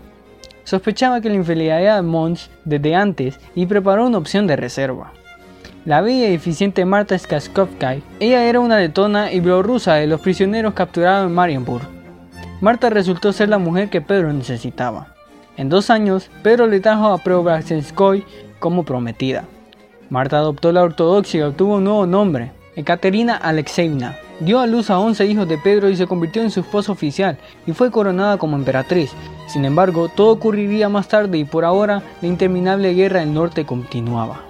Sospechaba 0.65 1.23
que 1.23 1.31
la 1.31 1.37
infidelidad 1.37 1.97
de 1.97 2.03
Mons 2.03 2.51
desde 2.67 2.95
antes 2.95 3.41
y 3.55 3.65
preparó 3.65 4.07
una 4.07 4.19
opción 4.19 4.47
de 4.47 4.57
reserva. 4.57 5.13
La 5.89 6.03
bella 6.03 6.29
y 6.29 6.35
eficiente 6.35 6.85
Marta 6.85 7.19
Skaskovskaya, 7.19 8.03
ella 8.21 8.45
era 8.45 8.61
una 8.61 8.77
letona 8.77 9.33
y 9.33 9.41
bielorrusa 9.41 9.95
de 9.95 10.07
los 10.07 10.21
prisioneros 10.21 10.75
capturados 10.75 11.27
en 11.27 11.35
Marienburg. 11.35 11.89
Marta 12.61 12.91
resultó 12.91 13.33
ser 13.33 13.49
la 13.49 13.57
mujer 13.57 13.89
que 13.89 14.03
Pedro 14.03 14.31
necesitaba. 14.35 15.15
En 15.57 15.71
dos 15.71 15.89
años, 15.89 16.31
Pedro 16.43 16.67
le 16.67 16.81
trajo 16.81 17.07
a 17.07 17.17
Preobrazhenskoy 17.17 18.23
como 18.59 18.83
prometida. 18.83 19.47
Marta 20.11 20.37
adoptó 20.37 20.73
la 20.73 20.83
ortodoxia 20.83 21.41
y 21.41 21.43
obtuvo 21.45 21.77
un 21.77 21.85
nuevo 21.85 22.05
nombre, 22.05 22.53
Ekaterina 22.77 23.37
Alexeevna 23.37 24.15
dio 24.41 24.61
a 24.61 24.67
luz 24.67 24.91
a 24.91 24.99
11 24.99 25.25
hijos 25.25 25.49
de 25.49 25.57
Pedro 25.57 25.89
y 25.89 25.97
se 25.97 26.07
convirtió 26.07 26.43
en 26.43 26.51
su 26.51 26.61
esposa 26.61 26.93
oficial 26.93 27.39
y 27.67 27.73
fue 27.73 27.91
coronada 27.91 28.37
como 28.37 28.57
emperatriz. 28.57 29.13
Sin 29.47 29.65
embargo, 29.65 30.11
todo 30.15 30.33
ocurriría 30.33 30.91
más 30.91 31.09
tarde 31.09 31.39
y 31.39 31.45
por 31.47 31.65
ahora 31.65 32.03
la 32.21 32.29
interminable 32.29 32.93
guerra 32.93 33.21
del 33.21 33.33
norte 33.33 33.65
continuaba. 33.65 34.48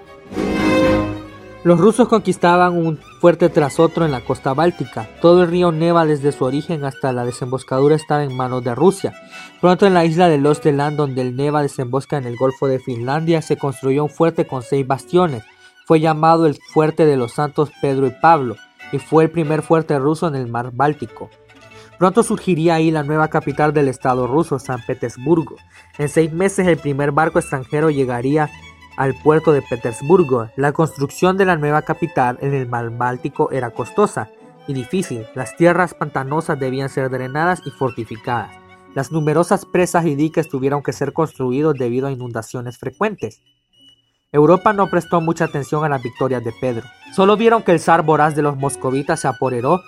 Los 1.65 1.81
rusos 1.81 2.07
conquistaban 2.07 2.77
un 2.77 2.99
fuerte 3.21 3.49
tras 3.49 3.81
otro 3.81 4.05
en 4.05 4.13
la 4.13 4.21
costa 4.21 4.55
báltica. 4.55 5.09
Todo 5.21 5.43
el 5.43 5.51
río 5.51 5.73
Neva 5.73 6.07
desde 6.07 6.31
su 6.31 6.45
origen 6.45 6.85
hasta 6.85 7.13
la 7.13 7.25
desemboscadura 7.25 7.97
estaba 7.97 8.23
en 8.23 8.37
manos 8.37 8.63
de 8.63 8.77
Rusia. 8.77 9.13
Pronto 9.61 9.85
en 9.85 9.95
la 9.95 10.05
isla 10.05 10.29
de 10.29 10.39
Losteland, 10.39 10.97
donde 10.97 11.21
el 11.23 11.37
Neva 11.37 11.63
desemboca 11.63 12.17
en 12.17 12.27
el 12.27 12.37
Golfo 12.37 12.69
de 12.69 12.79
Finlandia, 12.79 13.43
se 13.43 13.57
construyó 13.57 14.05
un 14.05 14.11
fuerte 14.11 14.47
con 14.47 14.63
seis 14.63 14.87
bastiones. 14.87 15.43
Fue 15.85 15.99
llamado 15.99 16.47
el 16.47 16.57
Fuerte 16.73 17.07
de 17.07 17.17
los 17.17 17.33
Santos 17.33 17.71
Pedro 17.83 18.07
y 18.07 18.11
Pablo 18.11 18.55
y 18.93 18.99
fue 18.99 19.25
el 19.25 19.31
primer 19.31 19.63
fuerte 19.63 19.99
ruso 19.99 20.29
en 20.29 20.37
el 20.37 20.47
mar 20.47 20.71
Báltico. 20.73 21.29
Pronto 21.99 22.23
surgiría 22.23 22.77
ahí 22.77 22.93
la 22.93 23.03
nueva 23.03 23.29
capital 23.29 23.73
del 23.73 23.89
Estado 23.89 24.29
ruso, 24.29 24.61
San 24.61 24.81
Petersburgo. 24.87 25.57
En 25.99 26.09
seis 26.09 26.33
meses 26.33 26.69
el 26.69 26.77
primer 26.77 27.11
barco 27.11 27.41
extranjero 27.41 27.91
llegaría 27.91 28.49
al 28.99 29.15
puerto 29.15 29.53
de 29.53 29.63
Petersburgo. 29.63 30.51
La 30.57 30.73
construcción 30.73 31.37
de 31.37 31.45
la 31.45 31.57
nueva 31.57 31.83
capital 31.83 32.37
en 32.43 32.53
el 32.53 32.67
mar 32.67 32.91
Báltico 32.91 33.53
era 33.53 33.71
costosa 33.71 34.29
y 34.67 34.75
difícil. 34.75 35.25
Las 35.37 35.57
tierras 35.57 35.95
pantanosas 35.95 36.59
debían 36.59 36.89
ser 36.89 37.09
drenadas 37.09 37.63
y 37.65 37.71
fortificadas. 37.71 38.51
Las 38.95 39.13
numerosas 39.13 39.65
presas 39.65 40.05
y 40.05 40.17
diques 40.17 40.49
tuvieron 40.49 40.83
que 40.83 40.93
ser 40.93 41.13
construidos 41.13 41.75
debido 41.79 42.09
a 42.09 42.11
inundaciones 42.11 42.77
frecuentes. 42.77 43.41
Europa 44.33 44.73
no 44.73 44.91
prestó 44.91 45.21
mucha 45.21 45.45
atención 45.45 45.85
a 45.85 45.89
las 45.89 46.03
victorias 46.03 46.43
de 46.43 46.53
Pedro. 46.61 46.85
Solo 47.15 47.37
vieron 47.37 47.63
que 47.63 47.71
el 47.71 47.81
zar 47.81 48.03
voraz 48.03 48.35
de 48.35 48.43
los 48.43 48.57
moscovitas 48.57 49.21
se 49.21 49.29
apoderó 49.29 49.81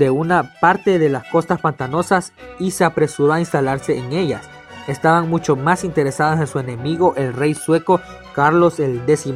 de 0.00 0.10
una 0.10 0.58
parte 0.60 0.98
de 0.98 1.08
las 1.08 1.28
costas 1.28 1.60
pantanosas 1.60 2.32
y 2.58 2.72
se 2.72 2.84
apresuró 2.84 3.34
a 3.34 3.40
instalarse 3.40 3.96
en 3.96 4.12
ellas. 4.12 4.50
Estaban 4.88 5.28
mucho 5.28 5.54
más 5.54 5.84
interesadas 5.84 6.40
en 6.40 6.46
su 6.46 6.58
enemigo, 6.58 7.14
el 7.16 7.34
rey 7.34 7.54
sueco 7.54 8.00
Carlos 8.38 8.78
el 8.78 9.00
XII. 9.04 9.34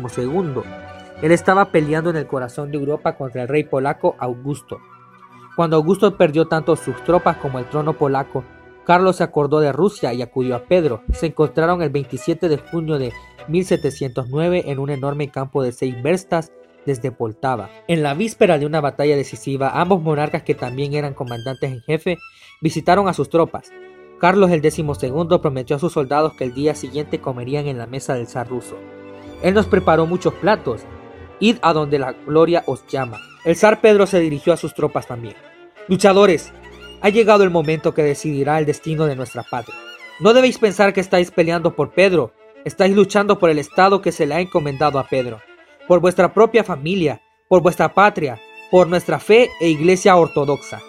Él 1.22 1.32
estaba 1.32 1.72
peleando 1.72 2.10
en 2.10 2.14
el 2.14 2.28
corazón 2.28 2.70
de 2.70 2.78
Europa 2.78 3.16
contra 3.16 3.42
el 3.42 3.48
rey 3.48 3.64
polaco 3.64 4.14
Augusto. 4.20 4.78
Cuando 5.56 5.74
Augusto 5.74 6.16
perdió 6.16 6.46
tanto 6.46 6.76
sus 6.76 7.02
tropas 7.02 7.38
como 7.38 7.58
el 7.58 7.64
trono 7.64 7.94
polaco, 7.94 8.44
Carlos 8.84 9.16
se 9.16 9.24
acordó 9.24 9.58
de 9.58 9.72
Rusia 9.72 10.14
y 10.14 10.22
acudió 10.22 10.54
a 10.54 10.66
Pedro. 10.66 11.02
Se 11.12 11.26
encontraron 11.26 11.82
el 11.82 11.90
27 11.90 12.48
de 12.48 12.58
junio 12.58 12.96
de 12.96 13.12
1709 13.48 14.70
en 14.70 14.78
un 14.78 14.90
enorme 14.90 15.32
campo 15.32 15.64
de 15.64 15.72
seis 15.72 16.00
verstas 16.00 16.52
desde 16.86 17.10
Poltava. 17.10 17.70
En 17.88 18.04
la 18.04 18.14
víspera 18.14 18.56
de 18.56 18.66
una 18.66 18.80
batalla 18.80 19.16
decisiva, 19.16 19.80
ambos 19.80 20.00
monarcas 20.00 20.44
que 20.44 20.54
también 20.54 20.94
eran 20.94 21.14
comandantes 21.14 21.72
en 21.72 21.80
jefe 21.80 22.18
visitaron 22.60 23.08
a 23.08 23.14
sus 23.14 23.28
tropas. 23.28 23.72
Carlos 24.22 24.52
el 24.52 24.62
XII 24.62 24.86
prometió 25.42 25.74
a 25.76 25.78
sus 25.80 25.92
soldados 25.92 26.34
que 26.34 26.44
el 26.44 26.54
día 26.54 26.76
siguiente 26.76 27.20
comerían 27.20 27.66
en 27.66 27.76
la 27.76 27.86
mesa 27.86 28.14
del 28.14 28.28
zar 28.28 28.48
ruso. 28.48 28.78
Él 29.42 29.52
nos 29.52 29.66
preparó 29.66 30.06
muchos 30.06 30.32
platos. 30.34 30.82
Id 31.40 31.56
a 31.60 31.72
donde 31.72 31.98
la 31.98 32.12
gloria 32.12 32.62
os 32.66 32.86
llama. 32.86 33.18
El 33.44 33.56
zar 33.56 33.80
Pedro 33.80 34.06
se 34.06 34.20
dirigió 34.20 34.52
a 34.52 34.56
sus 34.56 34.74
tropas 34.74 35.08
también. 35.08 35.34
Luchadores, 35.88 36.52
ha 37.00 37.08
llegado 37.08 37.42
el 37.42 37.50
momento 37.50 37.94
que 37.94 38.04
decidirá 38.04 38.60
el 38.60 38.64
destino 38.64 39.06
de 39.06 39.16
nuestra 39.16 39.42
patria. 39.42 39.76
No 40.20 40.32
debéis 40.32 40.56
pensar 40.58 40.92
que 40.92 41.00
estáis 41.00 41.32
peleando 41.32 41.74
por 41.74 41.90
Pedro, 41.90 42.32
Estáis 42.64 42.94
luchando 42.94 43.40
por 43.40 43.50
el 43.50 43.58
Estado 43.58 44.00
que 44.00 44.12
se 44.12 44.24
le 44.24 44.34
ha 44.34 44.40
encomendado 44.40 45.00
a 45.00 45.08
Pedro, 45.08 45.40
por 45.88 45.98
vuestra 45.98 46.32
propia 46.32 46.62
familia, 46.62 47.20
por 47.48 47.60
vuestra 47.60 47.92
patria, 47.92 48.40
por 48.70 48.86
nuestra 48.86 49.18
fe 49.18 49.50
e 49.60 49.68
iglesia 49.68 50.14
ortodoxa. 50.14 50.80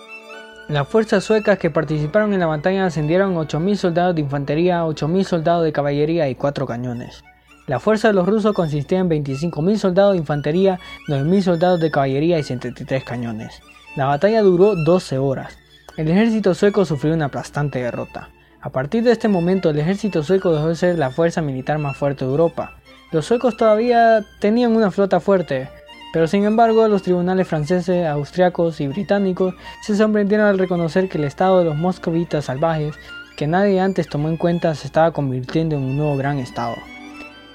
Las 0.69 0.87
fuerzas 0.87 1.25
suecas 1.25 1.59
que 1.59 1.69
participaron 1.69 2.33
en 2.33 2.39
la 2.39 2.45
batalla 2.47 2.85
ascendieron 2.85 3.35
8.000 3.35 3.75
soldados 3.75 4.15
de 4.15 4.21
infantería, 4.21 4.85
8.000 4.85 5.23
soldados 5.25 5.65
de 5.65 5.73
caballería 5.73 6.29
y 6.29 6.35
4 6.35 6.65
cañones. 6.65 7.23
La 7.67 7.79
fuerza 7.79 8.07
de 8.07 8.13
los 8.13 8.25
rusos 8.25 8.53
consistía 8.53 8.99
en 8.99 9.09
25.000 9.09 9.77
soldados 9.77 10.13
de 10.13 10.19
infantería, 10.19 10.79
9.000 11.09 11.41
soldados 11.41 11.79
de 11.81 11.91
caballería 11.91 12.39
y 12.39 12.43
73 12.43 13.03
cañones. 13.03 13.61
La 13.97 14.05
batalla 14.05 14.41
duró 14.41 14.75
12 14.75 15.17
horas. 15.17 15.57
El 15.97 16.09
ejército 16.09 16.53
sueco 16.53 16.85
sufrió 16.85 17.13
una 17.13 17.25
aplastante 17.25 17.79
derrota. 17.79 18.29
A 18.61 18.69
partir 18.69 19.03
de 19.03 19.11
este 19.11 19.27
momento 19.27 19.69
el 19.69 19.79
ejército 19.79 20.23
sueco 20.23 20.53
dejó 20.53 20.69
de 20.69 20.75
ser 20.75 20.97
la 20.97 21.11
fuerza 21.11 21.41
militar 21.41 21.77
más 21.77 21.97
fuerte 21.97 22.23
de 22.23 22.31
Europa. 22.31 22.77
Los 23.11 23.25
suecos 23.25 23.57
todavía 23.57 24.25
tenían 24.39 24.75
una 24.75 24.91
flota 24.91 25.19
fuerte, 25.19 25.69
pero 26.13 26.27
sin 26.27 26.45
embargo 26.45 26.87
los 26.87 27.01
tribunales 27.01 27.47
franceses, 27.47 28.07
austriacos 28.07 28.79
y 28.79 28.87
británicos 28.87 29.55
se 29.81 29.97
sorprendieron 29.97 30.45
al 30.45 30.59
reconocer 30.59 31.09
que 31.09 31.17
el 31.17 31.25
estado 31.25 31.59
de 31.59 31.65
los 31.65 31.75
moscovitas 31.75 32.45
salvajes, 32.45 32.95
que 33.35 33.47
nadie 33.47 33.81
antes 33.81 34.07
tomó 34.07 34.29
en 34.29 34.37
cuenta, 34.37 34.75
se 34.75 34.87
estaba 34.87 35.11
convirtiendo 35.11 35.75
en 35.75 35.81
un 35.81 35.97
nuevo 35.97 36.15
gran 36.15 36.37
estado. 36.37 36.75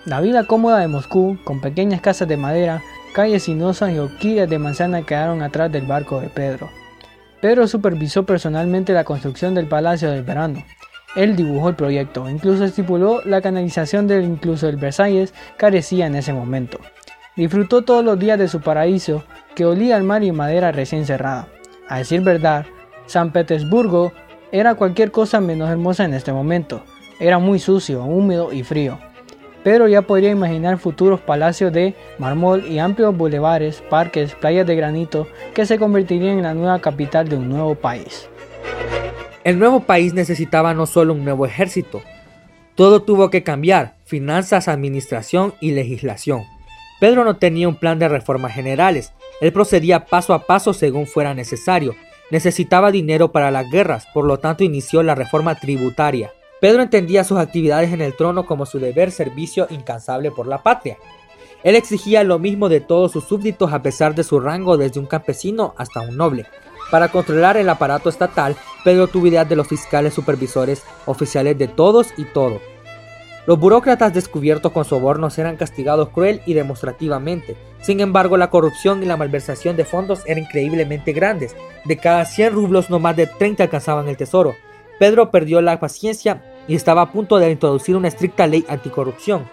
La 0.04 0.20
vida 0.20 0.44
cómoda 0.44 0.80
de 0.80 0.88
Moscú, 0.88 1.38
con 1.44 1.60
pequeñas 1.60 2.00
casas 2.00 2.26
de 2.26 2.36
madera, 2.36 2.82
calles 3.14 3.44
sinuosas 3.44 3.92
y 3.92 3.98
orquídeas 3.98 4.50
de 4.50 4.58
manzana 4.58 5.06
quedaron 5.06 5.40
atrás 5.40 5.70
del 5.70 5.86
barco 5.86 6.20
de 6.20 6.28
Pedro. 6.28 6.68
Pedro 7.40 7.68
supervisó 7.68 8.26
personalmente 8.26 8.92
la 8.92 9.04
construcción 9.04 9.54
del 9.54 9.68
Palacio 9.68 10.10
del 10.10 10.24
Verano, 10.24 10.64
él 11.16 11.36
dibujó 11.36 11.70
el 11.70 11.74
proyecto, 11.74 12.28
incluso 12.28 12.64
estipuló 12.64 13.22
la 13.24 13.40
canalización 13.40 14.06
del 14.06 14.24
incluso 14.24 14.66
del 14.66 14.76
Versalles 14.76 15.32
carecía 15.56 16.06
en 16.06 16.14
ese 16.14 16.32
momento. 16.32 16.78
Disfrutó 17.38 17.82
todos 17.82 18.04
los 18.04 18.18
días 18.18 18.36
de 18.36 18.48
su 18.48 18.60
paraíso, 18.60 19.22
que 19.54 19.64
olía 19.64 19.94
al 19.94 20.02
mar 20.02 20.24
y 20.24 20.32
madera 20.32 20.72
recién 20.72 21.06
cerrada. 21.06 21.46
A 21.88 21.98
decir 21.98 22.20
verdad, 22.20 22.66
San 23.06 23.32
Petersburgo 23.32 24.12
era 24.50 24.74
cualquier 24.74 25.12
cosa 25.12 25.40
menos 25.40 25.70
hermosa 25.70 26.04
en 26.04 26.14
este 26.14 26.32
momento. 26.32 26.82
Era 27.20 27.38
muy 27.38 27.60
sucio, 27.60 28.02
húmedo 28.02 28.52
y 28.52 28.64
frío. 28.64 28.98
Pero 29.62 29.86
ya 29.86 30.02
podría 30.02 30.30
imaginar 30.30 30.78
futuros 30.78 31.20
palacios 31.20 31.72
de 31.72 31.94
mármol 32.18 32.66
y 32.66 32.80
amplios 32.80 33.16
bulevares, 33.16 33.84
parques, 33.88 34.34
playas 34.34 34.66
de 34.66 34.74
granito 34.74 35.28
que 35.54 35.64
se 35.64 35.78
convertirían 35.78 36.38
en 36.38 36.42
la 36.42 36.54
nueva 36.54 36.80
capital 36.80 37.28
de 37.28 37.36
un 37.36 37.48
nuevo 37.48 37.76
país. 37.76 38.28
El 39.44 39.60
nuevo 39.60 39.84
país 39.84 40.12
necesitaba 40.12 40.74
no 40.74 40.86
solo 40.86 41.12
un 41.12 41.24
nuevo 41.24 41.46
ejército, 41.46 42.02
todo 42.74 43.02
tuvo 43.02 43.30
que 43.30 43.44
cambiar, 43.44 43.94
finanzas, 44.04 44.66
administración 44.66 45.54
y 45.60 45.70
legislación. 45.70 46.42
Pedro 47.00 47.24
no 47.24 47.36
tenía 47.36 47.68
un 47.68 47.76
plan 47.76 47.98
de 47.98 48.08
reformas 48.08 48.52
generales, 48.52 49.12
él 49.40 49.52
procedía 49.52 50.06
paso 50.06 50.34
a 50.34 50.46
paso 50.46 50.72
según 50.72 51.06
fuera 51.06 51.34
necesario. 51.34 51.94
Necesitaba 52.30 52.90
dinero 52.90 53.30
para 53.32 53.50
las 53.50 53.70
guerras, 53.70 54.06
por 54.12 54.26
lo 54.26 54.38
tanto 54.38 54.64
inició 54.64 55.02
la 55.02 55.14
reforma 55.14 55.54
tributaria. 55.54 56.32
Pedro 56.60 56.82
entendía 56.82 57.24
sus 57.24 57.38
actividades 57.38 57.92
en 57.92 58.00
el 58.00 58.16
trono 58.16 58.46
como 58.46 58.66
su 58.66 58.80
deber 58.80 59.12
servicio 59.12 59.68
incansable 59.70 60.30
por 60.32 60.46
la 60.46 60.62
patria. 60.62 60.98
Él 61.62 61.76
exigía 61.76 62.24
lo 62.24 62.38
mismo 62.38 62.68
de 62.68 62.80
todos 62.80 63.12
sus 63.12 63.24
súbditos 63.24 63.72
a 63.72 63.82
pesar 63.82 64.14
de 64.14 64.24
su 64.24 64.40
rango 64.40 64.76
desde 64.76 65.00
un 65.00 65.06
campesino 65.06 65.74
hasta 65.76 66.00
un 66.00 66.16
noble. 66.16 66.46
Para 66.90 67.08
controlar 67.08 67.56
el 67.56 67.68
aparato 67.68 68.08
estatal, 68.08 68.56
Pedro 68.84 69.06
tuvo 69.06 69.26
ideas 69.26 69.48
de 69.48 69.56
los 69.56 69.68
fiscales 69.68 70.14
supervisores 70.14 70.82
oficiales 71.06 71.56
de 71.58 71.68
todos 71.68 72.08
y 72.16 72.24
todo. 72.24 72.60
Los 73.48 73.58
burócratas 73.58 74.12
descubiertos 74.12 74.72
con 74.72 74.84
sobornos 74.84 75.38
eran 75.38 75.56
castigados 75.56 76.10
cruel 76.10 76.42
y 76.44 76.52
demostrativamente. 76.52 77.56
Sin 77.80 78.00
embargo, 78.00 78.36
la 78.36 78.50
corrupción 78.50 79.02
y 79.02 79.06
la 79.06 79.16
malversación 79.16 79.74
de 79.74 79.86
fondos 79.86 80.20
eran 80.26 80.44
increíblemente 80.44 81.14
grandes. 81.14 81.56
De 81.86 81.96
cada 81.96 82.26
100 82.26 82.52
rublos, 82.52 82.90
no 82.90 82.98
más 82.98 83.16
de 83.16 83.26
30 83.26 83.62
alcanzaban 83.62 84.06
el 84.06 84.18
tesoro. 84.18 84.54
Pedro 84.98 85.30
perdió 85.30 85.62
la 85.62 85.80
paciencia 85.80 86.44
y 86.68 86.74
estaba 86.74 87.00
a 87.00 87.10
punto 87.10 87.38
de 87.38 87.50
introducir 87.50 87.96
una 87.96 88.08
estricta 88.08 88.46
ley 88.46 88.66
anticorrupción. 88.68 89.48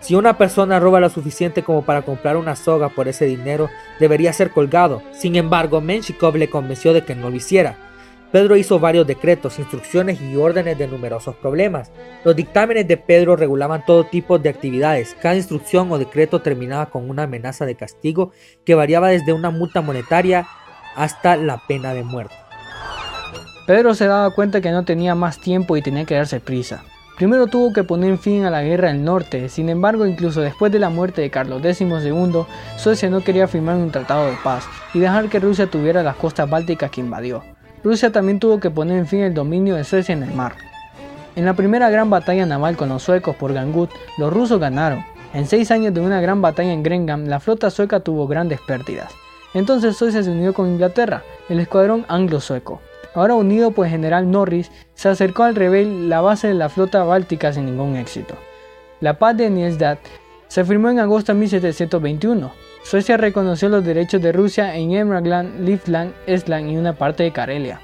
Si 0.00 0.16
una 0.16 0.36
persona 0.36 0.80
roba 0.80 0.98
lo 0.98 1.08
suficiente 1.08 1.62
como 1.62 1.82
para 1.82 2.02
comprar 2.02 2.36
una 2.36 2.56
soga 2.56 2.88
por 2.88 3.06
ese 3.06 3.26
dinero, 3.26 3.70
debería 4.00 4.32
ser 4.32 4.50
colgado. 4.50 5.02
Sin 5.12 5.36
embargo, 5.36 5.80
Menshikov 5.80 6.34
le 6.34 6.50
convenció 6.50 6.92
de 6.92 7.04
que 7.04 7.14
no 7.14 7.30
lo 7.30 7.36
hiciera. 7.36 7.76
Pedro 8.32 8.56
hizo 8.56 8.80
varios 8.80 9.06
decretos, 9.06 9.58
instrucciones 9.58 10.20
y 10.20 10.36
órdenes 10.36 10.76
de 10.76 10.88
numerosos 10.88 11.36
problemas. 11.36 11.92
Los 12.24 12.34
dictámenes 12.34 12.88
de 12.88 12.96
Pedro 12.96 13.36
regulaban 13.36 13.84
todo 13.86 14.04
tipo 14.04 14.38
de 14.38 14.48
actividades. 14.48 15.16
Cada 15.22 15.36
instrucción 15.36 15.90
o 15.92 15.98
decreto 15.98 16.42
terminaba 16.42 16.86
con 16.86 17.08
una 17.08 17.22
amenaza 17.22 17.66
de 17.66 17.76
castigo 17.76 18.32
que 18.64 18.74
variaba 18.74 19.08
desde 19.08 19.32
una 19.32 19.50
multa 19.50 19.80
monetaria 19.80 20.46
hasta 20.96 21.36
la 21.36 21.62
pena 21.68 21.94
de 21.94 22.02
muerte. 22.02 22.34
Pedro 23.66 23.94
se 23.94 24.06
daba 24.06 24.30
cuenta 24.30 24.60
que 24.60 24.70
no 24.70 24.84
tenía 24.84 25.14
más 25.14 25.40
tiempo 25.40 25.76
y 25.76 25.82
tenía 25.82 26.04
que 26.04 26.14
darse 26.14 26.40
prisa. 26.40 26.84
Primero 27.16 27.46
tuvo 27.46 27.72
que 27.72 27.82
poner 27.82 28.18
fin 28.18 28.44
a 28.44 28.50
la 28.50 28.62
guerra 28.62 28.88
del 28.88 29.02
norte, 29.02 29.48
sin 29.48 29.70
embargo 29.70 30.06
incluso 30.06 30.42
después 30.42 30.70
de 30.70 30.78
la 30.78 30.90
muerte 30.90 31.22
de 31.22 31.30
Carlos 31.30 31.62
XII, 31.62 32.44
Suecia 32.76 33.08
no 33.08 33.22
quería 33.22 33.48
firmar 33.48 33.76
un 33.76 33.90
tratado 33.90 34.26
de 34.26 34.36
paz 34.44 34.68
y 34.92 34.98
dejar 34.98 35.30
que 35.30 35.40
Rusia 35.40 35.66
tuviera 35.66 36.02
las 36.02 36.16
costas 36.16 36.48
bálticas 36.48 36.90
que 36.90 37.00
invadió. 37.00 37.42
Rusia 37.86 38.10
también 38.10 38.40
tuvo 38.40 38.58
que 38.58 38.68
poner 38.68 38.98
en 38.98 39.06
fin 39.06 39.20
el 39.20 39.32
dominio 39.32 39.76
de 39.76 39.84
Suecia 39.84 40.12
en 40.12 40.24
el 40.24 40.34
mar. 40.34 40.56
En 41.36 41.44
la 41.44 41.54
primera 41.54 41.88
gran 41.88 42.10
batalla 42.10 42.44
naval 42.44 42.76
con 42.76 42.88
los 42.88 43.04
suecos 43.04 43.36
por 43.36 43.52
Gangut, 43.52 43.92
los 44.18 44.32
rusos 44.32 44.58
ganaron. 44.58 45.04
En 45.32 45.46
seis 45.46 45.70
años 45.70 45.94
de 45.94 46.00
una 46.00 46.20
gran 46.20 46.42
batalla 46.42 46.72
en 46.72 46.82
Grengam, 46.82 47.26
la 47.26 47.38
flota 47.38 47.70
sueca 47.70 48.00
tuvo 48.00 48.26
grandes 48.26 48.58
pérdidas. 48.60 49.14
Entonces 49.54 49.96
Suecia 49.96 50.24
se 50.24 50.32
unió 50.32 50.52
con 50.52 50.66
Inglaterra, 50.66 51.22
el 51.48 51.60
escuadrón 51.60 52.04
anglo-sueco. 52.08 52.80
Ahora 53.14 53.34
unido 53.34 53.70
por 53.70 53.86
el 53.86 53.92
general 53.92 54.32
Norris, 54.32 54.72
se 54.94 55.08
acercó 55.08 55.44
al 55.44 55.54
rebel 55.54 56.08
la 56.08 56.20
base 56.20 56.48
de 56.48 56.54
la 56.54 56.68
flota 56.68 57.04
báltica 57.04 57.52
sin 57.52 57.66
ningún 57.66 57.94
éxito. 57.94 58.34
La 58.98 59.16
paz 59.16 59.36
de 59.36 59.48
Niesdad 59.48 59.98
se 60.48 60.64
firmó 60.64 60.90
en 60.90 60.98
agosto 60.98 61.32
de 61.32 61.38
1721. 61.38 62.50
Suecia 62.88 63.16
reconoció 63.16 63.68
los 63.68 63.84
derechos 63.84 64.22
de 64.22 64.30
Rusia 64.30 64.76
en 64.76 64.92
Emragland, 64.92 65.66
Livland, 65.66 66.12
Estland 66.28 66.70
y 66.70 66.76
una 66.76 66.92
parte 66.92 67.24
de 67.24 67.32
Karelia. 67.32 67.80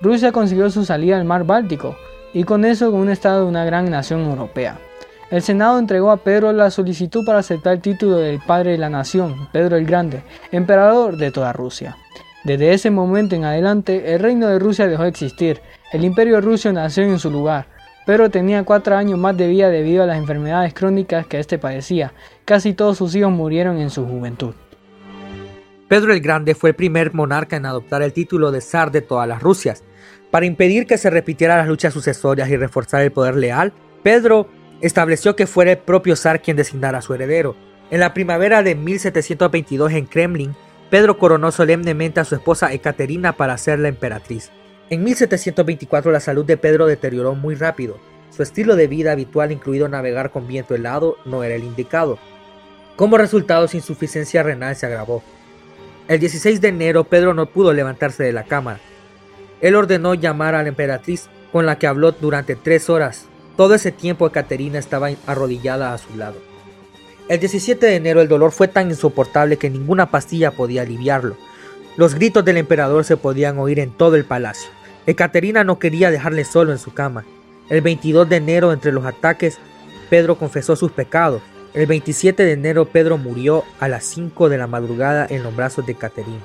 Rusia 0.00 0.32
consiguió 0.32 0.70
su 0.70 0.86
salida 0.86 1.18
al 1.18 1.26
mar 1.26 1.44
Báltico 1.44 1.98
y 2.32 2.44
con 2.44 2.64
eso 2.64 2.90
un 2.90 3.10
estado 3.10 3.42
de 3.42 3.48
una 3.50 3.66
gran 3.66 3.90
nación 3.90 4.22
europea. 4.22 4.78
El 5.30 5.42
Senado 5.42 5.78
entregó 5.78 6.10
a 6.10 6.16
Pedro 6.16 6.50
la 6.54 6.70
solicitud 6.70 7.26
para 7.26 7.40
aceptar 7.40 7.74
el 7.74 7.82
título 7.82 8.16
del 8.16 8.40
padre 8.40 8.70
de 8.70 8.78
la 8.78 8.88
nación, 8.88 9.50
Pedro 9.52 9.76
el 9.76 9.84
Grande, 9.84 10.22
emperador 10.50 11.18
de 11.18 11.30
toda 11.30 11.52
Rusia. 11.52 11.98
Desde 12.42 12.72
ese 12.72 12.90
momento 12.90 13.36
en 13.36 13.44
adelante, 13.44 14.14
el 14.14 14.20
reino 14.20 14.46
de 14.46 14.58
Rusia 14.58 14.88
dejó 14.88 15.02
de 15.02 15.10
existir. 15.10 15.60
El 15.92 16.06
imperio 16.06 16.40
ruso 16.40 16.72
nació 16.72 17.02
en 17.02 17.18
su 17.18 17.30
lugar. 17.30 17.66
Pedro 18.08 18.30
tenía 18.30 18.62
cuatro 18.62 18.96
años 18.96 19.18
más 19.18 19.36
de 19.36 19.48
vida 19.48 19.68
debido 19.68 20.02
a 20.02 20.06
las 20.06 20.16
enfermedades 20.16 20.72
crónicas 20.72 21.26
que 21.26 21.38
éste 21.38 21.58
padecía. 21.58 22.14
Casi 22.46 22.72
todos 22.72 22.96
sus 22.96 23.14
hijos 23.14 23.30
murieron 23.30 23.76
en 23.76 23.90
su 23.90 24.06
juventud. 24.06 24.54
Pedro 25.88 26.14
el 26.14 26.22
Grande 26.22 26.54
fue 26.54 26.70
el 26.70 26.74
primer 26.74 27.12
monarca 27.12 27.56
en 27.56 27.66
adoptar 27.66 28.00
el 28.00 28.14
título 28.14 28.50
de 28.50 28.62
zar 28.62 28.92
de 28.92 29.02
todas 29.02 29.28
las 29.28 29.42
Rusias. 29.42 29.84
Para 30.30 30.46
impedir 30.46 30.86
que 30.86 30.96
se 30.96 31.10
repitieran 31.10 31.58
las 31.58 31.68
luchas 31.68 31.92
sucesorias 31.92 32.48
y 32.48 32.56
reforzar 32.56 33.02
el 33.02 33.12
poder 33.12 33.36
leal, 33.36 33.74
Pedro 34.02 34.48
estableció 34.80 35.36
que 35.36 35.46
fuera 35.46 35.72
el 35.72 35.78
propio 35.78 36.16
zar 36.16 36.40
quien 36.40 36.56
designara 36.56 37.00
a 37.00 37.02
su 37.02 37.12
heredero. 37.12 37.56
En 37.90 38.00
la 38.00 38.14
primavera 38.14 38.62
de 38.62 38.74
1722 38.74 39.92
en 39.92 40.06
Kremlin, 40.06 40.56
Pedro 40.88 41.18
coronó 41.18 41.52
solemnemente 41.52 42.20
a 42.20 42.24
su 42.24 42.36
esposa 42.36 42.72
Ekaterina 42.72 43.34
para 43.34 43.58
ser 43.58 43.80
la 43.80 43.88
emperatriz. 43.88 44.50
En 44.90 45.04
1724 45.04 46.10
la 46.10 46.20
salud 46.20 46.46
de 46.46 46.56
Pedro 46.56 46.86
deterioró 46.86 47.34
muy 47.34 47.54
rápido. 47.54 47.98
Su 48.34 48.42
estilo 48.42 48.74
de 48.74 48.86
vida 48.86 49.12
habitual, 49.12 49.52
incluido 49.52 49.86
navegar 49.86 50.30
con 50.30 50.48
viento 50.48 50.74
helado, 50.74 51.16
no 51.26 51.44
era 51.44 51.56
el 51.56 51.64
indicado. 51.64 52.18
Como 52.96 53.18
resultado, 53.18 53.68
su 53.68 53.76
insuficiencia 53.76 54.42
renal 54.42 54.76
se 54.76 54.86
agravó. 54.86 55.22
El 56.08 56.20
16 56.20 56.62
de 56.62 56.68
enero, 56.68 57.04
Pedro 57.04 57.34
no 57.34 57.46
pudo 57.46 57.74
levantarse 57.74 58.22
de 58.22 58.32
la 58.32 58.44
cama. 58.44 58.80
Él 59.60 59.74
ordenó 59.74 60.14
llamar 60.14 60.54
a 60.54 60.62
la 60.62 60.70
emperatriz, 60.70 61.28
con 61.52 61.66
la 61.66 61.78
que 61.78 61.86
habló 61.86 62.12
durante 62.12 62.56
tres 62.56 62.88
horas. 62.88 63.26
Todo 63.58 63.74
ese 63.74 63.92
tiempo, 63.92 64.30
Caterina 64.30 64.78
estaba 64.78 65.10
arrodillada 65.26 65.92
a 65.92 65.98
su 65.98 66.16
lado. 66.16 66.36
El 67.28 67.40
17 67.40 67.84
de 67.84 67.96
enero, 67.96 68.22
el 68.22 68.28
dolor 68.28 68.52
fue 68.52 68.68
tan 68.68 68.88
insoportable 68.88 69.58
que 69.58 69.68
ninguna 69.68 70.10
pastilla 70.10 70.50
podía 70.50 70.82
aliviarlo. 70.82 71.36
Los 71.98 72.14
gritos 72.14 72.44
del 72.44 72.56
emperador 72.56 73.04
se 73.04 73.18
podían 73.18 73.58
oír 73.58 73.80
en 73.80 73.90
todo 73.90 74.16
el 74.16 74.24
palacio. 74.24 74.77
Ekaterina 75.08 75.64
no 75.64 75.78
quería 75.78 76.10
dejarle 76.10 76.44
solo 76.44 76.70
en 76.70 76.78
su 76.78 76.92
cama. 76.92 77.24
El 77.70 77.80
22 77.80 78.28
de 78.28 78.36
enero, 78.36 78.74
entre 78.74 78.92
los 78.92 79.06
ataques, 79.06 79.58
Pedro 80.10 80.36
confesó 80.36 80.76
sus 80.76 80.92
pecados. 80.92 81.40
El 81.72 81.86
27 81.86 82.44
de 82.44 82.52
enero, 82.52 82.84
Pedro 82.84 83.16
murió 83.16 83.64
a 83.80 83.88
las 83.88 84.04
5 84.04 84.50
de 84.50 84.58
la 84.58 84.66
madrugada 84.66 85.26
en 85.30 85.42
los 85.42 85.56
brazos 85.56 85.86
de 85.86 85.94
Caterina. 85.94 86.44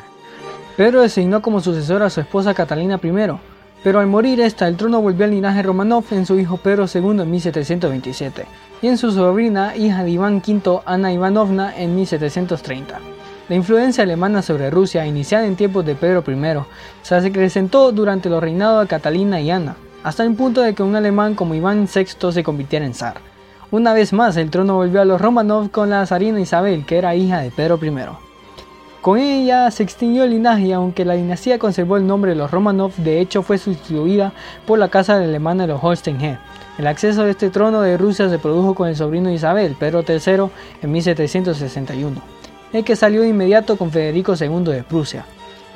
Pedro 0.77 1.01
designó 1.01 1.41
como 1.41 1.59
sucesora 1.59 2.05
a 2.05 2.09
su 2.09 2.21
esposa 2.21 2.53
Catalina 2.53 3.01
I, 3.03 3.09
pero 3.83 3.99
al 3.99 4.07
morir 4.07 4.39
esta, 4.39 4.69
el 4.69 4.77
trono 4.77 5.01
volvió 5.01 5.25
al 5.25 5.31
linaje 5.31 5.61
Romanov 5.61 6.05
en 6.11 6.25
su 6.25 6.39
hijo 6.39 6.55
Pedro 6.55 6.85
II 6.85 7.21
en 7.21 7.31
1727 7.31 8.45
y 8.81 8.87
en 8.87 8.97
su 8.97 9.11
sobrina, 9.11 9.75
hija 9.75 10.05
de 10.05 10.11
Iván 10.11 10.37
V, 10.37 10.79
Ana 10.85 11.11
Ivanovna, 11.11 11.77
en 11.77 11.97
1730. 11.97 12.97
La 13.49 13.55
influencia 13.55 14.05
alemana 14.05 14.41
sobre 14.41 14.69
Rusia, 14.69 15.05
iniciada 15.05 15.45
en 15.45 15.57
tiempos 15.57 15.85
de 15.85 15.95
Pedro 15.95 16.23
I, 16.25 16.63
se 17.01 17.15
acrecentó 17.15 17.91
durante 17.91 18.29
los 18.29 18.41
reinados 18.41 18.81
de 18.81 18.87
Catalina 18.87 19.41
y 19.41 19.51
Ana, 19.51 19.75
hasta 20.01 20.23
el 20.23 20.33
punto 20.33 20.61
de 20.61 20.73
que 20.73 20.81
un 20.81 20.95
alemán 20.95 21.35
como 21.35 21.53
Iván 21.53 21.89
VI 21.93 22.31
se 22.31 22.41
convirtiera 22.41 22.85
en 22.85 22.93
zar. 22.93 23.17
Una 23.69 23.91
vez 23.91 24.13
más, 24.13 24.37
el 24.37 24.49
trono 24.49 24.75
volvió 24.75 25.01
a 25.01 25.05
los 25.05 25.19
Romanov 25.19 25.71
con 25.71 25.89
la 25.89 26.05
zarina 26.05 26.39
Isabel, 26.39 26.85
que 26.85 26.97
era 26.97 27.15
hija 27.15 27.41
de 27.41 27.51
Pedro 27.51 27.77
I. 27.83 27.91
Con 29.01 29.19
ella 29.19 29.69
se 29.71 29.83
extinguió 29.83 30.23
el 30.23 30.29
linaje 30.29 30.67
y 30.67 30.71
aunque 30.71 31.03
la 31.03 31.15
dinastía 31.15 31.59
conservó 31.59 31.97
el 31.97 32.07
nombre 32.07 32.31
de 32.31 32.37
los 32.37 32.49
Romanov, 32.49 32.95
de 32.95 33.19
hecho 33.19 33.43
fue 33.43 33.57
sustituida 33.57 34.31
por 34.65 34.79
la 34.79 34.87
casa 34.87 35.17
alemana 35.17 35.63
de 35.63 35.73
los 35.73 35.83
Holstein. 35.83 36.37
El 36.77 36.87
acceso 36.87 37.23
a 37.23 37.29
este 37.29 37.49
trono 37.49 37.81
de 37.81 37.97
Rusia 37.97 38.29
se 38.29 38.39
produjo 38.39 38.73
con 38.73 38.87
el 38.87 38.95
sobrino 38.95 39.27
de 39.27 39.35
Isabel, 39.35 39.75
Pedro 39.77 40.05
III, 40.07 40.49
en 40.81 40.91
1761 40.93 42.42
el 42.73 42.83
que 42.83 42.95
salió 42.95 43.21
de 43.21 43.29
inmediato 43.29 43.77
con 43.77 43.91
Federico 43.91 44.33
II 44.37 44.63
de 44.65 44.83
Prusia. 44.83 45.25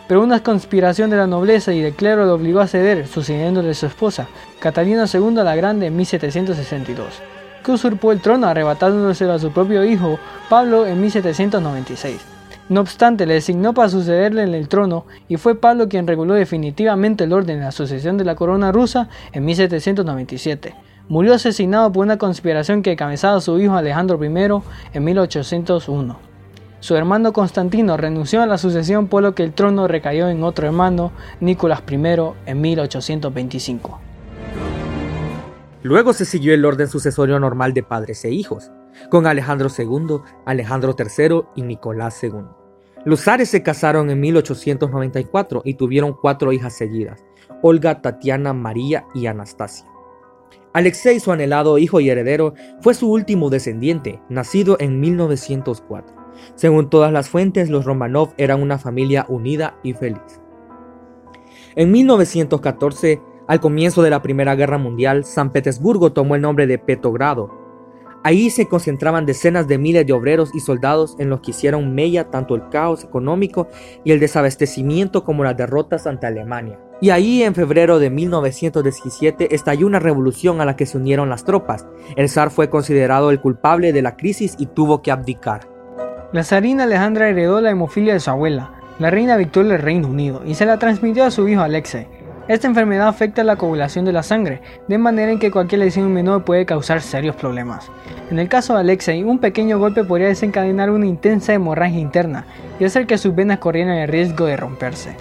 Pero 0.07 0.23
una 0.23 0.41
conspiración 0.41 1.09
de 1.09 1.17
la 1.17 1.27
nobleza 1.27 1.73
y 1.73 1.81
del 1.81 1.93
clero 1.93 2.25
lo 2.25 2.33
obligó 2.33 2.59
a 2.59 2.67
ceder, 2.67 3.07
sucediéndole 3.07 3.73
su 3.73 3.85
esposa, 3.85 4.27
Catalina 4.59 5.05
II 5.11 5.35
la 5.35 5.55
Grande 5.55 5.87
en 5.87 5.95
1762, 5.97 7.21
que 7.63 7.71
usurpó 7.71 8.11
el 8.11 8.21
trono 8.21 8.47
arrebatándoselo 8.47 9.33
a 9.33 9.39
su 9.39 9.51
propio 9.51 9.83
hijo, 9.83 10.17
Pablo, 10.49 10.85
en 10.85 10.99
1796. 11.01 12.21
No 12.69 12.81
obstante, 12.81 13.25
le 13.25 13.35
designó 13.35 13.73
para 13.73 13.89
sucederle 13.89 14.43
en 14.43 14.53
el 14.53 14.67
trono 14.67 15.05
y 15.29 15.37
fue 15.37 15.55
Pablo 15.55 15.87
quien 15.87 16.07
reguló 16.07 16.33
definitivamente 16.33 17.23
el 17.23 17.33
orden 17.33 17.59
de 17.59 17.65
la 17.65 17.71
sucesión 17.71 18.17
de 18.17 18.25
la 18.25 18.35
corona 18.35 18.73
rusa 18.73 19.07
en 19.31 19.45
1797. 19.45 20.75
Murió 21.07 21.33
asesinado 21.33 21.91
por 21.91 22.05
una 22.05 22.17
conspiración 22.17 22.81
que 22.81 22.91
encabezaba 22.91 23.39
su 23.39 23.57
hijo 23.59 23.75
Alejandro 23.75 24.21
I 24.21 24.61
en 24.93 25.03
1801. 25.03 26.26
Su 26.79 26.95
hermano 26.95 27.33
Constantino 27.33 27.97
renunció 27.97 28.41
a 28.41 28.45
la 28.45 28.57
sucesión 28.57 29.07
por 29.07 29.23
lo 29.23 29.33
que 29.33 29.43
el 29.43 29.53
trono 29.53 29.87
recayó 29.87 30.29
en 30.29 30.43
otro 30.43 30.67
hermano, 30.67 31.11
Nicolás 31.39 31.81
I, 31.89 31.95
en 32.45 32.61
1825. 32.61 33.99
Luego 35.81 36.13
se 36.13 36.25
siguió 36.25 36.53
el 36.53 36.65
orden 36.65 36.87
sucesorio 36.87 37.39
normal 37.39 37.73
de 37.73 37.81
padres 37.81 38.23
e 38.25 38.29
hijos, 38.29 38.71
con 39.09 39.25
Alejandro 39.25 39.69
II, 39.75 40.19
Alejandro 40.45 40.95
III 40.97 41.41
y 41.55 41.61
Nicolás 41.63 42.21
II. 42.23 42.45
Los 43.05 43.21
zares 43.21 43.49
se 43.49 43.63
casaron 43.63 44.09
en 44.09 44.19
1894 44.19 45.61
y 45.63 45.75
tuvieron 45.75 46.13
cuatro 46.13 46.51
hijas 46.51 46.73
seguidas, 46.77 47.23
Olga, 47.61 48.01
Tatiana, 48.01 48.53
María 48.53 49.05
y 49.15 49.27
Anastasia. 49.27 49.85
Alexei, 50.73 51.19
su 51.19 51.31
anhelado 51.31 51.77
hijo 51.77 51.99
y 52.01 52.09
heredero, 52.09 52.53
fue 52.81 52.93
su 52.93 53.09
último 53.09 53.49
descendiente, 53.49 54.21
nacido 54.29 54.77
en 54.79 54.99
1904. 54.99 56.16
Según 56.55 56.89
todas 56.89 57.11
las 57.11 57.29
fuentes, 57.29 57.69
los 57.69 57.85
Romanov 57.85 58.33
eran 58.37 58.61
una 58.61 58.77
familia 58.77 59.25
unida 59.29 59.77
y 59.83 59.93
feliz. 59.93 60.41
En 61.75 61.91
1914, 61.91 63.21
al 63.47 63.59
comienzo 63.59 64.01
de 64.01 64.09
la 64.09 64.21
Primera 64.21 64.55
Guerra 64.55 64.77
Mundial, 64.77 65.23
San 65.23 65.51
Petersburgo 65.51 66.11
tomó 66.11 66.35
el 66.35 66.41
nombre 66.41 66.67
de 66.67 66.79
Petrogrado. 66.79 67.67
Ahí 68.23 68.49
se 68.49 68.67
concentraban 68.67 69.25
decenas 69.25 69.67
de 69.67 69.77
miles 69.77 70.05
de 70.05 70.11
obreros 70.11 70.49
y 70.53 70.59
soldados 70.59 71.15
en 71.19 71.29
los 71.29 71.39
que 71.39 71.51
hicieron 71.51 71.95
mella 71.95 72.29
tanto 72.29 72.55
el 72.55 72.67
caos 72.69 73.03
económico 73.03 73.67
y 74.03 74.11
el 74.11 74.19
desabastecimiento 74.19 75.23
como 75.23 75.43
las 75.43 75.55
derrotas 75.55 76.07
ante 76.07 76.27
Alemania. 76.27 76.79
Y 76.99 77.11
ahí 77.11 77.43
en 77.43 77.53
febrero 77.53 77.99
de 77.99 78.09
1917 78.09 79.53
estalló 79.55 79.85
una 79.85 79.99
revolución 79.99 80.59
a 80.59 80.65
la 80.65 80.75
que 80.75 80.87
se 80.87 80.97
unieron 80.97 81.29
las 81.29 81.45
tropas. 81.45 81.85
El 82.15 82.27
zar 82.27 82.49
fue 82.49 82.69
considerado 82.69 83.29
el 83.29 83.39
culpable 83.39 83.93
de 83.93 84.01
la 84.01 84.17
crisis 84.17 84.55
y 84.57 84.65
tuvo 84.65 85.01
que 85.01 85.11
abdicar. 85.11 85.76
La 86.33 86.43
zarina 86.43 86.83
Alejandra 86.83 87.29
heredó 87.29 87.61
la 87.61 87.69
hemofilia 87.69 88.11
de 88.11 88.19
su 88.19 88.29
abuela, 88.29 88.71
la 88.99 89.09
reina 89.09 89.37
Victoria 89.37 89.71
del 89.71 89.81
Reino 89.81 90.09
Unido, 90.09 90.41
y 90.45 90.55
se 90.55 90.65
la 90.65 90.77
transmitió 90.77 91.23
a 91.23 91.31
su 91.31 91.47
hijo 91.47 91.61
Alexei. 91.61 92.05
Esta 92.49 92.67
enfermedad 92.67 93.07
afecta 93.07 93.45
la 93.45 93.55
coagulación 93.55 94.03
de 94.03 94.11
la 94.11 94.23
sangre, 94.23 94.61
de 94.89 94.97
manera 94.97 95.31
en 95.31 95.39
que 95.39 95.51
cualquier 95.51 95.79
lesión 95.79 96.13
menor 96.13 96.43
puede 96.43 96.65
causar 96.65 96.99
serios 96.99 97.37
problemas. 97.37 97.89
En 98.29 98.39
el 98.39 98.49
caso 98.49 98.73
de 98.73 98.81
Alexei, 98.81 99.23
un 99.23 99.39
pequeño 99.39 99.79
golpe 99.79 100.03
podría 100.03 100.27
desencadenar 100.27 100.89
una 100.89 101.05
intensa 101.05 101.53
hemorragia 101.53 101.99
interna 101.99 102.45
y 102.77 102.83
hacer 102.83 103.07
que 103.07 103.17
sus 103.17 103.33
venas 103.33 103.59
corrieran 103.59 103.95
el 103.95 104.09
riesgo 104.09 104.47
de 104.47 104.57
romperse. 104.57 105.15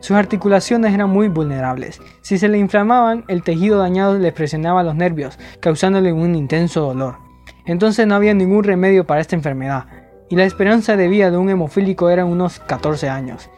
Sus 0.00 0.16
articulaciones 0.16 0.92
eran 0.92 1.10
muy 1.10 1.28
vulnerables. 1.28 2.00
Si 2.20 2.36
se 2.36 2.48
le 2.48 2.58
inflamaban, 2.58 3.24
el 3.28 3.44
tejido 3.44 3.78
dañado 3.78 4.18
le 4.18 4.32
presionaba 4.32 4.82
los 4.82 4.96
nervios, 4.96 5.38
causándole 5.60 6.12
un 6.12 6.34
intenso 6.34 6.80
dolor. 6.80 7.28
Entonces 7.64 8.06
no 8.06 8.14
había 8.14 8.34
ningún 8.34 8.64
remedio 8.64 9.04
para 9.04 9.20
esta 9.20 9.36
enfermedad, 9.36 9.86
y 10.28 10.36
la 10.36 10.44
esperanza 10.44 10.96
de 10.96 11.08
vida 11.08 11.30
de 11.30 11.36
un 11.36 11.50
hemofílico 11.50 12.10
era 12.10 12.24
unos 12.24 12.58
14 12.60 13.08
años. 13.08 13.50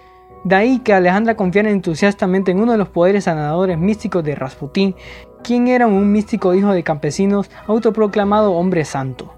De 0.45 0.55
ahí 0.55 0.79
que 0.79 0.95
Alejandra 0.95 1.37
confiara 1.37 1.71
entusiastamente 1.71 2.51
en 2.51 2.61
uno 2.61 2.73
de 2.73 2.79
los 2.79 2.89
poderes 2.89 3.25
sanadores 3.25 3.79
místicos 3.79 4.25
de 4.25 4.35
Rasputín, 4.35 4.95
quien 5.43 5.69
era 5.69 5.87
un 5.87 6.11
místico 6.11 6.55
hijo 6.55 6.73
de 6.73 6.83
campesinos 6.83 7.51
autoproclamado 7.67 8.53
hombre 8.55 8.85
santo. 8.85 9.35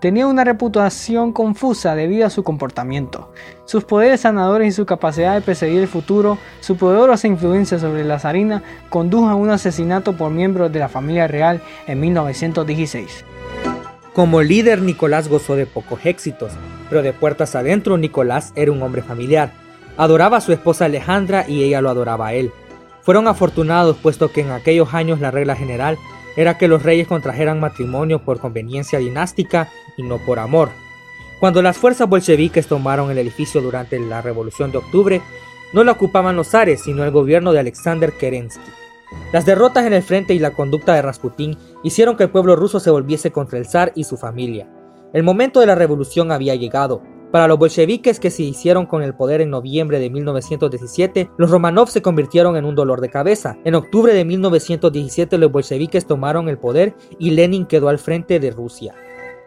Tenía 0.00 0.26
una 0.26 0.44
reputación 0.44 1.32
confusa 1.32 1.94
debido 1.94 2.26
a 2.26 2.30
su 2.30 2.42
comportamiento. 2.42 3.32
Sus 3.64 3.84
poderes 3.84 4.20
sanadores 4.20 4.68
y 4.68 4.72
su 4.72 4.84
capacidad 4.84 5.32
de 5.32 5.40
perseguir 5.40 5.80
el 5.80 5.88
futuro, 5.88 6.36
su 6.60 6.76
poderosa 6.76 7.26
influencia 7.26 7.78
sobre 7.78 8.04
la 8.04 8.18
zarina, 8.18 8.62
condujo 8.90 9.28
a 9.28 9.34
un 9.34 9.48
asesinato 9.48 10.14
por 10.14 10.30
miembros 10.30 10.70
de 10.70 10.80
la 10.80 10.90
familia 10.90 11.26
real 11.26 11.62
en 11.86 12.00
1916. 12.00 13.24
Como 14.14 14.42
líder, 14.42 14.80
Nicolás 14.80 15.26
gozó 15.26 15.56
de 15.56 15.66
pocos 15.66 16.06
éxitos, 16.06 16.52
pero 16.88 17.02
de 17.02 17.12
puertas 17.12 17.56
adentro, 17.56 17.98
Nicolás 17.98 18.52
era 18.54 18.70
un 18.70 18.80
hombre 18.80 19.02
familiar. 19.02 19.52
Adoraba 19.96 20.36
a 20.36 20.40
su 20.40 20.52
esposa 20.52 20.84
Alejandra 20.84 21.46
y 21.48 21.64
ella 21.64 21.80
lo 21.80 21.90
adoraba 21.90 22.28
a 22.28 22.34
él. 22.34 22.52
Fueron 23.02 23.26
afortunados 23.26 23.96
puesto 23.96 24.30
que 24.30 24.42
en 24.42 24.52
aquellos 24.52 24.94
años 24.94 25.18
la 25.18 25.32
regla 25.32 25.56
general 25.56 25.98
era 26.36 26.56
que 26.58 26.68
los 26.68 26.84
reyes 26.84 27.08
contrajeran 27.08 27.58
matrimonio 27.58 28.20
por 28.20 28.38
conveniencia 28.38 29.00
dinástica 29.00 29.68
y 29.96 30.04
no 30.04 30.18
por 30.18 30.38
amor. 30.38 30.68
Cuando 31.40 31.60
las 31.60 31.76
fuerzas 31.76 32.08
bolcheviques 32.08 32.68
tomaron 32.68 33.10
el 33.10 33.18
edificio 33.18 33.60
durante 33.60 33.98
la 33.98 34.22
Revolución 34.22 34.70
de 34.70 34.78
Octubre, 34.78 35.22
no 35.72 35.82
la 35.82 35.90
ocupaban 35.90 36.36
los 36.36 36.50
zares, 36.50 36.82
sino 36.82 37.02
el 37.02 37.10
gobierno 37.10 37.52
de 37.52 37.58
Alexander 37.58 38.12
Kerensky. 38.12 38.62
Las 39.32 39.46
derrotas 39.46 39.86
en 39.86 39.92
el 39.92 40.02
frente 40.02 40.34
y 40.34 40.38
la 40.38 40.52
conducta 40.52 40.94
de 40.94 41.02
Rasputín 41.02 41.56
hicieron 41.82 42.16
que 42.16 42.24
el 42.24 42.30
pueblo 42.30 42.56
ruso 42.56 42.80
se 42.80 42.90
volviese 42.90 43.30
contra 43.30 43.58
el 43.58 43.66
zar 43.66 43.92
y 43.94 44.04
su 44.04 44.16
familia. 44.16 44.68
El 45.12 45.22
momento 45.22 45.60
de 45.60 45.66
la 45.66 45.74
revolución 45.74 46.32
había 46.32 46.54
llegado. 46.54 47.02
Para 47.30 47.48
los 47.48 47.58
bolcheviques 47.58 48.20
que 48.20 48.30
se 48.30 48.44
hicieron 48.44 48.86
con 48.86 49.02
el 49.02 49.14
poder 49.14 49.40
en 49.40 49.50
noviembre 49.50 49.98
de 49.98 50.08
1917, 50.08 51.30
los 51.36 51.50
Romanov 51.50 51.88
se 51.88 52.00
convirtieron 52.00 52.56
en 52.56 52.64
un 52.64 52.76
dolor 52.76 53.00
de 53.00 53.10
cabeza. 53.10 53.56
En 53.64 53.74
octubre 53.74 54.14
de 54.14 54.24
1917 54.24 55.38
los 55.38 55.50
bolcheviques 55.50 56.06
tomaron 56.06 56.48
el 56.48 56.58
poder 56.58 56.94
y 57.18 57.30
Lenin 57.30 57.66
quedó 57.66 57.88
al 57.88 57.98
frente 57.98 58.38
de 58.38 58.52
Rusia. 58.52 58.94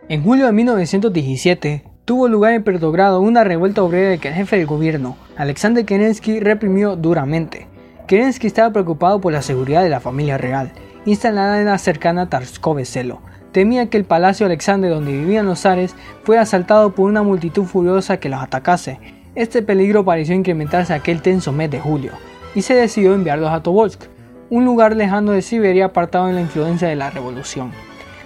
En 0.09 0.23
julio 0.23 0.47
de 0.47 0.51
1917 0.51 1.83
tuvo 2.03 2.27
lugar 2.27 2.53
en 2.53 2.63
Petrogrado 2.63 3.21
una 3.21 3.43
revuelta 3.43 3.83
obrera 3.83 4.17
que 4.17 4.29
el 4.29 4.33
jefe 4.33 4.57
del 4.57 4.67
gobierno, 4.67 5.17
Alexander 5.37 5.85
Kerensky, 5.85 6.39
reprimió 6.39 6.95
duramente. 6.95 7.67
Kerensky 8.07 8.47
estaba 8.47 8.71
preocupado 8.71 9.19
por 9.19 9.33
la 9.33 9.41
seguridad 9.41 9.83
de 9.83 9.89
la 9.89 9.99
familia 9.99 10.37
real, 10.37 10.71
instalada 11.05 11.59
en 11.59 11.65
la 11.65 11.77
cercana 11.77 12.29
Tarskove 12.29 12.85
Selo. 12.85 13.19
Temía 13.51 13.89
que 13.89 13.97
el 13.97 14.05
palacio 14.05 14.45
Alexander 14.45 14.89
donde 14.89 15.11
vivían 15.11 15.45
los 15.45 15.59
zares 15.59 15.93
fuera 16.23 16.43
asaltado 16.43 16.95
por 16.95 17.09
una 17.09 17.21
multitud 17.21 17.65
furiosa 17.65 18.17
que 18.17 18.29
los 18.29 18.41
atacase. 18.41 18.97
Este 19.35 19.61
peligro 19.61 20.05
pareció 20.05 20.35
incrementarse 20.35 20.93
aquel 20.93 21.21
tenso 21.21 21.51
mes 21.51 21.69
de 21.69 21.81
julio, 21.81 22.13
y 22.55 22.61
se 22.61 22.75
decidió 22.75 23.13
enviarlos 23.13 23.51
a 23.51 23.61
Tobolsk, 23.61 24.03
un 24.49 24.63
lugar 24.63 24.95
lejano 24.95 25.33
de 25.33 25.41
Siberia 25.41 25.87
apartado 25.87 26.29
en 26.29 26.35
la 26.35 26.41
influencia 26.41 26.87
de 26.87 26.95
la 26.95 27.09
revolución. 27.09 27.73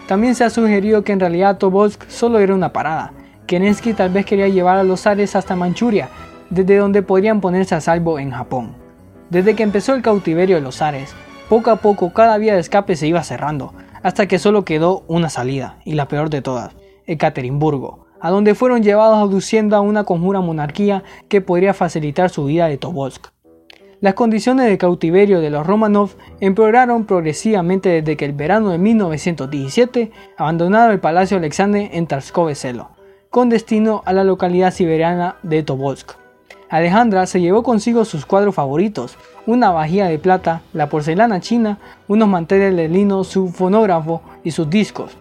También 0.08 0.36
se 0.36 0.44
ha 0.44 0.52
sugerido 0.52 1.04
que 1.04 1.14
en 1.14 1.20
realidad 1.20 1.58
Tobolsk 1.58 2.08
solo 2.08 2.38
era 2.38 2.54
una 2.54 2.72
parada. 2.72 3.14
Kerensky 3.48 3.94
tal 3.94 4.12
vez 4.12 4.28
quería 4.28 4.48
llevar 4.48 4.78
a 4.78 4.84
los 4.84 5.02
zares 5.02 5.36
hasta 5.36 5.56
Manchuria, 5.56 6.10
desde 6.52 6.78
donde 6.78 7.02
podrían 7.02 7.42
ponerse 7.42 7.74
a 7.74 7.82
salvo 7.82 8.20
en 8.20 8.30
Japón. 8.30 8.81
Desde 9.32 9.56
que 9.56 9.64
empezó 9.64 9.94
el 9.94 10.02
cautiverio 10.02 10.58
de 10.58 10.62
los 10.62 10.76
zares, 10.76 11.16
poco 11.48 11.72
a 11.72 11.78
poco 11.78 12.12
cada 12.12 12.38
vía 12.38 12.54
de 12.54 12.60
escape 12.60 12.98
se 12.98 13.08
iba 13.08 13.24
cerrando, 13.24 13.74
hasta 14.04 14.28
que 14.28 14.40
solo 14.40 14.66
quedó 14.66 15.06
una 15.08 15.30
salida, 15.30 15.78
y 15.86 15.94
la 15.94 16.10
peor 16.10 16.30
de 16.30 16.42
todas, 16.42 16.76
Ekaterimburgo, 17.06 18.08
a 18.20 18.30
donde 18.30 18.56
fueron 18.56 18.84
llevados 18.84 19.20
aduciendo 19.20 19.78
a 19.78 19.80
una 19.80 20.04
conjura 20.04 20.42
monarquía 20.42 21.04
que 21.30 21.40
podría 21.40 21.74
facilitar 21.74 22.30
su 22.30 22.44
vida 22.44 22.68
de 22.68 22.78
Tobolsk. 22.78 23.28
Las 24.02 24.16
condiciones 24.16 24.66
de 24.66 24.78
cautiverio 24.78 25.40
de 25.40 25.50
los 25.50 25.66
Romanov 25.66 26.10
empeoraron 26.42 27.06
progresivamente 27.06 27.88
desde 27.88 28.18
que 28.18 28.26
el 28.26 28.34
verano 28.34 28.72
de 28.72 28.80
1917 28.80 30.12
abandonaron 30.38 30.92
el 30.92 31.00
Palacio 31.00 31.38
Alexander 31.38 31.90
en 31.94 32.06
Tarskove 32.06 32.54
Selo, 32.54 32.90
con 33.30 33.48
destino 33.48 34.04
a 34.04 34.12
la 34.12 34.26
localidad 34.26 34.74
siberiana 34.74 35.38
de 35.42 35.64
Tobolsk. 35.64 36.21
Alejandra 36.72 37.26
se 37.26 37.42
llevó 37.42 37.64
consigo 37.64 38.06
sus 38.06 38.26
cuadros 38.26 38.56
favoritos, 38.56 39.18
una 39.46 39.72
vajilla 39.72 40.08
de 40.08 40.18
plata, 40.18 40.62
la 40.72 40.88
porcelana 40.88 41.42
china, 41.42 41.80
unos 42.08 42.30
manteles 42.30 42.74
de 42.78 42.88
lino, 42.88 43.26
su 43.26 43.50
fonógrafo 43.50 44.22
y 44.46 44.52
sus 44.52 44.70
discos, 44.70 45.12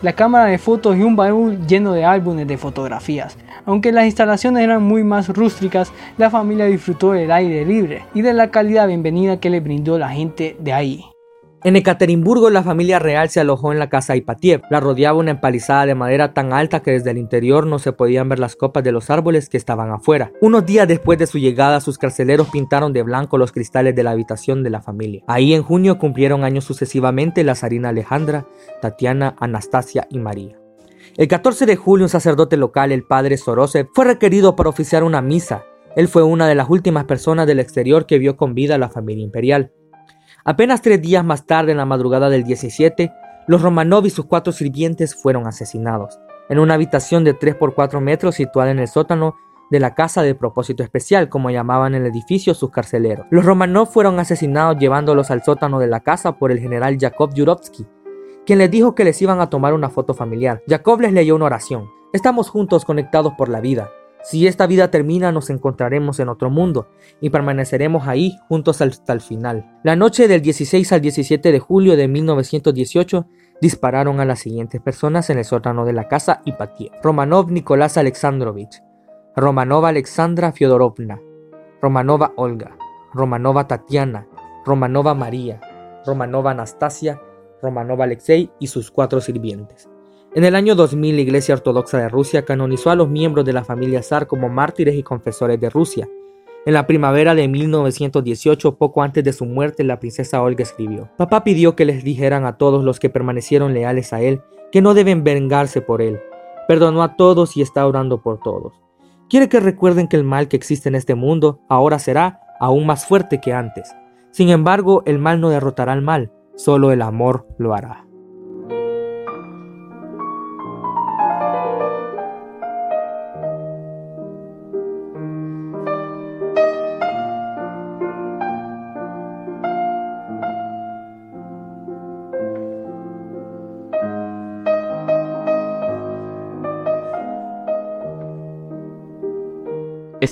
la 0.00 0.14
cámara 0.14 0.46
de 0.46 0.56
fotos 0.56 0.96
y 0.96 1.02
un 1.02 1.14
baúl 1.14 1.66
lleno 1.66 1.92
de 1.92 2.06
álbumes 2.06 2.48
de 2.48 2.56
fotografías. 2.56 3.36
Aunque 3.66 3.92
las 3.92 4.06
instalaciones 4.06 4.64
eran 4.64 4.82
muy 4.82 5.04
más 5.04 5.28
rústicas, 5.28 5.92
la 6.16 6.30
familia 6.30 6.64
disfrutó 6.64 7.12
del 7.12 7.30
aire 7.30 7.66
libre 7.66 8.04
y 8.14 8.22
de 8.22 8.32
la 8.32 8.50
calidad 8.50 8.88
bienvenida 8.88 9.38
que 9.40 9.50
le 9.50 9.60
brindó 9.60 9.98
la 9.98 10.08
gente 10.08 10.56
de 10.58 10.72
ahí. 10.72 11.13
En 11.64 11.76
Ekaterimburgo 11.76 12.50
la 12.50 12.62
familia 12.62 12.98
real 12.98 13.30
se 13.30 13.40
alojó 13.40 13.72
en 13.72 13.78
la 13.78 13.88
casa 13.88 14.14
Ipatiev. 14.16 14.60
La 14.68 14.80
rodeaba 14.80 15.18
una 15.18 15.30
empalizada 15.30 15.86
de 15.86 15.94
madera 15.94 16.34
tan 16.34 16.52
alta 16.52 16.82
que 16.82 16.90
desde 16.90 17.12
el 17.12 17.16
interior 17.16 17.66
no 17.66 17.78
se 17.78 17.92
podían 17.94 18.28
ver 18.28 18.38
las 18.38 18.54
copas 18.54 18.84
de 18.84 18.92
los 18.92 19.08
árboles 19.08 19.48
que 19.48 19.56
estaban 19.56 19.90
afuera. 19.90 20.30
Unos 20.42 20.66
días 20.66 20.86
después 20.86 21.18
de 21.18 21.26
su 21.26 21.38
llegada, 21.38 21.80
sus 21.80 21.96
carceleros 21.96 22.50
pintaron 22.50 22.92
de 22.92 23.02
blanco 23.02 23.38
los 23.38 23.50
cristales 23.50 23.96
de 23.96 24.02
la 24.02 24.10
habitación 24.10 24.62
de 24.62 24.68
la 24.68 24.82
familia. 24.82 25.22
Ahí 25.26 25.54
en 25.54 25.62
junio 25.62 25.98
cumplieron 25.98 26.44
años 26.44 26.64
sucesivamente 26.64 27.44
la 27.44 27.54
zarina 27.54 27.88
Alejandra, 27.88 28.46
Tatiana, 28.82 29.34
Anastasia 29.40 30.06
y 30.10 30.18
María. 30.18 30.58
El 31.16 31.28
14 31.28 31.64
de 31.64 31.76
julio 31.76 32.04
un 32.04 32.10
sacerdote 32.10 32.58
local, 32.58 32.92
el 32.92 33.04
padre 33.04 33.38
Sorosev, 33.38 33.88
fue 33.94 34.04
requerido 34.04 34.54
para 34.54 34.68
oficiar 34.68 35.02
una 35.02 35.22
misa. 35.22 35.64
Él 35.96 36.08
fue 36.08 36.24
una 36.24 36.46
de 36.46 36.56
las 36.56 36.68
últimas 36.68 37.04
personas 37.04 37.46
del 37.46 37.60
exterior 37.60 38.04
que 38.04 38.18
vio 38.18 38.36
con 38.36 38.54
vida 38.54 38.74
a 38.74 38.78
la 38.78 38.90
familia 38.90 39.24
imperial. 39.24 39.72
Apenas 40.46 40.82
tres 40.82 41.00
días 41.00 41.24
más 41.24 41.46
tarde, 41.46 41.72
en 41.72 41.78
la 41.78 41.86
madrugada 41.86 42.28
del 42.28 42.44
17, 42.44 43.10
los 43.46 43.62
Romanov 43.62 44.04
y 44.04 44.10
sus 44.10 44.26
cuatro 44.26 44.52
sirvientes 44.52 45.14
fueron 45.14 45.46
asesinados, 45.46 46.18
en 46.50 46.58
una 46.58 46.74
habitación 46.74 47.24
de 47.24 47.32
3 47.32 47.54
por 47.54 47.74
4 47.74 47.98
metros 48.02 48.34
situada 48.34 48.70
en 48.70 48.78
el 48.78 48.88
sótano 48.88 49.36
de 49.70 49.80
la 49.80 49.94
casa 49.94 50.22
de 50.22 50.34
propósito 50.34 50.82
especial, 50.82 51.30
como 51.30 51.48
llamaban 51.48 51.94
el 51.94 52.04
edificio 52.04 52.52
sus 52.52 52.70
carceleros. 52.70 53.26
Los 53.30 53.46
Romanov 53.46 53.88
fueron 53.88 54.20
asesinados 54.20 54.76
llevándolos 54.78 55.30
al 55.30 55.42
sótano 55.42 55.78
de 55.78 55.86
la 55.86 56.00
casa 56.00 56.32
por 56.32 56.52
el 56.52 56.58
general 56.58 56.98
Yakov 56.98 57.32
Yurovsky, 57.32 57.86
quien 58.44 58.58
les 58.58 58.70
dijo 58.70 58.94
que 58.94 59.04
les 59.04 59.22
iban 59.22 59.40
a 59.40 59.48
tomar 59.48 59.72
una 59.72 59.88
foto 59.88 60.12
familiar. 60.12 60.62
Yakov 60.66 61.00
les 61.00 61.14
leyó 61.14 61.36
una 61.36 61.46
oración. 61.46 61.88
Estamos 62.12 62.50
juntos 62.50 62.84
conectados 62.84 63.32
por 63.38 63.48
la 63.48 63.62
vida. 63.62 63.90
Si 64.24 64.46
esta 64.46 64.66
vida 64.66 64.90
termina, 64.90 65.32
nos 65.32 65.50
encontraremos 65.50 66.18
en 66.18 66.30
otro 66.30 66.48
mundo 66.48 66.88
y 67.20 67.28
permaneceremos 67.28 68.08
ahí 68.08 68.38
juntos 68.48 68.80
hasta 68.80 69.12
el 69.12 69.20
final. 69.20 69.78
La 69.84 69.96
noche 69.96 70.28
del 70.28 70.40
16 70.40 70.92
al 70.92 71.02
17 71.02 71.52
de 71.52 71.58
julio 71.58 71.94
de 71.94 72.08
1918 72.08 73.26
dispararon 73.60 74.20
a 74.20 74.24
las 74.24 74.40
siguientes 74.40 74.80
personas 74.80 75.28
en 75.28 75.36
el 75.36 75.44
sótano 75.44 75.84
de 75.84 75.92
la 75.92 76.08
casa 76.08 76.40
Ipatiev. 76.46 76.90
Romanov 77.02 77.50
Nicolás 77.50 77.98
Alexandrovich, 77.98 78.82
Romanova 79.36 79.90
Alexandra 79.90 80.52
Fyodorovna, 80.52 81.20
Romanova 81.82 82.32
Olga, 82.36 82.78
Romanova 83.12 83.68
Tatiana, 83.68 84.26
Romanova 84.64 85.14
María, 85.14 85.60
Romanova 86.06 86.52
Anastasia, 86.52 87.20
Romanova 87.60 88.04
Alexei 88.04 88.50
y 88.58 88.68
sus 88.68 88.90
cuatro 88.90 89.20
sirvientes. 89.20 89.90
En 90.34 90.42
el 90.42 90.56
año 90.56 90.74
2000, 90.74 91.14
la 91.14 91.22
Iglesia 91.22 91.54
Ortodoxa 91.54 91.98
de 91.98 92.08
Rusia 92.08 92.44
canonizó 92.44 92.90
a 92.90 92.96
los 92.96 93.08
miembros 93.08 93.44
de 93.44 93.52
la 93.52 93.62
familia 93.62 94.02
zar 94.02 94.26
como 94.26 94.48
mártires 94.48 94.96
y 94.96 95.04
confesores 95.04 95.60
de 95.60 95.70
Rusia. 95.70 96.08
En 96.66 96.74
la 96.74 96.88
primavera 96.88 97.36
de 97.36 97.46
1918, 97.46 98.76
poco 98.76 99.04
antes 99.04 99.22
de 99.22 99.32
su 99.32 99.46
muerte, 99.46 99.84
la 99.84 100.00
princesa 100.00 100.42
Olga 100.42 100.64
escribió, 100.64 101.08
Papá 101.16 101.44
pidió 101.44 101.76
que 101.76 101.84
les 101.84 102.02
dijeran 102.02 102.46
a 102.46 102.58
todos 102.58 102.82
los 102.82 102.98
que 102.98 103.10
permanecieron 103.10 103.74
leales 103.74 104.12
a 104.12 104.22
él 104.22 104.40
que 104.72 104.82
no 104.82 104.94
deben 104.94 105.22
vengarse 105.22 105.80
por 105.80 106.02
él. 106.02 106.18
Perdonó 106.66 107.04
a 107.04 107.14
todos 107.14 107.56
y 107.56 107.62
está 107.62 107.86
orando 107.86 108.20
por 108.20 108.40
todos. 108.40 108.72
Quiere 109.30 109.48
que 109.48 109.60
recuerden 109.60 110.08
que 110.08 110.16
el 110.16 110.24
mal 110.24 110.48
que 110.48 110.56
existe 110.56 110.88
en 110.88 110.96
este 110.96 111.14
mundo 111.14 111.60
ahora 111.68 112.00
será 112.00 112.40
aún 112.58 112.86
más 112.86 113.06
fuerte 113.06 113.40
que 113.40 113.52
antes. 113.52 113.94
Sin 114.32 114.48
embargo, 114.48 115.04
el 115.06 115.20
mal 115.20 115.40
no 115.40 115.50
derrotará 115.50 115.92
al 115.92 116.02
mal, 116.02 116.32
solo 116.56 116.90
el 116.90 117.02
amor 117.02 117.46
lo 117.56 117.72
hará. 117.72 118.04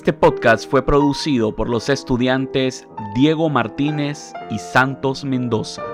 Este 0.03 0.13
podcast 0.13 0.69
fue 0.69 0.85
producido 0.85 1.55
por 1.55 1.69
los 1.69 1.89
estudiantes 1.89 2.89
Diego 3.15 3.49
Martínez 3.49 4.33
y 4.51 4.59
Santos 4.59 5.25
Mendoza. 5.25 5.92